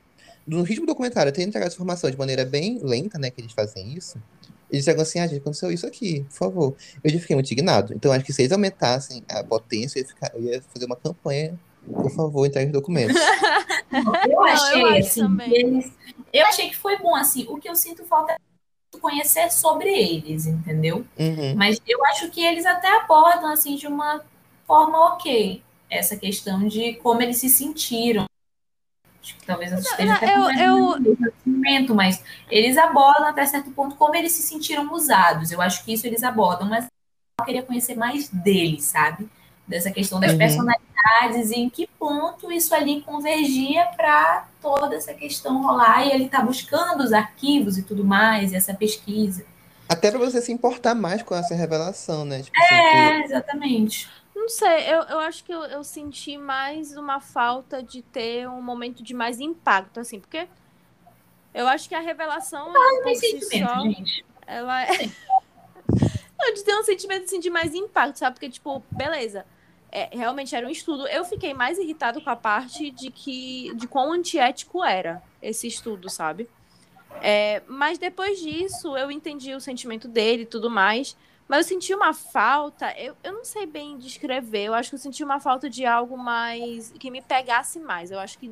no 0.47 0.63
ritmo 0.63 0.85
do 0.85 0.89
documentário, 0.91 1.31
tendo 1.31 1.49
entregado 1.49 1.67
essa 1.67 1.75
informação 1.75 2.09
de 2.09 2.17
maneira 2.17 2.45
bem 2.45 2.79
lenta, 2.81 3.17
né, 3.19 3.29
que 3.29 3.41
eles 3.41 3.51
fazem 3.53 3.93
isso. 3.93 4.17
Eles 4.71 4.85
chegam 4.85 5.01
assim, 5.01 5.19
ah, 5.19 5.27
gente, 5.27 5.39
aconteceu 5.39 5.71
isso 5.71 5.87
aqui, 5.87 6.21
por 6.29 6.33
favor. 6.37 6.75
Eu 7.03 7.09
já 7.09 7.19
fiquei 7.19 7.35
muito 7.35 7.47
indignado. 7.51 7.93
Então, 7.93 8.11
acho 8.11 8.23
que 8.23 8.31
se 8.31 8.41
eles 8.43 8.51
aumentassem 8.51 9.23
a 9.29 9.43
potência, 9.43 9.99
eu 9.99 10.03
ia, 10.03 10.07
ficar- 10.07 10.31
eu 10.35 10.43
ia 10.43 10.61
fazer 10.61 10.85
uma 10.85 10.95
campanha, 10.95 11.59
por 11.85 12.11
favor, 12.11 12.45
entregue 12.45 12.67
os 12.67 12.73
documentos. 12.73 13.15
Eu 14.29 14.43
achei, 14.43 14.81
eu 14.81 14.87
acho 14.87 14.97
assim, 14.99 15.37
eles, 15.51 15.91
eu 16.31 16.45
achei 16.45 16.69
que 16.69 16.77
foi 16.77 16.97
bom, 16.99 17.15
assim, 17.15 17.47
o 17.49 17.57
que 17.57 17.67
eu 17.67 17.75
sinto 17.75 18.03
falta 18.05 18.33
é 18.33 18.97
conhecer 18.99 19.51
sobre 19.51 19.89
eles, 19.89 20.45
entendeu? 20.45 21.05
Uhum. 21.17 21.55
Mas 21.55 21.81
eu 21.87 22.05
acho 22.05 22.29
que 22.29 22.39
eles 22.43 22.65
até 22.67 22.87
abordam, 22.99 23.51
assim, 23.51 23.75
de 23.75 23.87
uma 23.87 24.23
forma 24.67 25.13
ok, 25.15 25.63
essa 25.89 26.15
questão 26.15 26.67
de 26.67 26.93
como 26.97 27.21
eles 27.21 27.37
se 27.37 27.49
sentiram. 27.49 28.25
Acho 29.21 29.35
que 29.35 29.45
talvez 29.45 29.71
eu 29.71 29.79
esteja 29.79 30.13
até 30.15 30.33
eu- 30.35 30.43
com 30.43 31.15
mais 31.19 31.33
sentimento, 31.43 31.95
mas 31.95 32.23
eles 32.49 32.77
abordam 32.77 33.27
até 33.27 33.45
certo 33.45 33.69
ponto 33.71 33.95
como 33.95 34.15
eles 34.15 34.31
se 34.31 34.41
sentiram 34.41 34.91
usados. 34.93 35.51
Eu 35.51 35.61
acho 35.61 35.83
que 35.83 35.93
isso 35.93 36.07
eles 36.07 36.23
abordam, 36.23 36.67
mas 36.69 36.87
eu 37.39 37.45
queria 37.45 37.63
conhecer 37.63 37.95
mais 37.95 38.29
deles, 38.29 38.85
sabe? 38.85 39.27
Dessa 39.67 39.91
questão 39.91 40.19
das 40.19 40.31
Uhum. 40.31 40.37
personalidades 40.37 41.51
e 41.51 41.55
em 41.59 41.69
que 41.69 41.87
ponto 41.99 42.51
isso 42.51 42.73
ali 42.73 43.01
convergia 43.01 43.85
para 43.95 44.47
toda 44.61 44.95
essa 44.95 45.13
questão 45.13 45.61
rolar 45.61 46.05
e 46.05 46.11
ele 46.11 46.29
tá 46.29 46.41
buscando 46.41 47.03
os 47.03 47.13
arquivos 47.13 47.77
e 47.77 47.83
tudo 47.83 48.03
mais, 48.03 48.51
e 48.51 48.55
essa 48.55 48.73
pesquisa. 48.73 49.45
Até 49.87 50.11
pra 50.11 50.19
você 50.19 50.41
se 50.41 50.51
importar 50.51 50.95
mais 50.95 51.23
com 51.23 51.35
essa 51.35 51.55
revelação, 51.55 52.23
né? 52.23 52.41
Tipo, 52.43 52.57
assim, 52.57 52.75
É, 52.75 53.23
exatamente. 53.25 54.09
Não 54.49 54.55
sei, 54.55 54.91
eu, 54.91 55.03
eu 55.03 55.19
acho 55.19 55.43
que 55.43 55.53
eu, 55.53 55.61
eu 55.65 55.83
senti 55.83 56.35
mais 56.35 56.97
uma 56.97 57.19
falta 57.19 57.83
de 57.83 58.01
ter 58.01 58.49
um 58.49 58.59
momento 58.59 59.03
de 59.03 59.13
mais 59.13 59.39
impacto, 59.39 59.99
assim, 59.99 60.19
porque 60.19 60.47
eu 61.53 61.67
acho 61.67 61.87
que 61.87 61.93
a 61.93 61.99
revelação 61.99 62.73
Tem 62.73 63.03
por 63.03 63.15
si 63.15 63.41
só, 63.43 63.81
gente. 63.83 64.25
ela 64.47 64.85
é. 64.85 65.07
Não, 66.35 66.49
de 66.51 66.63
ter 66.63 66.73
um 66.73 66.83
sentimento 66.83 67.25
assim, 67.25 67.39
de 67.39 67.51
mais 67.51 67.75
impacto, 67.75 68.17
sabe? 68.17 68.37
Porque, 68.37 68.49
tipo, 68.49 68.83
beleza. 68.89 69.45
É, 69.91 70.09
realmente 70.11 70.55
era 70.55 70.65
um 70.65 70.71
estudo. 70.71 71.07
Eu 71.09 71.23
fiquei 71.25 71.53
mais 71.53 71.77
irritado 71.77 72.19
com 72.19 72.31
a 72.31 72.35
parte 72.35 72.89
de 72.89 73.11
que. 73.11 73.71
de 73.75 73.87
quão 73.87 74.11
antiético 74.11 74.83
era 74.83 75.21
esse 75.43 75.67
estudo, 75.67 76.09
sabe? 76.09 76.49
É, 77.21 77.61
mas 77.67 77.99
depois 77.99 78.39
disso, 78.39 78.97
eu 78.97 79.11
entendi 79.11 79.53
o 79.53 79.61
sentimento 79.61 80.07
dele 80.07 80.41
e 80.41 80.47
tudo 80.47 80.71
mais. 80.71 81.15
Mas 81.49 81.65
eu 81.65 81.69
senti 81.75 81.95
uma 81.95 82.13
falta, 82.13 82.93
eu, 82.95 83.15
eu 83.23 83.33
não 83.33 83.43
sei 83.43 83.65
bem 83.65 83.97
descrever, 83.97 84.65
eu 84.65 84.73
acho 84.75 84.89
que 84.89 84.95
eu 84.95 84.99
senti 84.99 85.23
uma 85.23 85.39
falta 85.39 85.67
de 85.67 85.83
algo 85.83 86.15
mais. 86.15 86.91
que 86.91 87.09
me 87.09 87.23
pegasse 87.23 87.79
mais. 87.79 88.11
Eu 88.11 88.19
acho 88.19 88.37
que, 88.37 88.51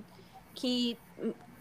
que 0.55 0.97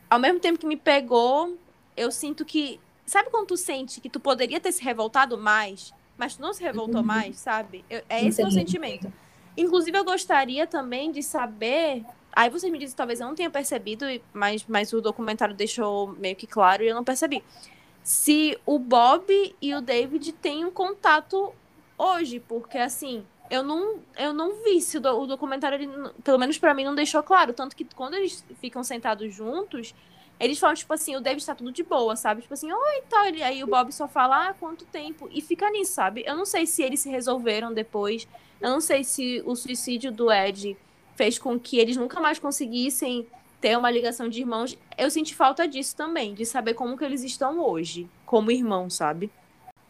ao 0.08 0.18
mesmo 0.18 0.40
tempo 0.40 0.58
que 0.58 0.66
me 0.66 0.78
pegou, 0.78 1.58
eu 1.94 2.10
sinto 2.10 2.42
que. 2.44 2.80
Sabe 3.04 3.30
quando 3.30 3.48
tu 3.48 3.56
sente 3.56 4.00
que 4.00 4.08
tu 4.08 4.18
poderia 4.18 4.58
ter 4.58 4.72
se 4.72 4.82
revoltado 4.82 5.36
mais, 5.38 5.92
mas 6.16 6.36
tu 6.36 6.42
não 6.42 6.54
se 6.54 6.62
revoltou 6.62 7.02
Uhum. 7.02 7.06
mais, 7.06 7.36
sabe? 7.36 7.84
Eu- 7.88 8.02
é 8.08 8.24
esse 8.24 8.40
o 8.40 8.44
meu 8.44 8.50
sentimento. 8.50 9.12
Inclusive, 9.56 9.96
eu 9.96 10.04
gostaria 10.04 10.66
também 10.66 11.12
de 11.12 11.22
saber. 11.22 12.04
Aí 12.34 12.50
você 12.50 12.70
me 12.70 12.78
disse, 12.78 12.96
talvez 12.96 13.20
eu 13.20 13.26
não 13.26 13.34
tenha 13.34 13.48
percebido, 13.50 14.04
mas, 14.32 14.64
mas 14.66 14.92
o 14.92 15.00
documentário 15.00 15.54
deixou 15.54 16.08
meio 16.08 16.34
que 16.34 16.46
claro 16.46 16.82
e 16.82 16.88
eu 16.88 16.94
não 16.94 17.04
percebi. 17.04 17.42
Se 18.06 18.56
o 18.64 18.78
Bob 18.78 19.26
e 19.60 19.74
o 19.74 19.80
David 19.80 20.30
têm 20.34 20.64
um 20.64 20.70
contato 20.70 21.52
hoje, 21.98 22.38
porque 22.38 22.78
assim, 22.78 23.24
eu 23.50 23.64
não, 23.64 23.98
eu 24.16 24.32
não 24.32 24.62
vi 24.62 24.80
se 24.80 24.98
o, 24.98 25.00
do- 25.00 25.18
o 25.22 25.26
documentário, 25.26 25.74
ele 25.74 25.90
pelo 26.22 26.38
menos 26.38 26.56
pra 26.56 26.72
mim, 26.72 26.84
não 26.84 26.94
deixou 26.94 27.20
claro. 27.20 27.52
Tanto 27.52 27.74
que 27.74 27.84
quando 27.96 28.14
eles 28.14 28.44
ficam 28.60 28.84
sentados 28.84 29.34
juntos, 29.34 29.92
eles 30.38 30.56
falam, 30.56 30.76
tipo 30.76 30.94
assim, 30.94 31.16
o 31.16 31.20
David 31.20 31.44
tá 31.44 31.56
tudo 31.56 31.72
de 31.72 31.82
boa, 31.82 32.14
sabe? 32.14 32.42
Tipo 32.42 32.54
assim, 32.54 32.70
oi, 32.72 33.02
tal. 33.10 33.24
Ele, 33.26 33.42
aí 33.42 33.64
o 33.64 33.66
Bob 33.66 33.90
só 33.90 34.06
fala, 34.06 34.50
ah, 34.50 34.54
quanto 34.54 34.84
tempo? 34.84 35.28
E 35.32 35.40
fica 35.40 35.68
nisso, 35.68 35.94
sabe? 35.94 36.22
Eu 36.24 36.36
não 36.36 36.44
sei 36.46 36.64
se 36.64 36.84
eles 36.84 37.00
se 37.00 37.08
resolveram 37.10 37.74
depois. 37.74 38.28
Eu 38.60 38.70
não 38.70 38.80
sei 38.80 39.02
se 39.02 39.42
o 39.44 39.56
suicídio 39.56 40.12
do 40.12 40.30
Ed 40.30 40.76
fez 41.16 41.40
com 41.40 41.58
que 41.58 41.76
eles 41.76 41.96
nunca 41.96 42.20
mais 42.20 42.38
conseguissem 42.38 43.26
ter 43.60 43.76
uma 43.76 43.90
ligação 43.90 44.28
de 44.28 44.40
irmãos. 44.40 44.78
Eu 44.96 45.10
senti 45.10 45.34
falta 45.34 45.66
disso 45.66 45.96
também, 45.96 46.34
de 46.34 46.44
saber 46.44 46.74
como 46.74 46.96
que 46.96 47.04
eles 47.04 47.22
estão 47.22 47.58
hoje, 47.60 48.08
como 48.24 48.50
irmãos, 48.50 48.94
sabe? 48.94 49.30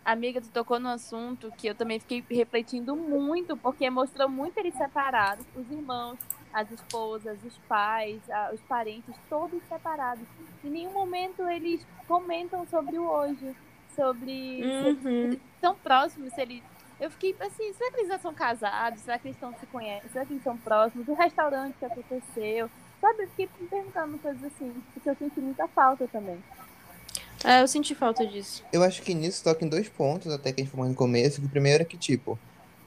Amiga, 0.05 0.41
tu 0.41 0.49
tocou 0.51 0.79
no 0.79 0.89
assunto 0.89 1.53
que 1.57 1.67
eu 1.67 1.75
também 1.75 1.99
fiquei 1.99 2.25
refletindo 2.31 2.95
muito, 2.95 3.57
porque 3.57 3.91
mostrou 3.91 4.29
muito 4.29 4.57
eles 4.59 4.75
separados, 4.75 5.45
os 5.57 5.69
irmãos, 5.69 6.17
as 6.53 6.71
esposas, 6.71 7.39
os 7.45 7.59
pais, 7.69 8.21
os 8.55 8.61
parentes, 8.63 9.15
todos 9.29 9.61
separados. 9.69 10.25
Em 10.65 10.71
nenhum 10.71 10.93
momento 10.93 11.43
eles 11.49 11.85
comentam 12.07 12.65
sobre 12.69 12.99
o 12.99 13.11
hoje, 13.11 13.55
sobre 13.97 14.61
eles 14.61 15.41
estão 15.57 15.75
próximos, 15.75 16.33
se 16.33 16.41
eles. 16.41 16.63
Eu 17.01 17.11
fiquei 17.11 17.35
assim, 17.41 17.73
será 17.73 17.91
que 17.91 17.97
eles 17.99 18.09
já 18.09 18.19
são 18.19 18.33
casados? 18.33 19.01
Será 19.01 19.19
que 19.19 19.27
eles 19.27 19.37
estão 19.37 19.53
se 19.59 19.67
conhecem? 19.67 20.09
Será 20.09 20.25
que 20.25 20.33
eles 20.33 20.45
são 20.45 20.57
próximos? 20.57 21.07
O 21.09 21.15
restaurante 21.15 21.75
que 21.79 21.85
aconteceu? 21.85 22.71
Sabe, 23.01 23.23
eu 23.25 23.29
fiquei 23.29 23.49
me 23.61 23.69
perguntando 23.69 24.19
coisas 24.19 24.43
assim, 24.45 24.73
porque 24.95 25.09
eu 25.11 25.17
senti 25.17 25.41
muita 25.41 25.69
falta 25.69 26.09
também. 26.09 26.39
É, 27.45 27.63
eu 27.63 27.69
senti 27.69 27.95
falta 27.95 28.27
disso. 28.27 28.65
Eu 28.73 28.83
acho 28.83 29.03
que 29.03 29.15
nisso 29.15 29.45
toca 29.45 29.65
em 29.65 29.69
dois 29.69 29.89
pontos, 29.89 30.33
até 30.33 30.53
que 30.53 30.61
a 30.61 30.65
gente 30.65 30.73
falou 30.73 30.89
no 30.89 30.95
começo. 30.95 31.41
Que 31.41 31.47
o 31.47 31.51
primeiro 31.51 31.83
é 31.83 31.87
que, 31.87 31.97
tipo, 31.97 32.39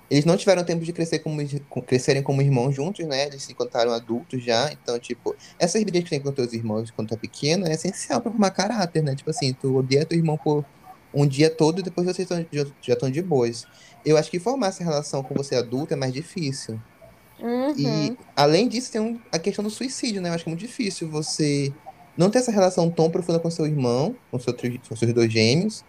eles 0.10 0.26
não 0.26 0.36
tiveram 0.36 0.64
tempo 0.66 0.84
de 0.84 0.92
crescer 0.92 1.20
como, 1.20 1.40
com- 1.70 1.82
crescerem 1.82 2.24
como 2.24 2.42
irmãos 2.42 2.74
juntos, 2.76 3.06
né? 3.06 3.28
Eles 3.28 3.44
se 3.44 3.52
encontraram 3.52 3.92
adultos 3.92 4.44
já. 4.44 4.72
Então, 4.72 5.00
tipo, 5.00 5.36
essa 5.58 5.80
briga 5.80 6.02
que 6.02 6.10
tem 6.10 6.20
com 6.20 6.32
teus 6.32 6.52
irmãos 6.52 6.90
quando 6.92 7.10
tu 7.10 7.14
é 7.14 7.18
pequeno 7.18 7.68
é 7.68 7.74
essencial 7.74 8.20
pra 8.20 8.32
formar 8.32 8.52
caráter, 8.52 9.04
né? 9.04 9.16
Tipo 9.16 9.30
assim, 9.30 9.54
tu 9.54 9.78
odeia 9.78 10.06
teu 10.06 10.18
irmão 10.18 10.38
por 10.38 10.66
um 11.14 11.26
dia 11.28 11.50
todo 11.50 11.80
e 11.80 11.84
depois 11.84 12.06
vocês 12.08 12.28
tão- 12.28 12.46
já 12.52 12.66
já 12.82 12.94
estão 12.94 13.10
de 13.10 13.22
boas. 13.22 13.66
Eu 14.04 14.18
acho 14.18 14.30
que 14.32 14.40
formar 14.40 14.68
essa 14.68 14.84
relação 14.84 15.22
com 15.24 15.36
você 15.36 15.56
adulto 15.56 15.94
é 15.94 15.98
mais 15.98 16.12
difícil. 16.12 16.82
Uhum. 17.42 17.74
E, 17.78 18.18
além 18.36 18.68
disso, 18.68 18.92
tem 18.92 19.00
um- 19.00 19.20
a 19.32 19.40
questão 19.40 19.64
do 19.64 19.70
suicídio, 19.70 20.22
né? 20.22 20.30
Eu 20.30 20.34
acho 20.34 20.44
que 20.44 20.50
é 20.50 20.52
muito 20.52 20.62
difícil 20.62 21.10
você 21.10 21.74
não 22.18 22.30
ter 22.30 22.40
essa 22.40 22.52
relação 22.52 22.90
tão 22.90 23.10
profunda 23.10 23.40
com 23.40 23.50
seu 23.50 23.66
irmão, 23.66 24.16
com, 24.30 24.40
seu, 24.40 24.54
com 24.54 24.96
seus 24.96 25.14
dois 25.14 25.32
gêmeos, 25.32 25.84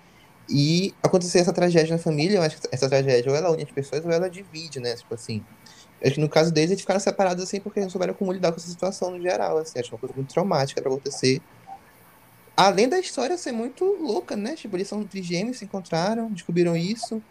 e 0.48 0.94
acontecer 1.02 1.38
essa 1.38 1.52
tragédia 1.52 1.96
na 1.96 2.02
família. 2.02 2.36
Eu 2.36 2.42
acho 2.42 2.60
que 2.60 2.68
essa 2.72 2.88
tragédia 2.88 3.30
ou 3.30 3.36
ela 3.36 3.50
une 3.50 3.62
as 3.62 3.70
pessoas 3.70 4.04
ou 4.04 4.10
ela 4.10 4.28
divide, 4.28 4.80
né? 4.80 4.94
Tipo 4.96 5.14
assim. 5.14 5.42
Acho 6.02 6.14
que 6.14 6.20
no 6.20 6.28
caso 6.28 6.50
deles, 6.50 6.70
eles 6.70 6.80
ficaram 6.80 6.98
separados 6.98 7.44
assim 7.44 7.60
porque 7.60 7.78
não 7.80 7.90
souberam 7.90 8.14
como 8.14 8.32
lidar 8.32 8.52
com 8.52 8.56
essa 8.58 8.68
situação 8.68 9.10
no 9.10 9.20
geral. 9.20 9.58
Assim, 9.58 9.78
acho 9.78 9.90
que 9.90 9.94
é 9.94 9.96
uma 9.96 10.00
coisa 10.00 10.14
muito 10.14 10.32
traumática 10.32 10.80
pra 10.80 10.90
acontecer. 10.90 11.40
Além 12.56 12.88
da 12.88 12.98
história 12.98 13.36
ser 13.38 13.52
muito 13.52 13.84
louca, 13.84 14.36
né? 14.36 14.54
Tipo, 14.54 14.76
eles 14.76 14.88
são 14.88 15.02
trigêmeos, 15.04 15.58
se 15.58 15.64
encontraram, 15.64 16.30
descobriram 16.30 16.76
isso. 16.76 17.22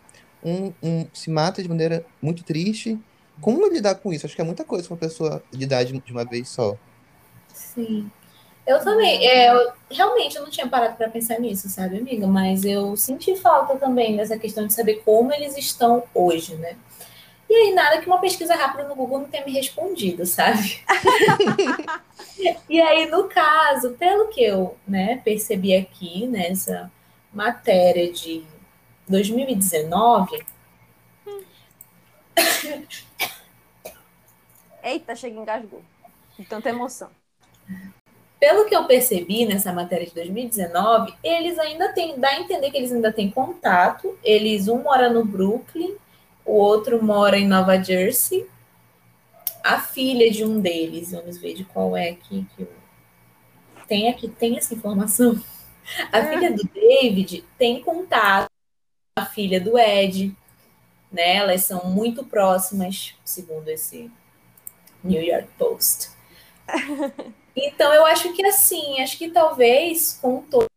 Um, 0.43 0.71
um 0.81 1.07
se 1.13 1.29
mata 1.29 1.61
de 1.61 1.69
maneira 1.69 2.05
muito 2.21 2.43
triste. 2.43 2.97
Como 3.41 3.67
lidar 3.67 3.95
com 3.95 4.11
isso? 4.11 4.25
Acho 4.25 4.35
que 4.35 4.41
é 4.41 4.45
muita 4.45 4.63
coisa 4.63 4.87
pra 4.87 4.95
uma 4.95 4.99
pessoa 4.99 5.43
lidar 5.53 5.83
de 5.83 5.99
de 5.99 6.11
uma 6.11 6.25
vez 6.25 6.49
só. 6.49 6.75
Sim. 7.53 8.09
Eu 8.69 8.79
também, 8.83 9.27
é, 9.27 9.51
eu, 9.51 9.71
realmente 9.89 10.35
eu 10.35 10.43
não 10.43 10.49
tinha 10.49 10.67
parado 10.67 10.95
para 10.95 11.09
pensar 11.09 11.39
nisso, 11.39 11.67
sabe, 11.67 11.97
amiga? 11.97 12.27
Mas 12.27 12.63
eu 12.63 12.95
senti 12.95 13.35
falta 13.35 13.75
também 13.77 14.15
dessa 14.15 14.37
questão 14.37 14.67
de 14.67 14.75
saber 14.75 15.01
como 15.03 15.33
eles 15.33 15.57
estão 15.57 16.03
hoje, 16.13 16.55
né? 16.55 16.77
E 17.49 17.53
aí, 17.55 17.73
nada 17.73 17.99
que 17.99 18.05
uma 18.05 18.19
pesquisa 18.19 18.53
rápida 18.55 18.87
no 18.87 18.93
Google 18.93 19.21
não 19.21 19.27
tenha 19.27 19.43
me 19.43 19.51
respondido, 19.51 20.23
sabe? 20.23 20.83
e 22.69 22.79
aí, 22.79 23.09
no 23.09 23.23
caso, 23.27 23.93
pelo 23.93 24.27
que 24.27 24.43
eu 24.43 24.77
né, 24.87 25.19
percebi 25.25 25.75
aqui 25.75 26.27
nessa 26.27 26.91
matéria 27.33 28.13
de 28.13 28.43
2019, 29.07 30.45
Eita, 34.83 35.15
chega 35.15 35.37
e 35.37 35.39
engasgou. 35.39 35.81
De 36.37 36.45
tanta 36.45 36.69
emoção. 36.69 37.09
pelo 38.39 38.65
que 38.65 38.75
eu 38.75 38.85
percebi 38.85 39.45
nessa 39.45 39.73
matéria 39.73 40.07
de 40.07 40.13
2019, 40.13 41.13
eles 41.21 41.59
ainda 41.59 41.91
têm, 41.91 42.17
dá 42.17 42.29
a 42.29 42.39
entender 42.39 42.71
que 42.71 42.77
eles 42.77 42.91
ainda 42.91 43.11
têm 43.11 43.29
contato. 43.29 44.17
Eles, 44.23 44.67
um 44.69 44.81
mora 44.81 45.09
no 45.09 45.25
Brooklyn, 45.25 45.95
o 46.45 46.53
outro 46.53 47.03
mora 47.03 47.37
em 47.37 47.47
Nova 47.47 47.81
Jersey. 47.81 48.47
A 49.61 49.79
filha 49.81 50.31
de 50.31 50.45
um 50.45 50.61
deles, 50.61 51.11
vamos 51.11 51.37
ver 51.37 51.53
de 51.53 51.65
qual 51.65 51.97
é 51.97 52.09
aqui 52.09 52.47
que 52.55 52.65
tem 53.87 54.07
aqui, 54.07 54.29
tem 54.29 54.57
essa 54.57 54.73
informação. 54.73 55.43
A 56.11 56.23
filha 56.23 56.53
do 56.53 56.63
David 56.63 57.43
tem 57.57 57.81
contato 57.81 58.47
com 58.47 59.23
a 59.23 59.25
filha 59.25 59.59
do 59.59 59.77
Ed, 59.77 60.33
né? 61.11 61.37
Elas 61.37 61.65
são 61.65 61.85
muito 61.85 62.23
próximas, 62.23 63.15
segundo 63.25 63.67
esse 63.67 64.09
New 65.03 65.21
York 65.21 65.47
Post. 65.57 66.09
Então, 67.55 67.93
eu 67.93 68.05
acho 68.05 68.33
que 68.33 68.45
assim, 68.45 69.01
acho 69.01 69.17
que 69.17 69.29
talvez 69.29 70.17
com 70.21 70.41
todo 70.41 70.67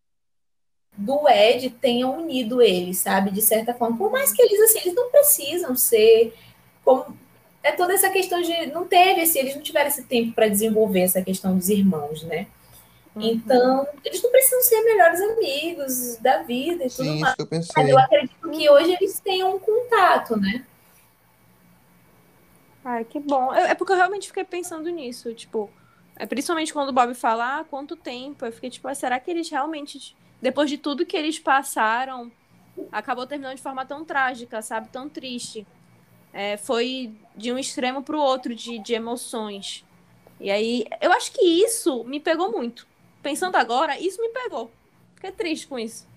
do 0.96 1.28
Ed 1.28 1.70
tenha 1.80 2.06
unido 2.06 2.60
eles, 2.60 2.98
sabe? 2.98 3.30
De 3.30 3.40
certa 3.40 3.74
forma. 3.74 3.96
Por 3.96 4.10
mais 4.10 4.32
que 4.32 4.42
eles, 4.42 4.60
assim, 4.60 4.80
eles 4.80 4.94
não 4.94 5.10
precisam 5.10 5.74
ser 5.74 6.34
como. 6.84 7.16
É 7.62 7.72
toda 7.72 7.94
essa 7.94 8.10
questão 8.10 8.40
de. 8.42 8.66
Não 8.66 8.86
teve 8.86 9.22
esse, 9.22 9.38
eles 9.38 9.54
não 9.54 9.62
tiveram 9.62 9.88
esse 9.88 10.04
tempo 10.04 10.32
para 10.32 10.48
desenvolver 10.48 11.00
essa 11.00 11.22
questão 11.22 11.56
dos 11.56 11.68
irmãos, 11.68 12.22
né? 12.24 12.46
Então, 13.14 13.86
eles 14.04 14.22
não 14.22 14.30
precisam 14.30 14.62
ser 14.62 14.82
melhores 14.82 15.20
amigos 15.20 16.16
da 16.16 16.42
vida 16.42 16.84
e 16.84 16.90
tudo 16.90 17.04
Sim, 17.04 17.20
mais. 17.20 17.34
isso 17.36 17.36
que 17.36 17.42
eu 17.42 17.46
Mas 17.50 17.68
pensei. 17.68 17.92
eu 17.92 17.98
acredito 17.98 18.50
que 18.50 18.70
hoje 18.70 18.92
eles 18.92 19.20
tenham 19.20 19.54
um 19.54 19.58
contato, 19.58 20.36
né? 20.36 20.64
Ai, 22.84 23.04
que 23.04 23.20
bom. 23.20 23.54
Eu- 23.54 23.66
é 23.66 23.74
porque 23.74 23.92
eu 23.92 23.96
realmente 23.96 24.26
fiquei 24.28 24.44
pensando 24.44 24.88
nisso, 24.90 25.32
tipo, 25.34 25.70
é 26.16 26.26
principalmente 26.26 26.72
quando 26.72 26.88
o 26.88 26.92
Bob 26.92 27.14
fala, 27.14 27.60
ah, 27.60 27.64
quanto 27.64 27.96
tempo? 27.96 28.44
Eu 28.44 28.52
fiquei 28.52 28.70
tipo, 28.70 28.88
ah, 28.88 28.94
será 28.94 29.18
que 29.20 29.30
eles 29.30 29.48
realmente, 29.48 30.16
depois 30.40 30.68
de 30.68 30.78
tudo 30.78 31.06
que 31.06 31.16
eles 31.16 31.38
passaram, 31.38 32.30
acabou 32.90 33.26
terminando 33.26 33.56
de 33.56 33.62
forma 33.62 33.84
tão 33.86 34.04
trágica, 34.04 34.60
sabe? 34.62 34.88
Tão 34.88 35.08
triste. 35.08 35.66
É, 36.32 36.56
foi 36.56 37.14
de 37.36 37.52
um 37.52 37.58
extremo 37.58 38.02
pro 38.02 38.18
outro 38.18 38.54
de, 38.54 38.78
de 38.78 38.94
emoções. 38.94 39.84
E 40.40 40.50
aí, 40.50 40.84
eu 41.00 41.12
acho 41.12 41.30
que 41.32 41.42
isso 41.44 42.02
me 42.04 42.18
pegou 42.18 42.50
muito. 42.50 42.86
Pensando 43.22 43.56
agora, 43.56 43.98
isso 44.00 44.20
me 44.20 44.30
pegou. 44.30 44.70
Fiquei 45.14 45.30
triste 45.30 45.66
com 45.66 45.78
isso. 45.78 46.08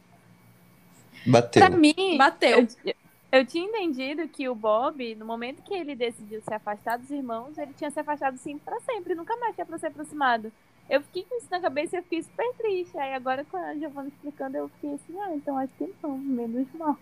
Bateu. 1.25 1.67
Pra 1.67 1.77
mim, 1.77 2.17
Bateu. 2.17 2.67
eu, 2.85 2.93
eu 3.35 3.45
tinha 3.45 3.65
entendido 3.65 4.27
que 4.29 4.47
o 4.47 4.55
Bob, 4.55 5.13
no 5.15 5.25
momento 5.25 5.61
que 5.63 5.73
ele 5.73 5.93
decidiu 5.93 6.41
se 6.41 6.53
afastar 6.53 6.97
dos 6.97 7.09
irmãos, 7.09 7.57
ele 7.57 7.73
tinha 7.73 7.91
se 7.91 7.99
afastado 7.99 8.37
sim 8.37 8.57
pra 8.57 8.79
sempre, 8.81 9.13
nunca 9.13 9.35
mais 9.37 9.53
tinha 9.53 9.65
pra 9.65 9.77
ser 9.77 9.87
aproximado. 9.87 10.51
Eu 10.89 11.01
fiquei 11.01 11.23
com 11.23 11.35
isso 11.37 11.47
na 11.51 11.59
cabeça 11.59 11.95
e 11.95 11.99
eu 11.99 12.03
fiquei 12.03 12.23
super 12.23 12.53
triste. 12.57 12.97
Aí 12.97 13.13
agora, 13.13 13.43
com 13.43 13.57
a 13.57 13.73
Giovanna 13.75 14.07
explicando, 14.07 14.55
eu 14.55 14.69
fiquei 14.69 14.93
assim, 14.93 15.19
ah, 15.19 15.35
então 15.35 15.57
acho 15.57 15.73
que 15.73 15.89
não, 16.01 16.17
menos 16.17 16.67
mal. 16.75 16.97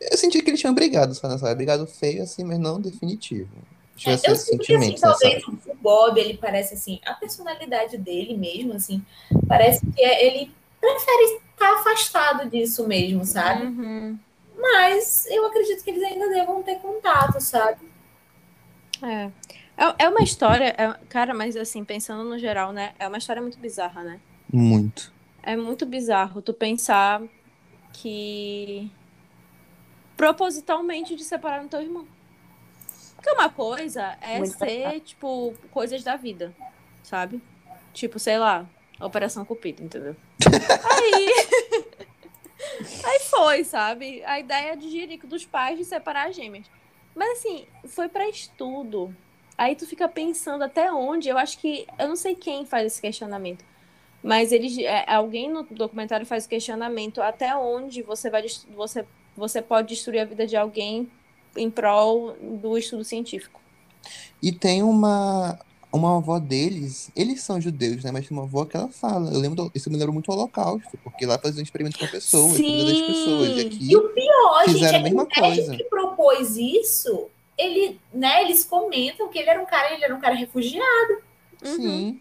Eu 0.00 0.16
senti 0.16 0.40
que 0.40 0.50
eles 0.50 0.60
tinham 0.60 0.74
brigado 0.74 1.14
só 1.14 1.28
nessa 1.28 1.44
hora. 1.44 1.54
Brigado 1.54 1.86
feio, 1.86 2.22
assim, 2.22 2.44
mas 2.44 2.58
não 2.58 2.80
definitivo. 2.80 3.48
É, 4.06 4.30
Eu 4.30 4.36
sinto 4.36 4.64
que, 4.64 4.74
assim, 4.74 4.94
talvez 4.94 5.42
o 5.48 5.74
Bob, 5.82 6.18
ele 6.18 6.34
parece, 6.34 6.74
assim, 6.74 7.00
a 7.04 7.14
personalidade 7.14 7.98
dele 7.98 8.36
mesmo, 8.36 8.74
assim, 8.74 9.02
parece 9.48 9.84
que 9.84 10.00
é- 10.02 10.26
ele 10.26 10.50
prefere 10.80 11.40
estar 11.50 11.72
afastado 11.74 12.48
disso 12.48 12.86
mesmo, 12.86 13.24
sabe? 13.24 13.64
Uhum. 13.64 14.18
Mas 14.56 15.26
eu 15.26 15.44
acredito 15.46 15.82
que 15.84 15.90
eles 15.90 16.02
ainda 16.02 16.28
devam 16.28 16.62
ter 16.62 16.76
contato, 16.78 17.40
sabe? 17.40 17.86
É. 19.02 19.30
É, 19.78 20.04
é 20.04 20.08
uma 20.08 20.22
história, 20.22 20.74
é- 20.78 21.06
cara, 21.08 21.34
mas 21.34 21.54
assim, 21.56 21.84
pensando 21.84 22.24
no 22.24 22.38
geral, 22.38 22.72
né? 22.72 22.94
É 22.98 23.06
uma 23.06 23.18
história 23.18 23.42
muito 23.42 23.58
bizarra, 23.58 24.02
né? 24.02 24.20
Muito. 24.50 25.12
É 25.42 25.54
muito 25.56 25.84
bizarro 25.84 26.40
tu 26.40 26.54
pensar 26.54 27.22
que 27.92 28.90
propositalmente 30.16 31.14
de 31.14 31.24
separaram 31.24 31.68
teu 31.68 31.80
irmão. 31.82 32.06
Porque 33.14 33.30
uma 33.30 33.48
coisa 33.50 34.16
é 34.20 34.38
Muito 34.38 34.56
ser, 34.56 35.00
tipo, 35.00 35.54
coisas 35.70 36.02
da 36.02 36.16
vida, 36.16 36.54
sabe? 37.02 37.42
Tipo, 37.92 38.18
sei 38.18 38.38
lá, 38.38 38.66
Operação 39.00 39.44
Cupido, 39.44 39.82
entendeu? 39.82 40.16
Aí. 40.90 41.28
Aí 43.04 43.20
foi, 43.20 43.64
sabe? 43.64 44.22
A 44.24 44.38
ideia 44.40 44.76
de 44.76 44.90
Jerico 44.90 45.26
dos 45.26 45.44
pais 45.44 45.78
de 45.78 45.84
separar 45.84 46.28
as 46.28 46.36
gêmeas. 46.36 46.66
Mas 47.14 47.38
assim, 47.38 47.66
foi 47.86 48.08
pra 48.08 48.28
estudo. 48.28 49.14
Aí 49.56 49.74
tu 49.74 49.86
fica 49.86 50.08
pensando 50.08 50.62
até 50.62 50.92
onde. 50.92 51.28
Eu 51.28 51.38
acho 51.38 51.58
que. 51.58 51.86
Eu 51.98 52.08
não 52.08 52.16
sei 52.16 52.34
quem 52.34 52.66
faz 52.66 52.86
esse 52.86 53.00
questionamento. 53.00 53.64
Mas 54.22 54.52
eles, 54.52 54.76
é, 54.78 55.04
alguém 55.10 55.48
no 55.48 55.62
documentário 55.62 56.26
faz 56.26 56.44
o 56.44 56.48
questionamento 56.48 57.22
até 57.22 57.54
onde 57.54 58.02
você 58.02 58.28
vai 58.28 58.44
você, 58.74 59.06
você 59.36 59.62
pode 59.62 59.88
destruir 59.88 60.20
a 60.20 60.24
vida 60.24 60.46
de 60.46 60.56
alguém 60.56 61.10
em 61.56 61.70
prol 61.70 62.32
do 62.32 62.76
estudo 62.76 63.04
científico. 63.04 63.60
E 64.42 64.52
tem 64.52 64.82
uma, 64.82 65.58
uma 65.96 66.16
avó 66.18 66.38
deles, 66.38 67.10
eles 67.16 67.42
são 67.42 67.60
judeus, 67.60 68.04
né? 68.04 68.10
Mas 68.12 68.26
tem 68.28 68.36
uma 68.36 68.44
avó 68.44 68.64
que 68.64 68.76
ela 68.76 68.88
fala. 68.88 69.30
Eu 69.32 69.38
lembro, 69.40 69.56
do- 69.64 69.72
isso 69.74 69.90
me 69.90 69.96
lembra 69.96 70.12
muito 70.12 70.30
o 70.30 70.34
Holocausto, 70.34 70.96
porque 71.02 71.26
lá 71.26 71.38
faziam 71.38 71.62
experimento 71.62 71.98
com 71.98 72.06
pessoas, 72.06 72.56
com 72.56 72.84
das 72.86 73.00
pessoas. 73.02 73.56
E 73.56 73.60
aqui 73.60 73.90
E 73.90 73.96
o 73.96 74.08
pior, 74.10 74.68
gente, 74.68 74.84
é 74.84 74.88
a 74.88 74.92
que 74.92 74.98
mesma 75.04 75.22
o 75.22 75.26
médico 75.26 75.40
coisa. 75.40 75.76
que 75.76 75.84
propôs 75.84 76.56
isso, 76.56 77.28
ele, 77.58 77.98
né, 78.12 78.42
eles 78.42 78.64
comentam 78.64 79.28
que 79.28 79.38
ele 79.38 79.50
era 79.50 79.60
um 79.62 79.66
cara, 79.66 79.92
ele 79.94 80.04
era 80.04 80.14
um 80.14 80.20
cara 80.20 80.34
refugiado. 80.34 81.18
Sim. 81.62 82.20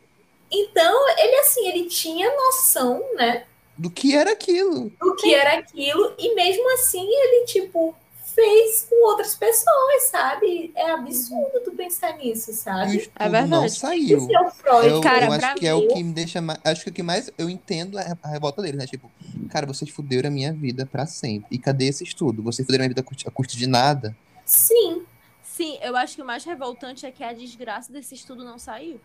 Então, 0.51 1.09
ele 1.17 1.35
assim, 1.37 1.67
ele 1.67 1.85
tinha 1.85 2.29
noção, 2.35 3.01
né, 3.15 3.43
Do 3.77 3.89
que 3.89 4.15
era 4.15 4.31
aquilo. 4.31 4.91
do 5.01 5.15
que 5.15 5.33
era 5.33 5.57
aquilo, 5.59 6.13
e 6.17 6.33
mesmo 6.35 6.71
assim 6.73 7.05
ele, 7.05 7.45
tipo, 7.45 7.93
fez 8.35 8.85
com 8.89 9.07
outras 9.07 9.33
pessoas, 9.35 10.03
sabe? 10.11 10.71
É 10.75 10.91
absurdo 10.91 11.61
tu 11.63 11.71
pensar 11.71 12.17
nisso, 12.17 12.51
sabe? 12.53 13.09
É 13.15 13.23
verdade. 13.29 13.49
não 13.49 13.69
saiu. 13.69 14.27
É 14.29 14.41
o 14.41 14.51
Freud. 14.51 14.87
Eu, 14.89 15.01
Cara, 15.01 15.25
eu 15.27 15.31
acho 15.31 15.55
que 15.55 15.65
é 15.67 15.73
o 15.73 15.79
mim- 15.79 15.87
que 15.87 16.03
me 16.03 16.13
deixa 16.13 16.41
mais. 16.41 16.59
Acho 16.65 16.83
que 16.83 16.89
o 16.89 16.93
que 16.93 17.01
mais 17.01 17.31
eu 17.37 17.49
entendo 17.49 17.97
é 17.97 18.13
a 18.21 18.27
revolta 18.27 18.61
dele, 18.61 18.77
né? 18.77 18.85
Tipo, 18.85 19.09
cara, 19.49 19.65
vocês 19.65 19.89
fuderam 19.89 20.27
a 20.27 20.31
minha 20.31 20.51
vida 20.51 20.85
pra 20.85 21.05
sempre. 21.05 21.47
E 21.49 21.57
cadê 21.57 21.85
esse 21.85 22.03
estudo? 22.03 22.43
Vocês 22.43 22.65
fuderam 22.65 22.83
a 22.83 22.87
minha 22.87 22.95
vida 22.95 23.01
a 23.25 23.31
custo, 23.31 23.55
de 23.57 23.67
nada? 23.67 24.15
Sim, 24.45 25.03
Sim, 25.41 25.77
eu 25.81 25.95
acho 25.95 26.17
que 26.17 26.21
o 26.21 26.25
mais 26.25 26.43
revoltante 26.43 27.05
é 27.05 27.11
que 27.11 27.23
a 27.23 27.31
desgraça 27.31 27.89
desse 27.93 28.13
estudo 28.13 28.43
não 28.43 28.59
saiu. 28.59 28.99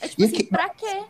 É 0.00 0.08
tipo 0.08 0.22
E 0.22 0.24
assim, 0.24 0.34
aqui- 0.36 0.44
pra 0.46 0.68
quê? 0.70 1.04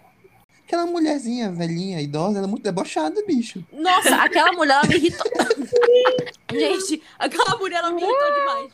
Aquela 0.73 0.87
mulherzinha, 0.87 1.53
velhinha, 1.53 2.01
idosa, 2.01 2.39
ela 2.39 2.47
é 2.47 2.51
muito 2.51 2.63
debochada, 2.63 3.23
bicho. 3.27 3.63
Nossa, 3.71 4.17
aquela 4.23 4.53
mulher 4.53 4.73
ela 4.79 4.87
me 4.89 4.95
irritou. 4.97 5.27
Gente, 6.51 7.03
aquela 7.19 7.59
mulher 7.59 7.77
ela 7.81 7.91
me 7.91 8.01
irritou 8.03 8.33
demais. 8.33 8.73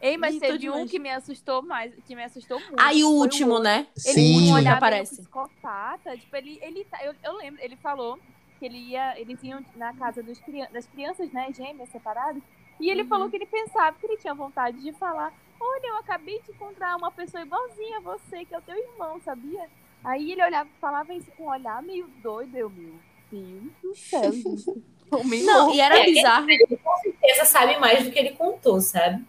Ei, 0.00 0.16
mas 0.16 0.30
Irritou 0.36 0.52
teve 0.52 0.70
um 0.70 0.86
que 0.86 0.98
me 0.98 1.10
assustou 1.10 1.60
mais, 1.60 1.92
que 2.06 2.16
me 2.16 2.24
assustou 2.24 2.58
muito. 2.58 2.76
Aí 2.80 3.04
o 3.04 3.08
foi 3.08 3.16
último, 3.18 3.50
outro. 3.50 3.64
né? 3.64 3.86
Ele 4.06 4.14
Sim. 4.14 4.50
um 4.50 4.54
olhar 4.54 4.78
Aparece. 4.78 5.16
psicopata. 5.18 6.16
Tipo, 6.16 6.34
ele, 6.36 6.58
ele 6.62 6.84
tá- 6.86 7.04
eu, 7.04 7.14
eu 7.22 7.36
lembro, 7.36 7.62
ele 7.62 7.76
falou 7.76 8.18
que 8.58 8.64
ele 8.64 8.78
ia, 8.78 9.20
eles 9.20 9.38
iam 9.42 9.62
na 9.76 9.92
casa 9.92 10.22
dos, 10.22 10.40
das 10.72 10.86
crianças, 10.86 11.30
né, 11.32 11.52
gêmeas 11.54 11.90
separadas. 11.90 12.42
E 12.80 12.88
ele 12.88 13.02
Uhum. 13.02 13.08
falou 13.08 13.28
que 13.28 13.36
ele 13.36 13.44
pensava 13.44 13.94
que 14.00 14.06
ele 14.06 14.16
tinha 14.16 14.32
vontade 14.32 14.80
de 14.80 14.90
falar: 14.94 15.34
Olha, 15.60 15.86
eu 15.88 15.96
acabei 15.98 16.40
de 16.40 16.50
encontrar 16.52 16.96
uma 16.96 17.10
pessoa 17.10 17.42
igualzinha 17.42 17.98
a 17.98 18.00
você, 18.00 18.46
que 18.46 18.54
é 18.54 18.58
o 18.58 18.62
teu 18.62 18.74
irmão, 18.74 19.20
sabia? 19.22 19.68
Aí 20.04 20.32
ele 20.32 20.42
olhava, 20.42 20.68
falava 20.80 21.12
isso 21.14 21.30
com 21.36 21.44
um 21.44 21.50
olhar 21.50 21.82
meio 21.82 22.06
doido, 22.22 22.56
eu, 22.56 22.70
meu 22.70 22.94
Deus 23.30 23.72
do 23.82 23.94
céu, 23.94 24.32
gente. 24.32 24.82
Não, 25.44 25.74
e 25.74 25.80
era 25.80 25.98
É, 25.98 26.04
bizarro. 26.04 26.48
Ele 26.48 26.66
com 26.76 26.96
certeza 26.98 27.44
sabe 27.44 27.76
mais 27.78 28.04
do 28.04 28.10
que 28.12 28.18
ele 28.18 28.30
contou, 28.30 28.80
sabe? 28.80 29.24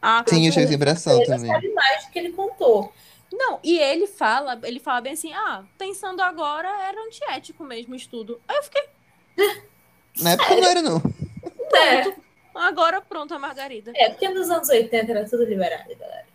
Ah, 0.00 0.24
Sim, 0.26 0.46
eu 0.46 0.52
tive 0.52 0.74
impressão 0.74 1.16
Ele 1.18 1.26
também. 1.26 1.50
sabe 1.50 1.68
mais 1.74 2.06
do 2.06 2.10
que 2.12 2.18
ele 2.18 2.32
contou. 2.32 2.92
Não, 3.30 3.60
e 3.62 3.78
ele 3.78 4.06
fala, 4.06 4.58
ele 4.62 4.80
fala 4.80 5.02
bem 5.02 5.12
assim, 5.12 5.32
ah, 5.34 5.64
pensando 5.76 6.22
agora, 6.22 6.68
era 6.88 6.98
antiético 7.04 7.62
mesmo 7.62 7.92
o 7.92 7.96
estudo. 7.96 8.40
Aí 8.48 8.56
eu 8.56 8.62
fiquei, 8.62 8.82
Na 10.22 10.30
época 10.30 10.56
não 10.56 10.64
era, 10.68 10.82
não. 10.82 10.96
É, 11.74 12.14
agora 12.54 13.00
pronto, 13.02 13.34
a 13.34 13.38
Margarida. 13.38 13.92
é, 13.94 14.08
porque 14.08 14.28
nos 14.30 14.48
anos 14.50 14.68
80 14.68 15.12
era 15.12 15.28
tudo 15.28 15.44
liberado, 15.44 15.94
galera. 15.94 16.26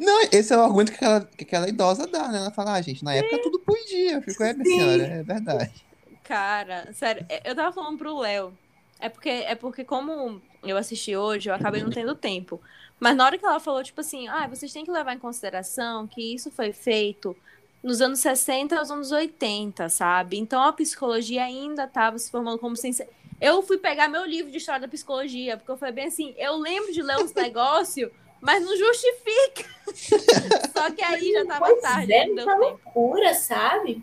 Não, 0.00 0.22
esse 0.32 0.52
é 0.52 0.56
o 0.56 0.60
argumento 0.60 0.92
que 0.92 0.96
aquela, 0.96 1.20
que 1.20 1.44
aquela 1.44 1.68
idosa 1.68 2.06
dá, 2.06 2.28
né? 2.28 2.38
Ela 2.38 2.50
fala, 2.50 2.74
ah, 2.74 2.82
gente, 2.82 3.04
na 3.04 3.14
época 3.14 3.42
tudo 3.42 3.58
podia. 3.60 4.14
Eu 4.14 4.22
fico, 4.22 4.42
é, 4.42 4.52
minha 4.54 4.64
senhora, 4.64 5.02
é 5.04 5.22
verdade. 5.22 5.84
Cara, 6.22 6.92
sério, 6.92 7.24
é- 7.28 7.48
eu 7.50 7.54
tava 7.54 7.72
falando 7.72 7.98
pro 7.98 8.18
Léo. 8.18 8.56
É 8.98 9.08
porque, 9.08 9.28
é 9.28 9.54
porque 9.54 9.84
como 9.84 10.40
eu 10.62 10.76
assisti 10.76 11.14
hoje, 11.16 11.50
eu 11.50 11.54
acabei 11.54 11.82
não 11.82 11.90
tendo 11.90 12.14
tempo. 12.14 12.60
Mas 12.98 13.16
na 13.16 13.26
hora 13.26 13.36
que 13.36 13.44
ela 13.44 13.60
falou, 13.60 13.82
tipo 13.82 14.00
assim, 14.00 14.28
ah, 14.28 14.46
vocês 14.46 14.72
têm 14.72 14.84
que 14.84 14.90
levar 14.90 15.14
em 15.14 15.18
consideração 15.18 16.06
que 16.06 16.34
isso 16.34 16.50
foi 16.50 16.72
feito 16.72 17.36
nos 17.82 18.00
anos 18.00 18.20
60 18.20 18.78
aos 18.78 18.90
anos 18.90 19.12
80, 19.12 19.90
sabe? 19.90 20.38
Então 20.38 20.62
a 20.62 20.72
psicologia 20.72 21.44
ainda 21.44 21.84
estava 21.84 22.18
se 22.18 22.30
formando 22.30 22.58
como 22.58 22.76
ciência. 22.76 23.06
Eu 23.40 23.62
fui 23.62 23.76
pegar 23.76 24.08
meu 24.08 24.24
livro 24.24 24.50
de 24.50 24.56
história 24.56 24.80
da 24.80 24.88
psicologia, 24.88 25.58
porque 25.58 25.70
eu 25.70 25.76
falei 25.76 25.94
bem 25.94 26.06
assim, 26.06 26.34
eu 26.38 26.56
lembro 26.56 26.92
de 26.92 27.02
ler 27.02 27.18
uns 27.18 27.34
negócios, 27.34 28.10
mas 28.40 28.62
não 28.64 28.76
justifica. 28.76 29.64
Só 30.72 30.90
que 30.90 31.02
aí 31.02 31.32
já 31.32 31.46
tava 31.46 31.66
Pois 31.66 31.80
tarde, 31.80 32.12
é, 32.12 32.26
não 32.26 32.44
tempo. 32.44 32.56
loucura, 32.58 33.34
sabe? 33.34 34.02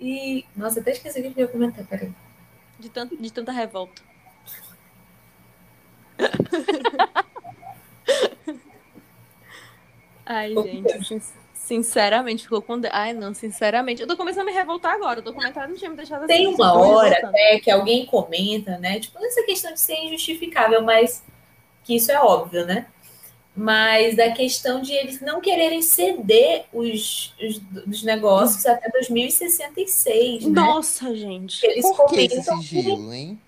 E. 0.00 0.44
Nossa, 0.56 0.80
até 0.80 0.92
esqueci 0.92 1.20
o 1.20 1.22
que 1.22 1.40
eu 1.40 1.46
ia 1.46 1.48
comentar, 1.48 1.84
peraí. 1.86 2.12
De, 2.78 2.88
tanto, 2.88 3.16
de 3.16 3.32
tanta 3.32 3.52
revolta. 3.52 4.02
Ai, 10.26 10.54
gente, 10.54 11.04
sin- 11.04 11.22
sinceramente, 11.54 12.44
ficou 12.44 12.62
com. 12.62 12.80
Ai, 12.90 13.12
não, 13.12 13.34
sinceramente. 13.34 14.00
Eu 14.02 14.08
tô 14.08 14.16
começando 14.16 14.42
a 14.42 14.46
me 14.46 14.52
revoltar 14.52 14.94
agora. 14.94 15.20
O 15.20 15.22
documentário 15.22 15.70
não 15.70 15.76
tinha 15.76 15.90
me 15.90 15.96
deixado 15.96 16.20
assim. 16.20 16.28
Tem 16.28 16.44
eu 16.44 16.50
uma 16.52 16.72
hora 16.72 17.18
até 17.28 17.60
que 17.60 17.70
alguém 17.70 18.06
comenta, 18.06 18.78
né? 18.78 18.98
Tipo, 19.00 19.22
essa 19.24 19.42
questão 19.44 19.72
de 19.72 19.80
ser 19.80 19.96
injustificável, 19.96 20.82
mas 20.82 21.22
que 21.82 21.96
isso 21.96 22.10
é 22.10 22.18
óbvio, 22.20 22.64
né? 22.64 22.86
Mas 23.56 24.16
da 24.16 24.32
questão 24.32 24.82
de 24.82 24.92
eles 24.92 25.20
não 25.20 25.40
quererem 25.40 25.80
ceder 25.80 26.64
os, 26.72 27.32
os, 27.40 27.60
os 27.86 28.02
negócios 28.02 28.66
até 28.66 28.88
2066, 28.90 30.46
né? 30.46 30.60
Nossa, 30.60 31.14
gente. 31.14 31.64
Eles 31.64 31.82
Por 31.88 32.06
que 32.08 32.20
esse 32.20 32.36
que 32.36 32.42
sigilo, 32.56 33.12
hein? 33.12 33.38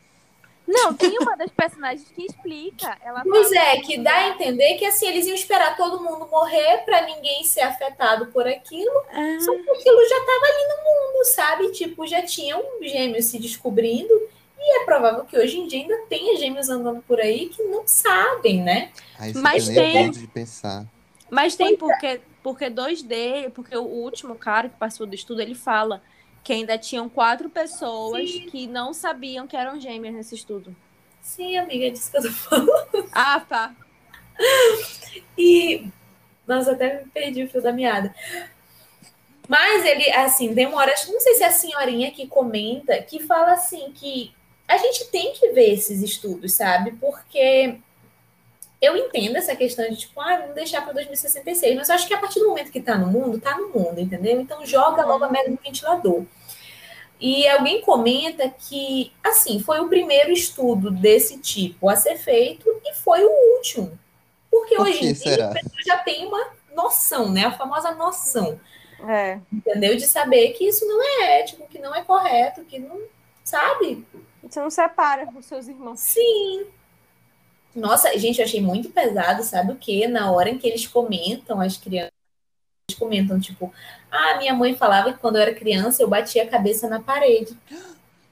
Não, 0.68 0.92
tem 0.94 1.16
uma 1.20 1.36
das 1.36 1.50
personagens 1.50 2.07
que 2.14 2.24
explica. 2.26 2.96
Ela 3.04 3.22
Pois 3.22 3.48
fala- 3.48 3.61
é, 3.68 3.76
que 3.80 3.98
dá 3.98 4.12
a 4.12 4.28
entender 4.30 4.74
que 4.74 4.84
assim, 4.84 5.07
eles 5.07 5.26
iam 5.26 5.34
esperar 5.34 5.76
todo 5.76 6.02
mundo 6.02 6.26
morrer 6.28 6.78
para 6.84 7.02
ninguém 7.07 7.44
ser 7.44 7.61
afetado 7.61 8.26
por 8.32 8.46
aquilo, 8.48 8.90
Ah, 9.12 9.38
só 9.40 9.52
que 9.52 9.70
aquilo 9.70 10.09
já 10.09 10.16
estava 10.18 10.44
ali 10.46 10.68
no 10.68 10.76
mundo, 10.84 11.24
sabe? 11.24 11.72
Tipo, 11.72 12.07
já 12.07 12.22
tinham 12.22 12.61
gêmeos 12.82 13.26
se 13.26 13.38
descobrindo, 13.38 14.12
e 14.59 14.82
é 14.82 14.84
provável 14.84 15.24
que 15.24 15.38
hoje 15.38 15.59
em 15.59 15.66
dia 15.66 15.80
ainda 15.80 15.96
tenha 16.09 16.36
gêmeos 16.38 16.68
andando 16.68 17.02
por 17.02 17.20
aí 17.20 17.48
que 17.48 17.62
não 17.64 17.86
sabem, 17.86 18.62
né? 18.62 18.90
Mas 19.34 19.68
tem- 19.68 20.11
de 20.11 20.26
pensar. 20.26 20.86
Mas 21.30 21.57
tem 21.57 21.76
porque, 21.76 22.20
porque 22.42 22.70
dois 22.70 23.02
dele, 23.02 23.50
porque 23.50 23.76
o 23.76 23.82
último 23.82 24.34
cara 24.36 24.68
que 24.68 24.76
participou 24.76 25.07
do 25.07 25.14
estudo, 25.14 25.40
ele 25.42 25.54
fala 25.54 26.02
que 26.44 26.52
ainda 26.52 26.78
tinham 26.78 27.09
quatro 27.09 27.50
pessoas 27.50 28.30
Sim. 28.30 28.46
que 28.46 28.66
não 28.68 28.94
sabiam 28.94 29.46
que 29.46 29.57
eram 29.57 29.80
gêmeas 29.80 30.14
nesse 30.14 30.36
estudo. 30.36 30.74
Sim, 31.20 31.57
amiga, 31.57 31.86
é 31.86 31.90
disso 31.90 32.11
que 32.11 32.18
eu 32.18 32.22
tô 32.22 32.30
falando. 32.30 33.09
Ah, 33.12 33.40
tá. 33.40 33.74
E. 35.36 35.88
Nossa, 36.46 36.72
até 36.72 37.02
me 37.02 37.11
perdi 37.11 37.42
o 37.42 37.50
fio 37.50 37.61
da 37.61 37.72
meada. 37.72 38.14
Mas 39.48 39.84
ele, 39.84 40.09
assim, 40.12 40.54
demora. 40.54 40.92
acho 40.92 41.07
que 41.07 41.12
Não 41.12 41.20
sei 41.20 41.34
se 41.34 41.42
é 41.42 41.46
a 41.46 41.50
senhorinha 41.50 42.11
que 42.12 42.28
comenta, 42.28 42.96
que 43.02 43.20
fala 43.24 43.52
assim 43.54 43.90
que 43.92 44.32
a 44.68 44.76
gente 44.78 45.06
tem 45.06 45.32
que 45.32 45.48
ver 45.50 45.72
esses 45.74 46.02
estudos, 46.02 46.52
sabe? 46.54 46.92
Porque 46.92 47.78
eu 48.80 48.96
entendo 48.96 49.36
essa 49.36 49.54
questão 49.56 49.88
de, 49.88 49.96
tipo, 49.96 50.20
ah, 50.20 50.36
vamos 50.38 50.54
deixar 50.54 50.82
para 50.82 50.92
2066, 50.94 51.76
mas 51.76 51.88
eu 51.88 51.94
acho 51.94 52.06
que 52.06 52.14
a 52.14 52.18
partir 52.18 52.40
do 52.40 52.48
momento 52.48 52.70
que 52.72 52.80
tá 52.80 52.96
no 52.98 53.06
mundo, 53.06 53.40
tá 53.40 53.56
no 53.56 53.68
mundo, 53.68 53.98
entendeu? 54.00 54.40
Então 54.40 54.64
joga 54.66 55.04
logo 55.04 55.24
a 55.24 55.30
merda 55.30 55.50
no 55.50 55.58
ventilador. 55.62 56.24
E 57.18 57.48
alguém 57.48 57.80
comenta 57.80 58.48
que, 58.50 59.10
assim, 59.24 59.58
foi 59.60 59.80
o 59.80 59.88
primeiro 59.88 60.30
estudo 60.30 60.90
desse 60.90 61.38
tipo 61.38 61.88
a 61.88 61.96
ser 61.96 62.18
feito 62.18 62.68
e 62.84 62.94
foi 62.94 63.24
o 63.24 63.54
último. 63.56 63.98
Porque 64.50 64.76
Por 64.76 64.86
hoje 64.86 64.98
em 64.98 65.12
dia 65.12 65.14
será? 65.14 65.46
as 65.48 65.54
pessoas 65.54 65.84
já 65.86 65.96
têm 65.98 66.26
uma 66.26 66.48
noção, 66.74 67.32
né? 67.32 67.46
A 67.46 67.52
famosa 67.52 67.92
noção, 67.94 68.60
É. 69.08 69.38
entendeu? 69.50 69.96
De 69.96 70.06
saber 70.06 70.50
que 70.50 70.64
isso 70.68 70.86
não 70.86 71.02
é 71.02 71.40
ético, 71.40 71.66
que 71.68 71.78
não 71.78 71.94
é 71.94 72.02
correto, 72.04 72.64
que 72.64 72.78
não. 72.78 73.00
Sabe? 73.42 74.04
Você 74.49 74.61
não 74.61 74.70
separa 74.70 75.28
os 75.34 75.47
seus 75.47 75.68
irmãos. 75.68 76.01
Sim. 76.01 76.66
Nossa, 77.74 78.16
gente, 78.18 78.38
eu 78.38 78.44
achei 78.44 78.61
muito 78.61 78.88
pesado, 78.90 79.42
sabe 79.42 79.72
o 79.72 79.76
quê? 79.76 80.09
Na 80.09 80.30
hora 80.32 80.49
em 80.49 80.59
que 80.59 80.66
eles 80.66 80.86
comentam, 80.86 81.61
as 81.61 81.76
crianças 81.76 82.12
eles 82.88 82.99
comentam, 82.99 83.38
tipo, 83.38 83.72
ah, 84.11 84.38
minha 84.38 84.55
mãe 84.55 84.74
falava 84.74 85.12
que 85.12 85.18
quando 85.18 85.36
eu 85.36 85.42
era 85.42 85.55
criança 85.55 86.03
eu 86.03 86.09
batia 86.09 86.44
a 86.44 86.49
cabeça 86.49 86.88
na 86.88 87.01
parede. 87.01 87.57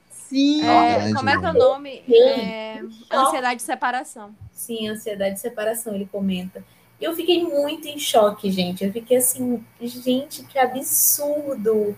Sim! 0.08 0.64
É, 0.64 1.12
como 1.12 1.28
é 1.28 1.38
que 1.38 1.44
é 1.44 1.50
o 1.50 1.52
nome? 1.52 2.02
É, 2.08 2.80
ansiedade 3.12 3.56
de 3.56 3.62
separação. 3.62 4.34
Sim, 4.52 4.88
ansiedade 4.88 5.34
de 5.34 5.40
separação, 5.40 5.94
ele 5.94 6.08
comenta. 6.10 6.64
E 7.00 7.04
eu 7.04 7.14
fiquei 7.14 7.42
muito 7.42 7.86
em 7.86 7.98
choque, 7.98 8.50
gente. 8.50 8.84
Eu 8.84 8.92
fiquei 8.92 9.18
assim, 9.18 9.62
gente, 9.80 10.44
que 10.44 10.58
absurdo. 10.58 11.96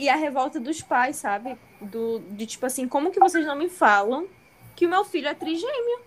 E, 0.00 0.08
a 0.08 0.16
revolta 0.16 0.58
dos 0.58 0.80
pais, 0.80 1.16
sabe? 1.16 1.58
Do, 1.78 2.20
de 2.30 2.46
tipo 2.46 2.64
assim, 2.64 2.88
como 2.88 3.10
que 3.10 3.20
vocês 3.20 3.44
não 3.44 3.54
me 3.54 3.68
falam 3.68 4.26
que 4.74 4.86
o 4.86 4.88
meu 4.88 5.04
filho 5.04 5.28
é 5.28 5.34
trigêmeo? 5.34 6.00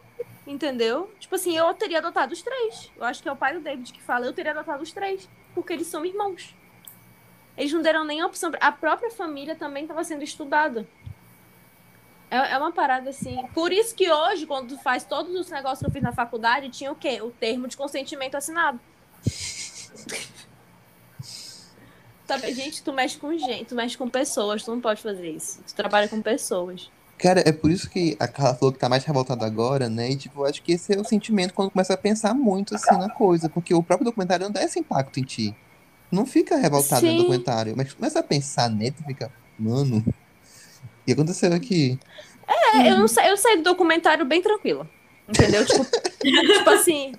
Entendeu? 0.47 1.13
Tipo 1.19 1.35
assim, 1.35 1.55
eu 1.55 1.71
teria 1.75 1.99
adotado 1.99 2.33
os 2.33 2.41
três. 2.41 2.91
Eu 2.97 3.03
acho 3.03 3.21
que 3.21 3.29
é 3.29 3.31
o 3.31 3.35
pai 3.35 3.53
do 3.53 3.59
David 3.59 3.93
que 3.93 4.01
fala, 4.01 4.25
eu 4.25 4.33
teria 4.33 4.51
adotado 4.51 4.81
os 4.81 4.91
três. 4.91 5.29
Porque 5.53 5.73
eles 5.73 5.85
são 5.85 6.03
irmãos. 6.03 6.55
Eles 7.55 7.71
não 7.71 7.83
deram 7.83 8.03
nem 8.03 8.19
a 8.19 8.25
opção. 8.25 8.51
A 8.59 8.71
própria 8.71 9.11
família 9.11 9.55
também 9.55 9.83
estava 9.83 10.03
sendo 10.03 10.23
estudada. 10.23 10.87
É, 12.31 12.53
é 12.53 12.57
uma 12.57 12.71
parada 12.71 13.11
assim. 13.11 13.47
Por 13.53 13.71
isso 13.71 13.93
que 13.93 14.11
hoje, 14.11 14.47
quando 14.47 14.75
faz 14.79 15.03
todos 15.03 15.35
os 15.35 15.51
negócios 15.51 15.81
que 15.81 15.85
eu 15.85 15.91
fiz 15.91 16.01
na 16.01 16.11
faculdade, 16.11 16.69
tinha 16.69 16.91
o 16.91 16.95
quê? 16.95 17.21
O 17.21 17.29
termo 17.29 17.67
de 17.67 17.77
consentimento 17.77 18.33
assinado. 18.33 18.79
Sabe, 22.27 22.53
gente, 22.53 22.81
tu 22.83 22.93
mexe 22.93 23.17
com 23.17 23.37
gente, 23.37 23.65
tu 23.65 23.75
mexe 23.75 23.97
com 23.97 24.09
pessoas, 24.09 24.63
tu 24.63 24.71
não 24.71 24.79
pode 24.81 25.01
fazer 25.01 25.29
isso. 25.29 25.61
Tu 25.67 25.75
trabalha 25.75 26.07
com 26.07 26.21
pessoas. 26.21 26.89
Cara, 27.17 27.41
é 27.47 27.51
por 27.51 27.69
isso 27.69 27.89
que 27.89 28.17
a 28.19 28.27
Carla 28.27 28.55
falou 28.55 28.73
que 28.73 28.79
tá 28.79 28.89
mais 28.89 29.03
revoltada 29.05 29.45
agora, 29.45 29.89
né? 29.89 30.09
E, 30.11 30.17
tipo, 30.17 30.41
eu 30.41 30.45
acho 30.45 30.61
que 30.61 30.73
esse 30.73 30.93
é 30.93 30.99
o 30.99 31.05
sentimento 31.05 31.53
quando 31.53 31.71
começa 31.71 31.93
a 31.93 31.97
pensar 31.97 32.33
muito, 32.33 32.75
assim, 32.75 32.97
na 32.97 33.09
coisa. 33.09 33.49
Porque 33.49 33.73
o 33.73 33.83
próprio 33.83 34.05
documentário 34.05 34.45
não 34.45 34.51
dá 34.51 34.63
esse 34.63 34.79
impacto 34.79 35.19
em 35.19 35.23
ti. 35.23 35.55
Não 36.11 36.25
fica 36.25 36.57
revoltado 36.57 37.05
no 37.05 37.11
Sim. 37.11 37.17
documentário. 37.17 37.75
Mas 37.77 37.93
começa 37.93 38.19
a 38.19 38.23
pensar 38.23 38.69
neto 38.69 39.01
e 39.01 39.05
fica, 39.05 39.31
mano, 39.57 39.97
o 39.99 41.05
que 41.05 41.11
aconteceu 41.13 41.53
aqui? 41.53 41.99
É, 42.47 42.91
eu, 42.91 42.97
não 42.99 43.07
sa- 43.07 43.25
eu 43.27 43.37
saí 43.37 43.57
do 43.57 43.63
documentário 43.63 44.25
bem 44.25 44.41
tranquila. 44.41 44.89
Entendeu? 45.27 45.65
Tipo, 46.23 46.53
tipo 46.53 46.69
assim. 46.69 47.13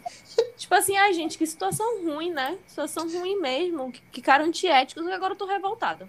Tipo 0.56 0.74
assim, 0.74 0.96
ai, 0.96 1.12
gente, 1.12 1.36
que 1.36 1.46
situação 1.46 2.02
ruim, 2.02 2.30
né? 2.30 2.58
Situação 2.66 3.06
ruim 3.10 3.38
mesmo. 3.38 3.92
Que, 3.92 4.00
que 4.12 4.22
cara 4.22 4.42
antiético, 4.42 5.02
e 5.02 5.12
agora 5.12 5.34
eu 5.34 5.38
tô 5.38 5.46
revoltada. 5.46 6.08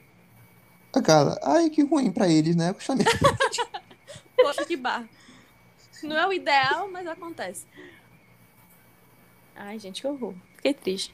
A 0.93 1.01
Carla, 1.01 1.37
ai, 1.43 1.69
que 1.69 1.83
ruim 1.83 2.09
pra 2.09 2.29
eles, 2.29 2.55
né? 2.55 2.71
Puxa, 2.71 2.93
Poxa, 4.37 4.65
que 4.65 4.77
barra. 4.77 5.09
Não 6.03 6.17
é 6.17 6.25
o 6.25 6.31
ideal, 6.31 6.89
mas 6.89 7.05
acontece. 7.05 7.65
Ai, 9.55 9.77
gente, 9.77 10.01
que 10.01 10.07
horror. 10.07 10.33
Fiquei 10.55 10.73
triste. 10.73 11.13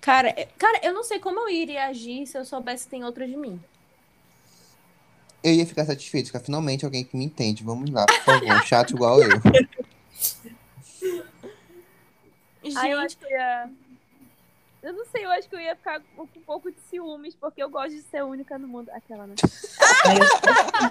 Cara, 0.00 0.28
é- 0.28 0.48
cara, 0.58 0.80
eu 0.82 0.92
não 0.92 1.02
sei 1.02 1.18
como 1.18 1.40
eu 1.40 1.48
iria 1.48 1.86
agir 1.86 2.26
se 2.26 2.36
eu 2.36 2.44
soubesse 2.44 2.84
que 2.84 2.90
tem 2.90 3.04
outra 3.04 3.26
de 3.26 3.36
mim. 3.36 3.60
Eu 5.42 5.54
ia 5.54 5.66
ficar 5.66 5.84
satisfeito, 5.84 6.26
ficar 6.26 6.40
finalmente 6.40 6.84
alguém 6.84 7.04
que 7.04 7.16
me 7.16 7.24
entende. 7.24 7.62
Vamos 7.64 7.90
lá, 7.90 8.04
por 8.04 8.20
favor, 8.20 8.62
chato 8.64 8.94
igual 8.94 9.22
eu. 9.22 9.30
Gente, 12.66 12.78
Ah, 12.78 12.88
eu 12.88 12.98
acho 12.98 13.16
que 13.16 13.24
eu 13.24 13.30
ia. 13.30 13.70
Eu 14.82 14.92
não 14.92 15.04
sei, 15.06 15.24
eu 15.24 15.30
acho 15.30 15.48
que 15.48 15.54
eu 15.56 15.60
ia 15.60 15.74
ficar 15.74 16.00
com 16.16 16.22
um 16.22 16.26
pouco 16.44 16.70
de 16.70 16.78
ciúmes, 16.88 17.34
porque 17.34 17.62
eu 17.62 17.68
gosto 17.68 17.90
de 17.90 18.02
ser 18.02 18.22
única 18.22 18.56
no 18.58 18.68
mundo. 18.68 18.90
Aquela, 18.90 19.26
né? 19.26 19.34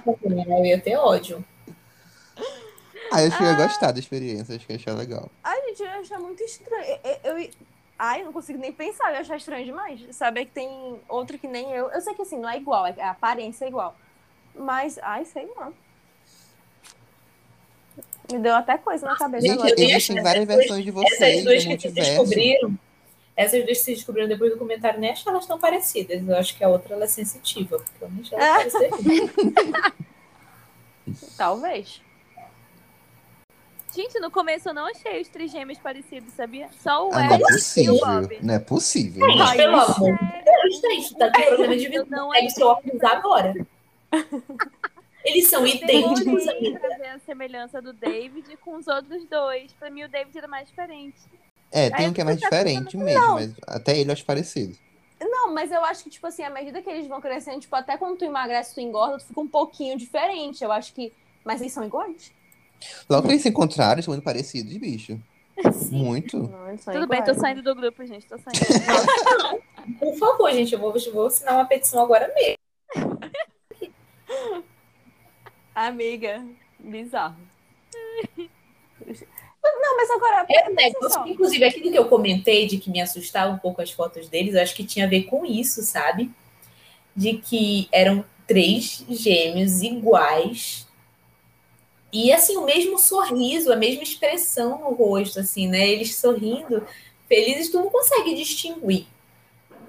Eu, 0.06 0.66
ia 0.66 0.80
ter 0.82 0.96
ódio. 0.98 1.44
Ah, 3.12 3.22
eu 3.22 3.28
acho 3.28 3.38
que 3.38 3.44
eu 3.44 3.48
ia 3.48 3.56
gostar 3.56 3.92
da 3.92 4.00
experiência, 4.00 4.56
acho 4.56 4.66
que 4.66 4.74
ia 4.74 4.78
achar 4.78 4.94
legal. 4.94 5.30
Ai, 5.44 5.62
gente, 5.68 5.80
eu 5.82 5.86
ia 5.88 6.00
achar 6.00 6.20
muito 6.20 6.44
estranho. 6.44 7.00
Eu, 7.24 7.38
eu- 7.38 7.50
ai, 7.98 8.22
eu 8.22 8.26
não 8.26 8.34
consigo 8.34 8.60
nem 8.60 8.74
pensar, 8.74 9.10
eu 9.10 9.16
ia 9.16 9.22
achar 9.22 9.38
estranho 9.38 9.66
demais. 9.66 10.02
Saber 10.16 10.46
que 10.46 10.52
tem 10.52 11.00
outro 11.08 11.38
que 11.38 11.48
nem 11.48 11.72
eu. 11.72 11.90
Eu 11.90 12.02
sei 12.02 12.14
que 12.16 12.22
assim, 12.24 12.40
não 12.40 12.50
é 12.50 12.58
igual, 12.58 12.86
é- 12.86 13.02
a 13.02 13.12
aparência 13.12 13.66
é 13.66 13.68
igual. 13.70 13.96
Mas, 14.56 14.98
ai, 15.02 15.24
sei 15.26 15.46
lá. 15.56 15.72
Me 18.32 18.40
deu 18.40 18.54
até 18.56 18.78
coisa 18.78 19.06
na 19.06 19.16
cabeça 19.16 19.46
Gente, 19.48 19.60
agora. 19.60 19.74
existem 19.82 20.22
várias 20.24 20.46
versões 20.46 20.84
de 20.84 20.92
vocês 20.92 21.22
Essas 21.22 21.44
duas 21.44 21.66
no 21.66 21.78
que 21.78 21.82
se 21.90 21.92
descobriram, 21.94 22.80
essas 23.36 23.64
duas 23.66 23.78
que 23.78 23.84
se 23.84 23.94
descobriram 23.96 24.28
depois 24.28 24.52
do 24.52 24.58
comentário, 24.58 25.00
nem 25.00 25.12
acho 25.12 25.24
que 25.24 25.30
elas 25.30 25.46
tão 25.46 25.60
parecidas. 25.60 26.28
Eu 26.28 26.36
acho 26.38 26.58
que 26.58 26.64
a 26.64 26.70
outra 26.70 26.96
ela 26.96 27.04
é 27.06 27.08
sensitiva, 27.08 27.78
porque 27.80 28.04
eu 28.04 28.10
nem 28.10 28.22
achei 28.22 28.38
ela 28.38 28.56
parecer. 29.92 29.94
Talvez. 31.38 32.02
Gente, 33.96 34.20
no 34.20 34.30
começo 34.30 34.68
eu 34.68 34.74
não 34.74 34.88
achei 34.88 35.22
os 35.22 35.30
trigêmeos 35.30 35.78
parecidos, 35.80 36.34
sabia? 36.34 36.68
Só 36.84 37.08
o 37.08 37.14
Ah, 37.14 37.24
não 37.28 37.34
é 37.34 37.38
e 37.38 37.40
possível. 37.40 37.98
Bob. 38.00 38.38
Não 38.42 38.54
é 38.54 38.60
possível. 38.60 39.26
Gente, 39.30 39.42
Ai, 39.42 39.56
pelo 39.58 39.76
amor 39.80 40.18
de 40.18 40.44
Deus, 40.44 40.82
gente, 40.82 41.16
tá 41.18 41.32
com 41.32 41.42
problema 41.44 41.78
de 41.78 41.86
Eu 41.86 41.92
visão. 41.92 42.06
não 42.10 42.30
Pega 42.32 42.48
o 42.48 42.50
seu 42.50 42.68
óculos 42.68 43.04
agora. 43.04 43.54
Eles 45.26 45.48
são 45.48 45.66
idênticos, 45.66 46.46
pra 46.80 46.98
ver 46.98 47.08
a 47.08 47.20
semelhança 47.20 47.82
do 47.82 47.92
David 47.92 48.56
com 48.58 48.78
os 48.78 48.88
outros 48.88 49.26
dois. 49.26 49.74
Pra 49.74 49.90
mim, 49.90 50.04
o 50.04 50.08
David 50.08 50.38
era 50.38 50.48
mais 50.48 50.68
diferente. 50.68 51.18
É, 51.72 51.90
tem 51.90 52.06
Aí 52.06 52.12
um 52.12 52.14
que 52.14 52.22
é 52.22 52.24
eu 52.24 52.26
mais 52.26 52.40
diferente 52.40 52.96
mesmo, 52.96 53.34
mas 53.34 53.54
até 53.68 53.98
ele 53.98 54.10
eu 54.10 54.14
acho 54.14 54.24
parecido. 54.24 54.78
Não, 55.20 55.52
mas 55.52 55.72
eu 55.72 55.84
acho 55.84 56.04
que, 56.04 56.10
tipo 56.12 56.28
assim, 56.28 56.44
à 56.44 56.50
medida 56.50 56.82
que 56.82 56.90
eles 56.90 57.08
vão 57.08 57.20
crescendo, 57.20 57.60
tipo, 57.60 57.76
até 57.76 57.98
quando 57.98 58.18
tu 58.18 58.26
emagrece, 58.26 58.76
tu 58.76 58.82
engorda, 58.82 59.18
tu 59.18 59.26
fica 59.26 59.42
um 59.42 59.48
pouquinho 59.48 59.98
diferente. 59.98 60.64
Eu 60.64 60.72
acho 60.72 60.94
que. 60.94 61.12
Mas 61.44 61.60
eles 61.60 61.74
são 61.74 61.84
iguais? 61.84 62.32
Logo 63.10 63.24
que 63.24 63.34
eles 63.34 63.42
se 63.42 63.50
encontraram, 63.50 63.94
eles 63.94 64.06
são 64.06 64.14
muito 64.14 64.24
parecidos, 64.24 64.78
bicho. 64.78 65.20
Muito. 65.92 66.38
Não, 66.38 66.78
Tudo 66.78 67.08
bem, 67.08 67.24
tô 67.24 67.34
saindo 67.34 67.64
do 67.64 67.74
grupo, 67.74 68.06
gente. 68.06 68.28
Tô 68.28 68.38
saindo. 68.38 69.64
Por 70.00 70.16
favor, 70.18 70.52
gente, 70.52 70.74
eu 70.74 70.80
vou, 70.80 70.94
vou 71.14 71.28
assinar 71.28 71.56
uma 71.56 71.66
petição 71.66 72.04
agora 72.04 72.32
mesmo. 72.36 72.56
Amiga, 75.76 76.42
bizarro. 76.80 77.36
Não, 79.62 79.98
mas 79.98 80.10
agora. 80.10 80.46
É 80.50 80.70
um 80.70 80.74
negócio, 80.74 81.24
que, 81.24 81.32
inclusive, 81.32 81.66
aquilo 81.66 81.92
que 81.92 81.98
eu 81.98 82.08
comentei 82.08 82.66
de 82.66 82.78
que 82.78 82.90
me 82.90 83.02
assustava 83.02 83.52
um 83.52 83.58
pouco 83.58 83.82
as 83.82 83.92
fotos 83.92 84.30
deles, 84.30 84.56
eu 84.56 84.62
acho 84.62 84.74
que 84.74 84.86
tinha 84.86 85.06
a 85.06 85.10
ver 85.10 85.24
com 85.24 85.46
isso, 85.46 85.82
sabe? 85.82 86.32
De 87.16 87.38
que 87.38 87.90
eram 87.92 88.24
três 88.48 89.04
gêmeos 89.10 89.82
iguais. 89.82 90.88
E, 92.12 92.32
assim, 92.32 92.56
o 92.56 92.64
mesmo 92.64 92.98
sorriso, 92.98 93.74
a 93.74 93.76
mesma 93.76 94.04
expressão 94.04 94.80
no 94.80 94.94
rosto, 94.94 95.42
assim, 95.42 95.68
né? 95.68 95.86
Eles 95.90 96.16
sorrindo, 96.16 96.88
felizes, 97.28 97.70
tu 97.70 97.80
não 97.80 97.90
consegue 97.90 98.34
distinguir, 98.34 99.08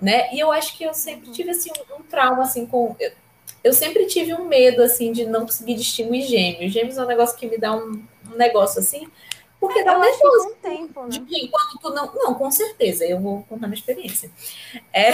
né? 0.02 0.34
E 0.34 0.40
eu 0.40 0.50
acho 0.50 0.76
que 0.76 0.82
eu 0.82 0.92
sempre 0.92 1.30
tive, 1.30 1.50
assim, 1.50 1.70
um, 1.70 2.00
um 2.00 2.02
trauma, 2.02 2.42
assim, 2.42 2.66
com... 2.66 2.96
Eu, 2.98 3.12
eu 3.66 3.72
sempre 3.72 4.06
tive 4.06 4.32
um 4.32 4.44
medo, 4.44 4.80
assim, 4.80 5.10
de 5.10 5.26
não 5.26 5.40
conseguir 5.40 5.74
distinguir 5.74 6.22
gêmeos. 6.22 6.72
Gêmeos 6.72 6.96
é 6.96 7.02
um 7.02 7.06
negócio 7.06 7.36
que 7.36 7.46
me 7.48 7.58
dá 7.58 7.74
um, 7.74 8.00
um 8.32 8.36
negócio, 8.36 8.78
assim, 8.78 9.08
porque 9.58 9.82
dá 9.82 9.94
Eu 9.94 9.98
um 9.98 10.52
o 10.52 10.54
tempo, 10.54 11.02
né? 11.02 11.08
Tipo, 11.10 11.26
enquanto 11.32 11.78
tu 11.82 11.90
não. 11.90 12.14
Não, 12.14 12.34
com 12.34 12.48
certeza, 12.48 13.04
eu 13.04 13.18
vou 13.18 13.42
contar 13.48 13.66
minha 13.66 13.76
experiência. 13.76 14.30
É, 14.92 15.10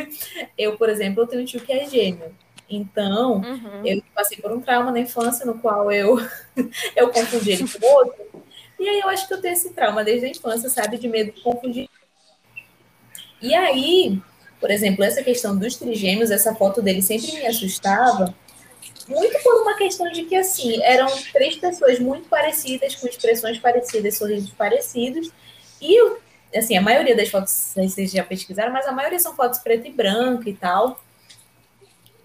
eu, 0.56 0.78
por 0.78 0.88
exemplo, 0.88 1.22
eu 1.22 1.26
tenho 1.26 1.42
um 1.42 1.44
tio 1.44 1.60
que 1.60 1.70
é 1.72 1.86
gêmeo. 1.86 2.34
Então, 2.70 3.42
Uhum. 3.42 3.84
eu 3.84 4.02
passei 4.14 4.38
por 4.38 4.50
um 4.50 4.62
trauma 4.62 4.90
na 4.90 5.00
infância 5.00 5.44
no 5.44 5.58
qual 5.58 5.92
eu, 5.92 6.16
eu 6.96 7.10
confundi 7.10 7.50
ele 7.50 7.68
com 7.68 7.86
outro. 7.86 8.24
E 8.78 8.88
aí 8.88 9.00
eu 9.00 9.08
acho 9.10 9.28
que 9.28 9.34
eu 9.34 9.42
tenho 9.42 9.52
esse 9.52 9.74
trauma 9.74 10.02
desde 10.02 10.24
a 10.24 10.30
infância, 10.30 10.70
sabe? 10.70 10.96
De 10.96 11.06
medo 11.06 11.32
de 11.32 11.42
confundir. 11.42 11.86
E 13.42 13.54
aí, 13.54 14.22
por 14.60 14.70
exemplo, 14.70 15.02
essa 15.02 15.22
questão 15.22 15.56
dos 15.56 15.76
trigêmeos, 15.76 16.30
essa 16.30 16.54
foto 16.54 16.82
dele 16.82 17.00
sempre 17.00 17.32
me 17.32 17.46
assustava, 17.46 18.34
muito 19.08 19.42
por 19.42 19.62
uma 19.62 19.74
questão 19.76 20.10
de 20.12 20.24
que, 20.24 20.36
assim, 20.36 20.80
eram 20.82 21.08
três 21.32 21.56
pessoas 21.56 21.98
muito 21.98 22.28
parecidas, 22.28 22.94
com 22.94 23.08
expressões 23.08 23.58
parecidas, 23.58 24.18
sorrisos 24.18 24.50
parecidos, 24.50 25.32
e, 25.80 25.98
assim, 26.54 26.76
a 26.76 26.82
maioria 26.82 27.16
das 27.16 27.28
fotos, 27.28 27.72
vocês 27.74 28.12
já 28.12 28.22
pesquisaram, 28.22 28.72
mas 28.72 28.86
a 28.86 28.92
maioria 28.92 29.18
são 29.18 29.34
fotos 29.34 29.58
preto 29.58 29.86
e 29.86 29.90
branco 29.90 30.48
e 30.48 30.54
tal, 30.54 31.02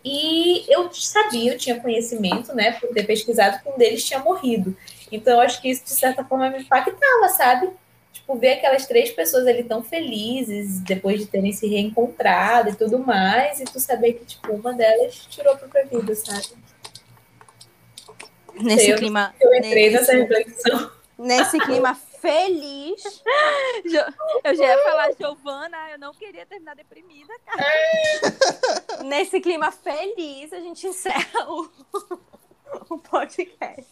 e 0.03 0.63
eu 0.71 0.93
sabia, 0.93 1.53
eu 1.53 1.57
tinha 1.57 1.79
conhecimento, 1.79 2.53
né, 2.53 2.73
por 2.73 2.89
ter 2.89 3.03
pesquisado 3.03 3.63
que 3.63 3.67
um 3.67 3.75
deles 3.75 4.03
tinha 4.03 4.19
morrido. 4.19 4.77
Então, 5.11 5.39
acho 5.39 5.59
que 5.59 5.69
isso, 5.69 5.83
de 5.83 5.91
certa 5.91 6.23
forma, 6.23 6.51
me 6.51 6.59
impactava, 6.59 7.29
sabe? 7.29 7.69
Tipo, 8.25 8.39
ver 8.39 8.53
aquelas 8.53 8.87
três 8.87 9.11
pessoas 9.11 9.45
ali 9.45 9.63
tão 9.63 9.83
felizes, 9.83 10.79
depois 10.79 11.19
de 11.19 11.27
terem 11.27 11.53
se 11.53 11.67
reencontrado 11.67 12.71
e 12.71 12.75
tudo 12.75 12.97
mais, 12.97 13.59
e 13.59 13.65
tu 13.65 13.79
saber 13.79 14.13
que, 14.13 14.25
tipo, 14.25 14.51
uma 14.51 14.73
delas 14.73 15.13
tirou 15.29 15.53
a 15.53 15.57
própria 15.57 15.85
vida, 15.85 16.15
sabe? 16.15 16.47
Nesse 18.55 18.89
Eu- 18.89 18.97
clima. 18.97 19.35
Eu 19.39 19.53
entrei 19.53 19.91
nesse, 19.91 20.11
nessa 20.11 20.13
reflexão. 20.13 20.91
nesse 21.19 21.59
clima 21.59 21.93
feliz. 21.93 23.21
Eu 24.43 24.55
já 24.55 24.65
ia 24.65 24.83
falar, 24.83 25.11
Giovana, 25.13 25.91
eu 25.91 25.99
não 25.99 26.11
queria 26.13 26.45
terminar 26.47 26.75
deprimida, 26.75 27.31
cara. 27.45 29.03
Nesse 29.03 29.39
clima 29.39 29.71
feliz, 29.71 30.51
a 30.51 30.59
gente 30.59 30.87
encerra 30.87 31.47
o, 31.47 31.69
o 32.89 32.97
podcast. 32.97 33.85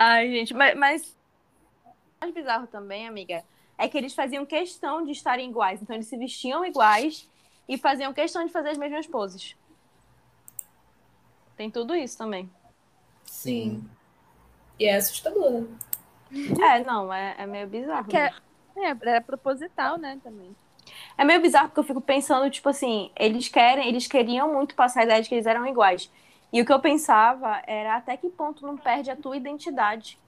Ai, 0.00 0.30
gente, 0.30 0.54
mas, 0.54 0.78
mas 0.78 1.16
o 1.84 1.90
mais 2.20 2.32
bizarro 2.32 2.68
também, 2.68 3.08
amiga, 3.08 3.42
é 3.76 3.88
que 3.88 3.98
eles 3.98 4.14
faziam 4.14 4.46
questão 4.46 5.04
de 5.04 5.10
estarem 5.10 5.50
iguais. 5.50 5.82
Então, 5.82 5.96
eles 5.96 6.06
se 6.06 6.16
vestiam 6.16 6.64
iguais 6.64 7.28
e 7.68 7.76
faziam 7.76 8.14
questão 8.14 8.46
de 8.46 8.52
fazer 8.52 8.68
as 8.68 8.78
mesmas 8.78 9.08
poses. 9.08 9.56
Tem 11.56 11.68
tudo 11.68 11.96
isso 11.96 12.16
também. 12.16 12.48
Sim. 13.24 13.84
E 14.78 14.84
é 14.84 14.94
assustador. 14.94 15.62
né? 15.62 15.66
É, 16.62 16.84
não, 16.84 17.12
é, 17.12 17.34
é 17.36 17.46
meio 17.46 17.66
bizarro. 17.66 18.06
Que 18.06 18.16
é, 18.16 18.32
mesmo. 18.76 19.04
é, 19.04 19.10
era 19.10 19.20
proposital, 19.20 19.98
né, 19.98 20.20
também. 20.22 20.54
É 21.16 21.24
meio 21.24 21.42
bizarro 21.42 21.70
porque 21.70 21.80
eu 21.80 21.84
fico 21.84 22.00
pensando, 22.00 22.48
tipo 22.48 22.68
assim, 22.68 23.10
eles 23.16 23.48
querem, 23.48 23.88
eles 23.88 24.06
queriam 24.06 24.54
muito 24.54 24.76
passar 24.76 25.00
a 25.00 25.04
ideia 25.04 25.22
de 25.22 25.28
que 25.28 25.34
eles 25.34 25.46
eram 25.46 25.66
iguais. 25.66 26.08
E 26.52 26.62
o 26.62 26.64
que 26.64 26.72
eu 26.72 26.80
pensava 26.80 27.62
era 27.66 27.96
até 27.96 28.16
que 28.16 28.30
ponto 28.30 28.66
não 28.66 28.76
perde 28.76 29.10
a 29.10 29.16
tua 29.16 29.36
identidade. 29.36 30.18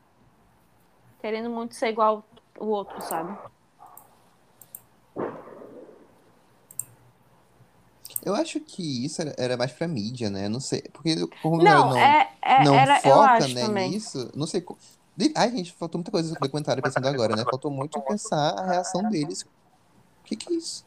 Querendo 1.20 1.50
muito 1.50 1.74
ser 1.74 1.88
igual 1.88 2.24
o 2.58 2.66
outro, 2.66 3.00
sabe? 3.02 3.36
Eu 8.22 8.34
acho 8.34 8.60
que 8.60 9.04
isso 9.04 9.22
era, 9.22 9.34
era 9.38 9.56
mais 9.56 9.72
pra 9.72 9.88
mídia, 9.88 10.28
né? 10.28 10.48
Não 10.48 10.60
sei. 10.60 10.82
Porque 10.92 11.26
como 11.42 11.62
Não, 11.62 11.90
não, 11.90 11.96
é, 11.96 12.30
é 12.42 12.64
não 12.64 12.74
era, 12.74 13.00
foca 13.00 13.48
né, 13.48 13.66
também. 13.66 13.90
nisso, 13.90 14.30
não 14.34 14.46
sei. 14.46 14.64
Ai, 15.34 15.50
gente, 15.50 15.72
faltou 15.72 15.98
muita 15.98 16.10
coisa 16.10 16.32
no 16.32 16.38
documentário 16.38 16.82
pensando 16.82 17.08
agora, 17.08 17.34
né? 17.34 17.44
Faltou 17.44 17.70
muito 17.70 18.00
pensar 18.02 18.58
a 18.58 18.66
reação 18.66 19.08
deles. 19.08 19.42
O 19.42 20.24
que 20.24 20.36
que 20.36 20.52
é 20.52 20.56
isso? 20.56 20.84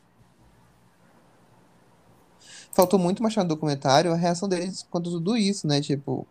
Faltou 2.73 2.97
muito 2.99 3.21
mostrar 3.21 3.43
no 3.43 3.49
documentário 3.49 4.11
a 4.11 4.15
reação 4.15 4.49
deles 4.49 4.85
quanto 4.89 5.09
tudo 5.11 5.37
isso, 5.37 5.67
né? 5.67 5.79
Tipo, 5.81 6.25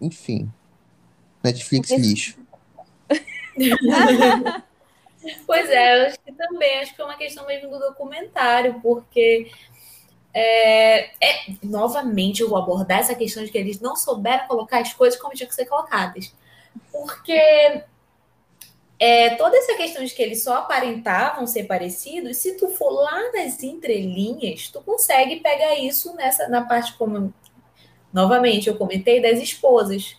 enfim. 0.00 0.50
Netflix 1.42 1.88
Porque- 1.88 2.02
lixo. 2.02 2.38
Pois 5.46 5.68
é, 5.68 6.00
eu 6.02 6.06
acho 6.06 6.18
que 6.20 6.32
também, 6.32 6.78
acho 6.78 6.92
que 6.92 6.96
foi 6.96 7.04
uma 7.04 7.16
questão 7.16 7.44
mesmo 7.46 7.68
do 7.70 7.78
documentário, 7.78 8.80
porque 8.80 9.50
é, 10.32 11.06
é- 11.22 11.52
novamente 11.62 12.40
eu 12.40 12.48
vou 12.48 12.56
abordar 12.58 13.00
essa 13.00 13.14
questão 13.14 13.44
de 13.44 13.50
que 13.50 13.58
eles 13.58 13.80
não 13.80 13.96
souberam 13.96 14.46
colocar 14.46 14.78
as 14.80 14.92
coisas 14.94 15.20
como 15.20 15.34
tinham 15.34 15.48
que 15.48 15.54
ser 15.54 15.66
colocadas. 15.66 16.32
Porque 16.92 17.82
é, 18.98 19.30
toda 19.36 19.56
essa 19.56 19.76
questão 19.76 20.04
de 20.04 20.12
que 20.12 20.22
eles 20.22 20.42
só 20.42 20.58
aparentavam 20.58 21.46
ser 21.46 21.64
parecidos, 21.64 22.38
se 22.38 22.56
tu 22.56 22.68
for 22.68 22.90
lá 22.90 23.32
nas 23.32 23.62
entrelinhas, 23.62 24.68
tu 24.68 24.80
consegue 24.82 25.36
pegar 25.40 25.76
isso 25.76 26.14
nessa 26.16 26.48
na 26.48 26.62
parte 26.64 26.96
como 26.98 27.32
novamente 28.12 28.68
eu 28.68 28.76
comentei 28.76 29.20
das 29.20 29.38
esposas, 29.38 30.16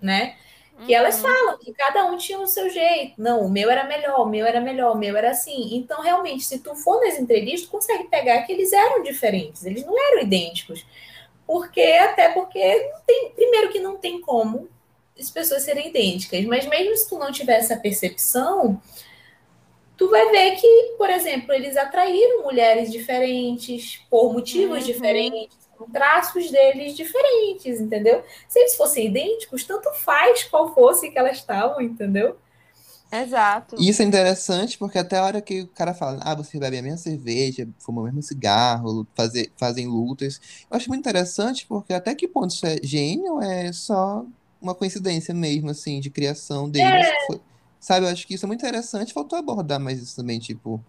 né? 0.00 0.36
Que 0.84 0.92
elas 0.92 1.22
falam 1.22 1.56
que 1.58 1.72
cada 1.72 2.04
um 2.06 2.16
tinha 2.16 2.38
o 2.40 2.46
seu 2.46 2.68
jeito. 2.68 3.14
Não, 3.16 3.42
o 3.42 3.48
meu 3.48 3.70
era 3.70 3.84
melhor, 3.84 4.20
o 4.20 4.26
meu 4.26 4.44
era 4.44 4.60
melhor, 4.60 4.94
o 4.94 4.98
meu 4.98 5.16
era 5.16 5.30
assim. 5.30 5.76
Então, 5.76 6.02
realmente, 6.02 6.44
se 6.44 6.58
tu 6.58 6.74
for 6.74 7.00
nas 7.00 7.18
entrevistas, 7.18 7.68
tu 7.68 7.70
consegue 7.70 8.04
pegar 8.04 8.42
que 8.42 8.52
eles 8.52 8.72
eram 8.72 9.02
diferentes, 9.02 9.64
eles 9.64 9.86
não 9.86 9.94
eram 9.96 10.22
idênticos. 10.22 10.84
Porque, 11.46 11.80
até 11.80 12.30
porque, 12.30 12.90
não 12.92 13.00
tem, 13.06 13.30
primeiro 13.30 13.70
que 13.70 13.78
não 13.78 13.96
tem 13.96 14.20
como 14.20 14.68
as 15.18 15.30
pessoas 15.30 15.62
serem 15.62 15.88
idênticas, 15.88 16.44
mas 16.46 16.66
mesmo 16.66 16.96
se 16.96 17.08
tu 17.08 17.18
não 17.18 17.32
tiver 17.32 17.58
essa 17.58 17.76
percepção, 17.76 18.80
tu 19.96 20.08
vai 20.10 20.30
ver 20.30 20.56
que, 20.56 20.94
por 20.98 21.08
exemplo, 21.10 21.52
eles 21.52 21.76
atraíram 21.76 22.42
mulheres 22.42 22.90
diferentes, 22.90 24.00
por 24.10 24.32
motivos 24.32 24.84
Uhum. 24.84 24.84
diferentes, 24.84 25.56
são 25.76 25.88
traços 25.88 26.50
deles 26.50 26.96
diferentes, 26.96 27.80
entendeu? 27.80 28.22
Se 28.48 28.58
eles 28.60 28.76
fossem 28.76 29.06
idênticos, 29.06 29.64
tanto 29.64 29.92
faz 29.94 30.44
qual 30.44 30.74
fosse 30.74 31.10
que 31.10 31.18
elas 31.18 31.38
estavam, 31.38 31.80
entendeu? 31.80 32.36
Exato. 33.10 33.76
E 33.76 33.88
isso 33.88 34.02
é 34.02 34.04
interessante 34.04 34.78
porque 34.78 34.98
até 34.98 35.16
a 35.18 35.24
hora 35.24 35.42
que 35.42 35.62
o 35.62 35.68
cara 35.68 35.94
fala, 35.94 36.20
ah, 36.22 36.34
você 36.34 36.58
bebe 36.58 36.78
a 36.78 36.82
mesma 36.82 36.98
cerveja, 36.98 37.68
fuma 37.80 38.02
o 38.02 38.04
mesmo 38.04 38.22
cigarro, 38.22 39.06
fazer, 39.16 39.52
fazem 39.56 39.86
lutas. 39.88 40.40
Eu 40.70 40.76
acho 40.76 40.88
muito 40.88 41.00
interessante 41.00 41.66
porque 41.66 41.92
até 41.92 42.14
que 42.14 42.28
ponto 42.28 42.50
isso 42.54 42.64
é 42.66 42.76
gênio 42.82 43.40
é 43.42 43.72
só 43.72 44.24
uma 44.60 44.74
coincidência 44.74 45.34
mesmo, 45.34 45.70
assim, 45.70 46.00
de 46.00 46.10
criação 46.10 46.68
deles. 46.70 47.06
Foi- 47.26 47.40
sabe, 47.80 48.06
eu 48.06 48.10
acho 48.10 48.26
que 48.26 48.34
isso 48.34 48.46
é 48.46 48.48
muito 48.48 48.60
interessante, 48.60 49.12
faltou 49.12 49.38
abordar 49.38 49.78
mais 49.80 50.00
isso 50.02 50.16
também, 50.16 50.38
tipo. 50.38 50.82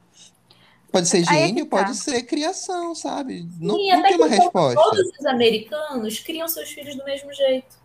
Pode 0.91 1.07
ser 1.09 1.27
Aí 1.27 1.43
é 1.43 1.47
gênio, 1.47 1.65
tá. 1.65 1.77
pode 1.77 1.95
ser 1.95 2.23
criação, 2.23 2.95
sabe? 2.95 3.45
Não, 3.59 3.75
Sim, 3.75 3.89
não 3.91 3.99
até 3.99 4.07
tem 4.09 4.17
uma 4.17 4.27
resposta. 4.27 4.81
todos 4.81 5.11
os 5.19 5.25
americanos 5.25 6.19
criam 6.19 6.47
seus 6.47 6.69
filhos 6.69 6.95
do 6.95 7.03
mesmo 7.03 7.33
jeito. 7.33 7.75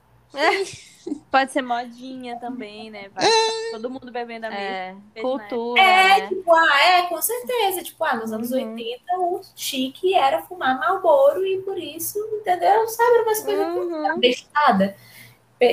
Pode 1.31 1.53
ser 1.53 1.63
modinha 1.63 2.39
também, 2.39 2.91
né? 2.91 3.09
Vai 3.15 3.27
É. 3.27 3.71
todo 3.73 3.89
mundo 3.91 4.11
bebendo 4.13 4.47
a 4.47 4.51
mesma. 4.51 4.65
É, 4.65 4.93
Mesma 5.15 5.23
cultura, 5.23 5.81
É, 5.81 6.21
né? 6.21 6.29
tipo, 6.29 6.53
ah, 6.53 6.81
é, 6.85 7.03
com 7.09 7.23
certeza. 7.23 7.83
Tipo, 7.83 8.05
ah, 8.05 8.17
nos 8.17 8.33
anos 8.33 8.51
Uhum. 8.53 8.59
80 8.75 9.19
o 9.19 9.41
chique 9.57 10.15
era 10.15 10.43
fumar 10.43 10.79
Marlboro 10.79 11.45
e 11.47 11.63
por 11.63 11.79
isso, 11.79 12.19
entendeu? 12.41 12.87
Sabe, 12.89 13.15
era 13.15 13.23
umas 13.23 13.41
coisas 13.45 13.67
Uhum. 13.77 14.21
bestada. 14.21 14.97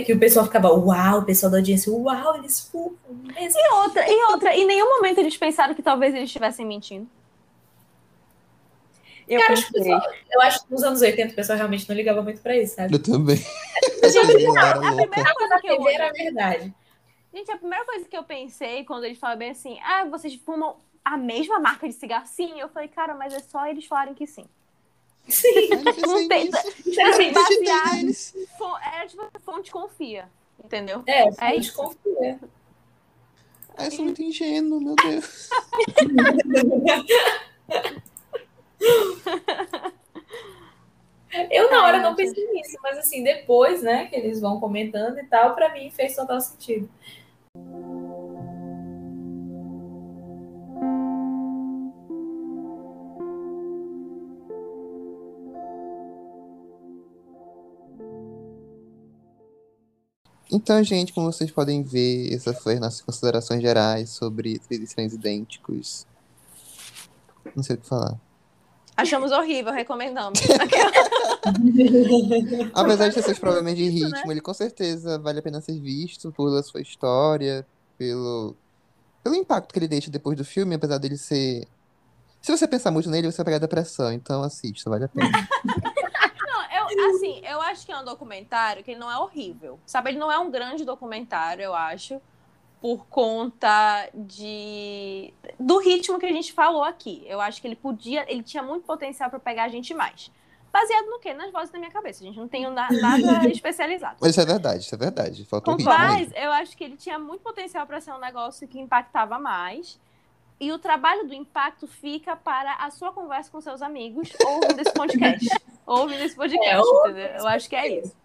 Que 0.06 0.12
o 0.14 0.20
pessoal 0.20 0.46
ficava, 0.46 0.70
uau, 0.70 1.20
o 1.20 1.26
pessoal 1.26 1.50
da 1.52 1.60
audiência, 1.60 1.92
uau, 1.92 2.36
eles 2.36 2.60
fumam 2.60 2.98
mesmo. 3.10 3.58
E 3.60 3.74
outra, 3.74 4.06
e 4.10 4.24
outra, 4.32 4.54
em 4.54 4.66
nenhum 4.68 4.90
momento 4.98 5.18
eles 5.20 5.38
pensaram 5.38 5.74
que 5.74 5.82
talvez 5.82 6.14
eles 6.14 6.28
estivessem 6.28 6.66
mentindo. 6.66 7.08
Eu 9.28 9.40
Cara, 9.42 9.54
acho 9.54 9.72
pessoal- 9.72 10.02
eu 10.32 10.42
acho 10.42 10.66
que 10.66 10.72
nos 10.72 10.84
anos 10.84 11.02
80 11.02 11.34
o 11.34 11.36
pessoal 11.36 11.58
realmente 11.58 11.88
não 11.88 11.96
ligava 11.96 12.22
muito 12.22 12.42
pra 12.42 12.56
isso, 12.58 12.76
sabe? 12.76 12.94
Eu 12.96 13.02
também. 13.04 13.36
Gente, 13.38 13.46
Eu 14.44 14.58
era 14.58 14.72
a 14.72 14.80
louca. 14.92 15.08
primeira 15.08 15.34
coisa 15.36 15.60
que 15.62 15.68
eu 15.68 15.88
era 15.90 16.12
verdade. 16.14 16.74
Gente, 17.34 17.52
a 17.52 17.58
primeira 17.58 17.86
coisa 17.86 18.06
que 18.06 18.18
eu 18.18 18.24
pensei 18.24 18.84
quando 18.86 19.04
eles 19.04 19.18
falam 19.18 19.38
bem 19.38 19.52
assim, 19.52 19.78
ah, 19.84 20.06
vocês 20.06 20.34
fumam 20.36 20.78
a 21.04 21.18
mesma 21.18 21.60
marca 21.60 21.88
de 21.88 21.94
cigarro? 21.94 22.26
Sim, 22.26 22.60
eu 22.60 22.70
falei, 22.70 22.88
cara, 22.88 23.16
mas 23.16 23.34
é 23.34 23.40
só 23.40 23.66
eles 23.68 23.86
falarem 23.86 24.14
que 24.14 24.26
sim. 24.26 24.46
Sim. 25.28 25.70
Não 26.06 26.28
tem-. 26.28 26.50
Tipo 26.52 27.02
assim, 27.02 27.32
baseado. 27.34 28.78
Era 28.94 29.08
tipo, 29.08 29.24
fonte 29.44 29.72
confia. 29.72 30.30
Entendeu? 30.64 31.04
É, 31.06 31.24
É 31.24 31.30
é 31.42 31.56
isso. 31.56 31.70
desconfia. 31.76 32.40
Ah, 33.78 33.86
eu 33.86 33.92
sou 33.92 34.06
muito 34.06 34.22
ingênuo, 34.24 34.82
meu 34.82 34.96
Deus. 34.96 35.50
Eu 41.52 41.70
na 41.70 41.84
hora 41.84 42.00
não 42.00 42.16
pensei 42.16 42.48
nisso, 42.52 42.78
mas 42.82 42.98
assim, 42.98 43.24
depois, 43.24 43.82
né, 43.84 44.06
que 44.08 44.16
eles 44.16 44.40
vão 44.40 44.60
comentando 44.60 45.20
e 45.20 45.26
tal, 45.26 45.54
pra 45.54 45.72
mim 45.74 45.92
fez 45.92 46.16
total 46.16 46.40
sentido. 46.42 46.90
Então, 60.52 60.82
gente, 60.84 61.12
como 61.12 61.32
vocês 61.32 61.52
podem 61.52 61.84
ver, 61.84 62.34
essas 62.34 62.58
foram 62.60 62.78
as 62.78 62.82
nossas 62.82 63.02
considerações 63.02 63.62
gerais 63.62 64.10
sobre 64.10 64.60
três 64.60 64.82
estranhos 64.82 65.14
idênticos. 65.14 66.08
Não 67.56 67.64
sei 67.64 67.76
o 67.76 67.80
que 67.80 67.88
falar. 67.88 68.18
Achamos 68.96 69.32
horrível, 69.32 69.72
recomendamos. 69.74 70.40
Apesar 72.74 73.10
de 73.10 73.16
ter 73.16 73.22
seus 73.22 73.38
problemas 73.38 73.76
de 73.76 73.84
Isso, 73.84 74.06
ritmo, 74.08 74.32
ele 74.32 74.42
com 74.42 74.54
certeza 74.54 75.20
vale 75.20 75.40
a 75.40 75.42
pena 75.42 75.62
ser 75.62 75.80
visto 75.80 76.32
pela 76.32 76.64
sua 76.64 76.82
história, 76.82 77.66
pelo, 77.98 78.56
pelo 79.24 79.36
impacto 79.36 79.72
que 79.72 79.80
ele 79.80 79.88
deixa 79.88 80.10
depois 80.10 80.38
do 80.38 80.44
filme, 80.46 80.76
apesar 80.76 80.98
dele 80.98 81.18
ser. 81.18 81.68
Se 82.42 82.52
você 82.52 82.68
pensar 82.68 82.90
muito 82.92 83.10
nele, 83.10 83.32
você 83.32 83.38
vai 83.38 83.46
pegar 83.46 83.60
depressão, 83.60 84.12
então 84.12 84.42
assista, 84.42 84.90
vale 84.90 85.06
a 85.06 85.10
pena. 85.10 85.30
Assim, 87.00 87.42
eu 87.46 87.62
acho 87.62 87.86
que 87.86 87.92
é 87.92 87.98
um 88.00 88.04
documentário 88.06 88.84
que 88.84 88.92
ele 88.92 89.00
não 89.00 89.12
é 89.12 89.18
horrível. 89.18 89.80
Sabe, 89.86 90.12
ele 90.12 90.20
não 90.20 90.32
é 90.32 90.38
um 90.40 90.50
grande 90.52 90.84
documentário, 90.86 91.64
eu 91.64 91.74
acho, 91.74 92.22
por 92.82 93.06
conta 93.08 94.10
de 94.14 95.34
do 95.60 95.78
ritmo 95.80 96.20
que 96.20 96.26
a 96.26 96.32
gente 96.32 96.54
falou 96.54 96.84
aqui. 96.84 97.24
Eu 97.28 97.40
acho 97.42 97.62
que 97.62 97.68
ele 97.68 97.76
podia, 97.76 98.26
ele 98.32 98.44
tinha 98.44 98.62
muito 98.64 98.86
potencial 98.86 99.30
para 99.30 99.40
pegar 99.40 99.64
a 99.64 99.70
gente 99.70 99.94
mais. 99.94 100.32
Baseado 100.72 101.06
no 101.08 101.20
quê? 101.20 101.34
Nas 101.34 101.52
vozes 101.52 101.72
da 101.72 101.80
minha 101.80 101.90
cabeça. 101.92 102.24
A 102.24 102.28
gente 102.28 102.38
não 102.38 102.48
tem 102.48 102.70
na- 102.70 102.92
nada 102.92 103.48
especializado. 103.50 104.18
Mas 104.22 104.32
isso 104.32 104.42
é 104.42 104.46
verdade, 104.46 104.84
isso 104.84 104.94
é 104.94 104.98
verdade. 104.98 105.46
Faltou 105.46 105.76
ritmo 105.76 105.92
aí. 105.92 105.98
Mas 106.00 106.32
eu 106.36 106.52
acho 106.52 106.78
que 106.78 106.84
ele 106.84 106.98
tinha 106.98 107.18
muito 107.18 107.42
potencial 107.42 107.88
para 107.88 108.00
ser 108.00 108.12
um 108.14 108.20
negócio 108.20 108.68
que 108.68 108.80
impactava 108.80 109.40
mais. 109.40 110.00
E 110.60 110.72
o 110.72 110.80
trabalho 110.80 111.28
do 111.28 111.34
impacto 111.34 111.86
fica 111.88 112.36
para 112.36 112.74
a 112.76 112.90
sua 112.90 113.12
conversa 113.14 113.52
com 113.52 113.62
seus 113.62 113.82
amigos 113.82 114.30
ouvindo 114.46 114.80
esse 114.82 114.94
podcast. 114.94 115.50
ouvindo 115.86 116.24
esse 116.24 116.36
podcast, 116.36 116.68
É, 116.68 116.80
ou- 116.80 117.06
entendeu? 117.10 117.28
Eu 117.38 117.48
acho 117.48 117.70
que 117.70 117.76
é 117.76 117.88
isso. 118.00 118.16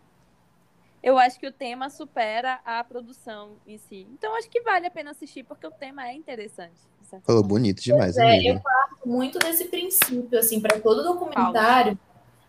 Eu 1.03 1.19
acho 1.19 1.39
que 1.39 1.47
o 1.49 1.53
tema 1.53 1.91
supera 1.91 2.61
a 2.65 2.83
produção 2.85 3.57
em 3.67 3.77
si. 3.77 4.07
Então 4.13 4.37
acho 4.37 4.49
que 4.49 4.61
vale 4.63 4.87
a 4.87 4.91
pena 4.91 5.11
assistir, 5.11 5.43
porque 5.43 5.67
o 5.67 5.71
tema 5.71 6.07
é 6.09 6.15
interessante. 6.15 6.81
Falou 7.25 7.43
bonito 7.43 7.83
demais, 7.83 8.17
É, 8.17 8.23
amiga. 8.23 8.49
eu 8.55 8.61
parto 8.61 8.97
muito 9.09 9.39
desse 9.39 9.65
princípio, 9.67 10.39
assim, 10.39 10.61
para 10.61 10.81
todo 10.81 11.03
documentário, 11.03 11.99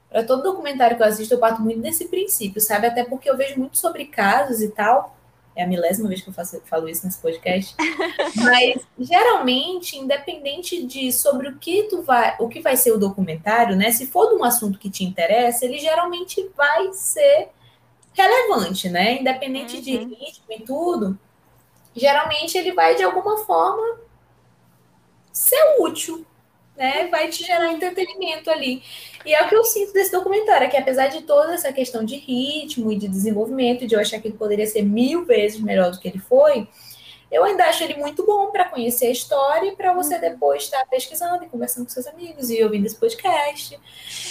para 0.09 0.23
todo 0.23 0.43
documentário 0.43 0.95
que 0.95 1.03
eu 1.03 1.07
assisto, 1.07 1.33
eu 1.33 1.39
parto 1.39 1.61
muito 1.61 1.81
desse 1.81 2.07
princípio, 2.07 2.61
sabe? 2.61 2.87
Até 2.87 3.03
porque 3.03 3.29
eu 3.29 3.35
vejo 3.35 3.59
muito 3.59 3.77
sobre 3.77 4.05
casos 4.05 4.61
e 4.61 4.69
tal. 4.69 5.17
É 5.55 5.63
a 5.63 5.67
milésima 5.67 6.09
vez 6.09 6.21
que 6.21 6.29
eu 6.29 6.33
faço, 6.33 6.61
falo 6.65 6.89
isso 6.89 7.05
nesse 7.05 7.19
podcast. 7.19 7.75
Mas 8.37 8.81
geralmente, 8.99 9.97
independente 9.97 10.83
de 10.85 11.11
sobre 11.11 11.47
o 11.47 11.57
que 11.57 11.83
tu 11.83 12.01
vai, 12.01 12.35
o 12.39 12.47
que 12.49 12.59
vai 12.59 12.75
ser 12.75 12.91
o 12.91 12.97
documentário, 12.99 13.75
né? 13.75 13.91
Se 13.91 14.07
for 14.07 14.29
de 14.29 14.35
um 14.35 14.43
assunto 14.43 14.79
que 14.79 14.89
te 14.89 15.03
interessa, 15.03 15.65
ele 15.65 15.77
geralmente 15.79 16.49
vai 16.57 16.91
ser 16.93 17.49
relevante, 18.13 18.89
né? 18.89 19.19
Independente 19.19 19.79
de 19.81 19.97
Uhum. 19.97 20.09
ritmo 20.09 20.45
e 20.49 20.59
tudo, 20.61 21.19
geralmente 21.95 22.57
ele 22.57 22.71
vai 22.73 22.95
de 22.95 23.03
alguma 23.03 23.37
forma 23.45 23.97
ser 25.31 25.75
útil, 25.79 26.25
né? 26.75 27.07
Vai 27.07 27.29
te 27.29 27.43
gerar 27.43 27.71
entretenimento 27.71 28.49
ali. 28.49 28.83
E 29.25 29.33
é 29.33 29.43
o 29.43 29.49
que 29.49 29.55
eu 29.55 29.63
sinto 29.63 29.93
desse 29.93 30.11
documentário, 30.11 30.67
é 30.67 30.69
que 30.69 30.77
apesar 30.77 31.07
de 31.07 31.21
toda 31.21 31.53
essa 31.53 31.71
questão 31.71 32.03
de 32.03 32.15
ritmo 32.17 32.91
e 32.91 32.97
de 32.97 33.07
desenvolvimento, 33.07 33.87
de 33.87 33.95
eu 33.95 33.99
achar 33.99 34.19
que 34.19 34.27
ele 34.27 34.37
poderia 34.37 34.67
ser 34.67 34.81
mil 34.81 35.25
vezes 35.25 35.59
melhor 35.59 35.91
do 35.91 35.99
que 35.99 36.07
ele 36.07 36.19
foi, 36.19 36.67
eu 37.31 37.43
ainda 37.43 37.65
acho 37.65 37.83
ele 37.83 37.95
muito 37.95 38.23
bom 38.25 38.51
para 38.51 38.65
conhecer 38.65 39.07
a 39.07 39.11
história 39.11 39.69
e 39.69 39.75
para 39.75 39.91
você 39.93 40.19
depois 40.19 40.63
estar 40.63 40.85
pesquisando 40.85 41.43
e 41.43 41.49
conversando 41.49 41.85
com 41.85 41.89
seus 41.89 42.05
amigos 42.05 42.51
e 42.51 42.63
ouvindo 42.63 42.85
esse 42.85 42.95
podcast. 42.95 43.79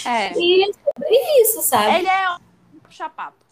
É. 0.05 0.31
E 0.39 0.63
é 0.63 1.41
isso, 1.41 1.61
sabe? 1.61 1.97
Ele 1.97 2.07
é 2.07 2.29
um 2.31 2.39
chapapo. 2.89 3.42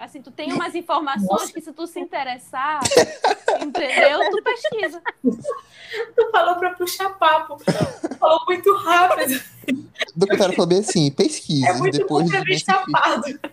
Assim, 0.00 0.22
tu 0.22 0.30
tem 0.30 0.50
umas 0.50 0.74
informações 0.74 1.28
Nossa. 1.28 1.52
que 1.52 1.60
se 1.60 1.70
tu 1.72 1.86
se 1.86 2.00
interessar, 2.00 2.80
entendeu? 3.60 4.18
Tu 4.30 4.42
pesquisa. 4.42 5.02
Tu 6.14 6.30
falou 6.30 6.54
para 6.54 6.70
puxar 6.70 7.10
papo, 7.18 7.56
falou 8.16 8.40
muito 8.46 8.72
rápido, 8.76 9.42
O 9.68 10.18
documentário 10.20 10.54
falou 10.54 10.68
bem 10.68 10.78
assim, 10.78 11.10
pesquise 11.10 11.66
é 11.66 11.72
muito 11.72 11.98
depois 11.98 12.26
bom 12.26 12.30
pra 12.30 12.44
de 12.44 12.58
chapado. 12.60 13.22
Coisa. 13.22 13.40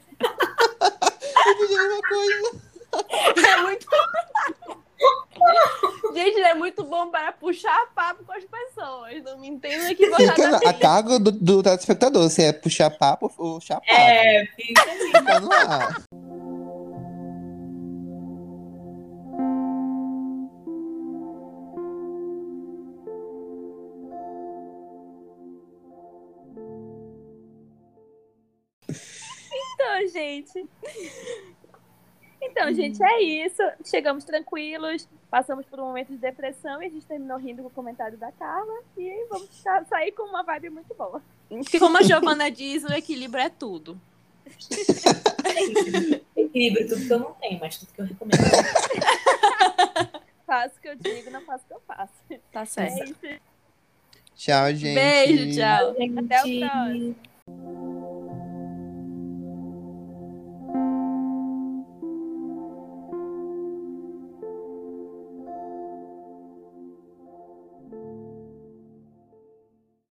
É 3.48 3.62
muito. 3.62 3.88
Gente, 6.14 6.36
ele 6.36 6.48
é 6.48 6.54
muito 6.56 6.84
bom 6.84 7.10
para 7.10 7.32
puxar 7.32 7.88
papo 7.94 8.24
com 8.24 8.34
as 8.34 8.44
pessoas. 8.44 9.24
Não 9.24 9.40
me 9.40 9.48
entendo 9.48 9.86
Fica 9.88 10.04
equivocadamente. 10.04 10.68
a 10.68 10.74
cargo 10.74 11.20
do, 11.20 11.32
do 11.32 11.64
telespectador, 11.64 12.30
se 12.30 12.44
é 12.44 12.52
puxar 12.54 12.90
papo 12.90 13.32
ou 13.38 13.62
chapar. 13.62 13.86
É, 13.88 14.46
fica. 14.56 14.82
Fica 14.82 15.40
no 15.40 15.52
ar. 15.52 16.02
Gente. 30.18 30.66
Então, 32.40 32.72
gente, 32.72 33.04
é 33.04 33.20
isso. 33.20 33.64
Chegamos 33.84 34.24
tranquilos, 34.24 35.10
passamos 35.30 35.66
por 35.66 35.80
um 35.80 35.86
momento 35.86 36.10
de 36.10 36.18
depressão 36.18 36.82
e 36.84 36.86
a 36.86 36.90
gente 36.90 37.04
terminou 37.06 37.36
rindo 37.40 37.64
com 37.64 37.68
o 37.68 37.72
comentário 37.72 38.16
da 38.16 38.32
Carla. 38.32 38.80
E 38.96 39.26
vamos 39.28 39.50
sa- 39.56 39.84
sair 39.86 40.12
com 40.12 40.22
uma 40.22 40.44
vibe 40.44 40.70
muito 40.70 40.94
boa. 40.94 41.20
Como 41.80 41.98
a 41.98 42.04
Giovana 42.04 42.52
diz, 42.52 42.84
o 42.84 42.94
equilíbrio 42.94 43.44
é 43.44 43.50
tudo. 43.50 44.00
Equilíbrio, 46.38 46.88
tudo 46.88 47.08
que 47.08 47.12
eu 47.14 47.20
não 47.20 47.34
tenho, 47.34 47.60
mas 47.60 47.78
tudo 47.80 47.92
que 47.94 48.02
eu 48.02 48.06
recomendo. 48.06 48.38
Faço 50.46 50.76
o 50.78 50.82
que 50.82 50.88
eu 50.90 50.96
digo, 50.96 51.32
não 51.32 51.42
faço 51.42 51.64
o 51.66 51.68
que 51.68 51.74
eu 51.74 51.82
faço. 51.88 52.14
Tá 52.54 52.62
É 52.62 52.66
certo. 52.66 53.04
isso. 53.04 53.42
Tchau, 54.36 54.74
gente. 54.76 54.94
Beijo, 54.96 55.58
tchau. 55.60 55.90
Até 55.90 56.04
o 56.44 56.46
Gente, 56.46 56.70
próximo. 56.70 57.16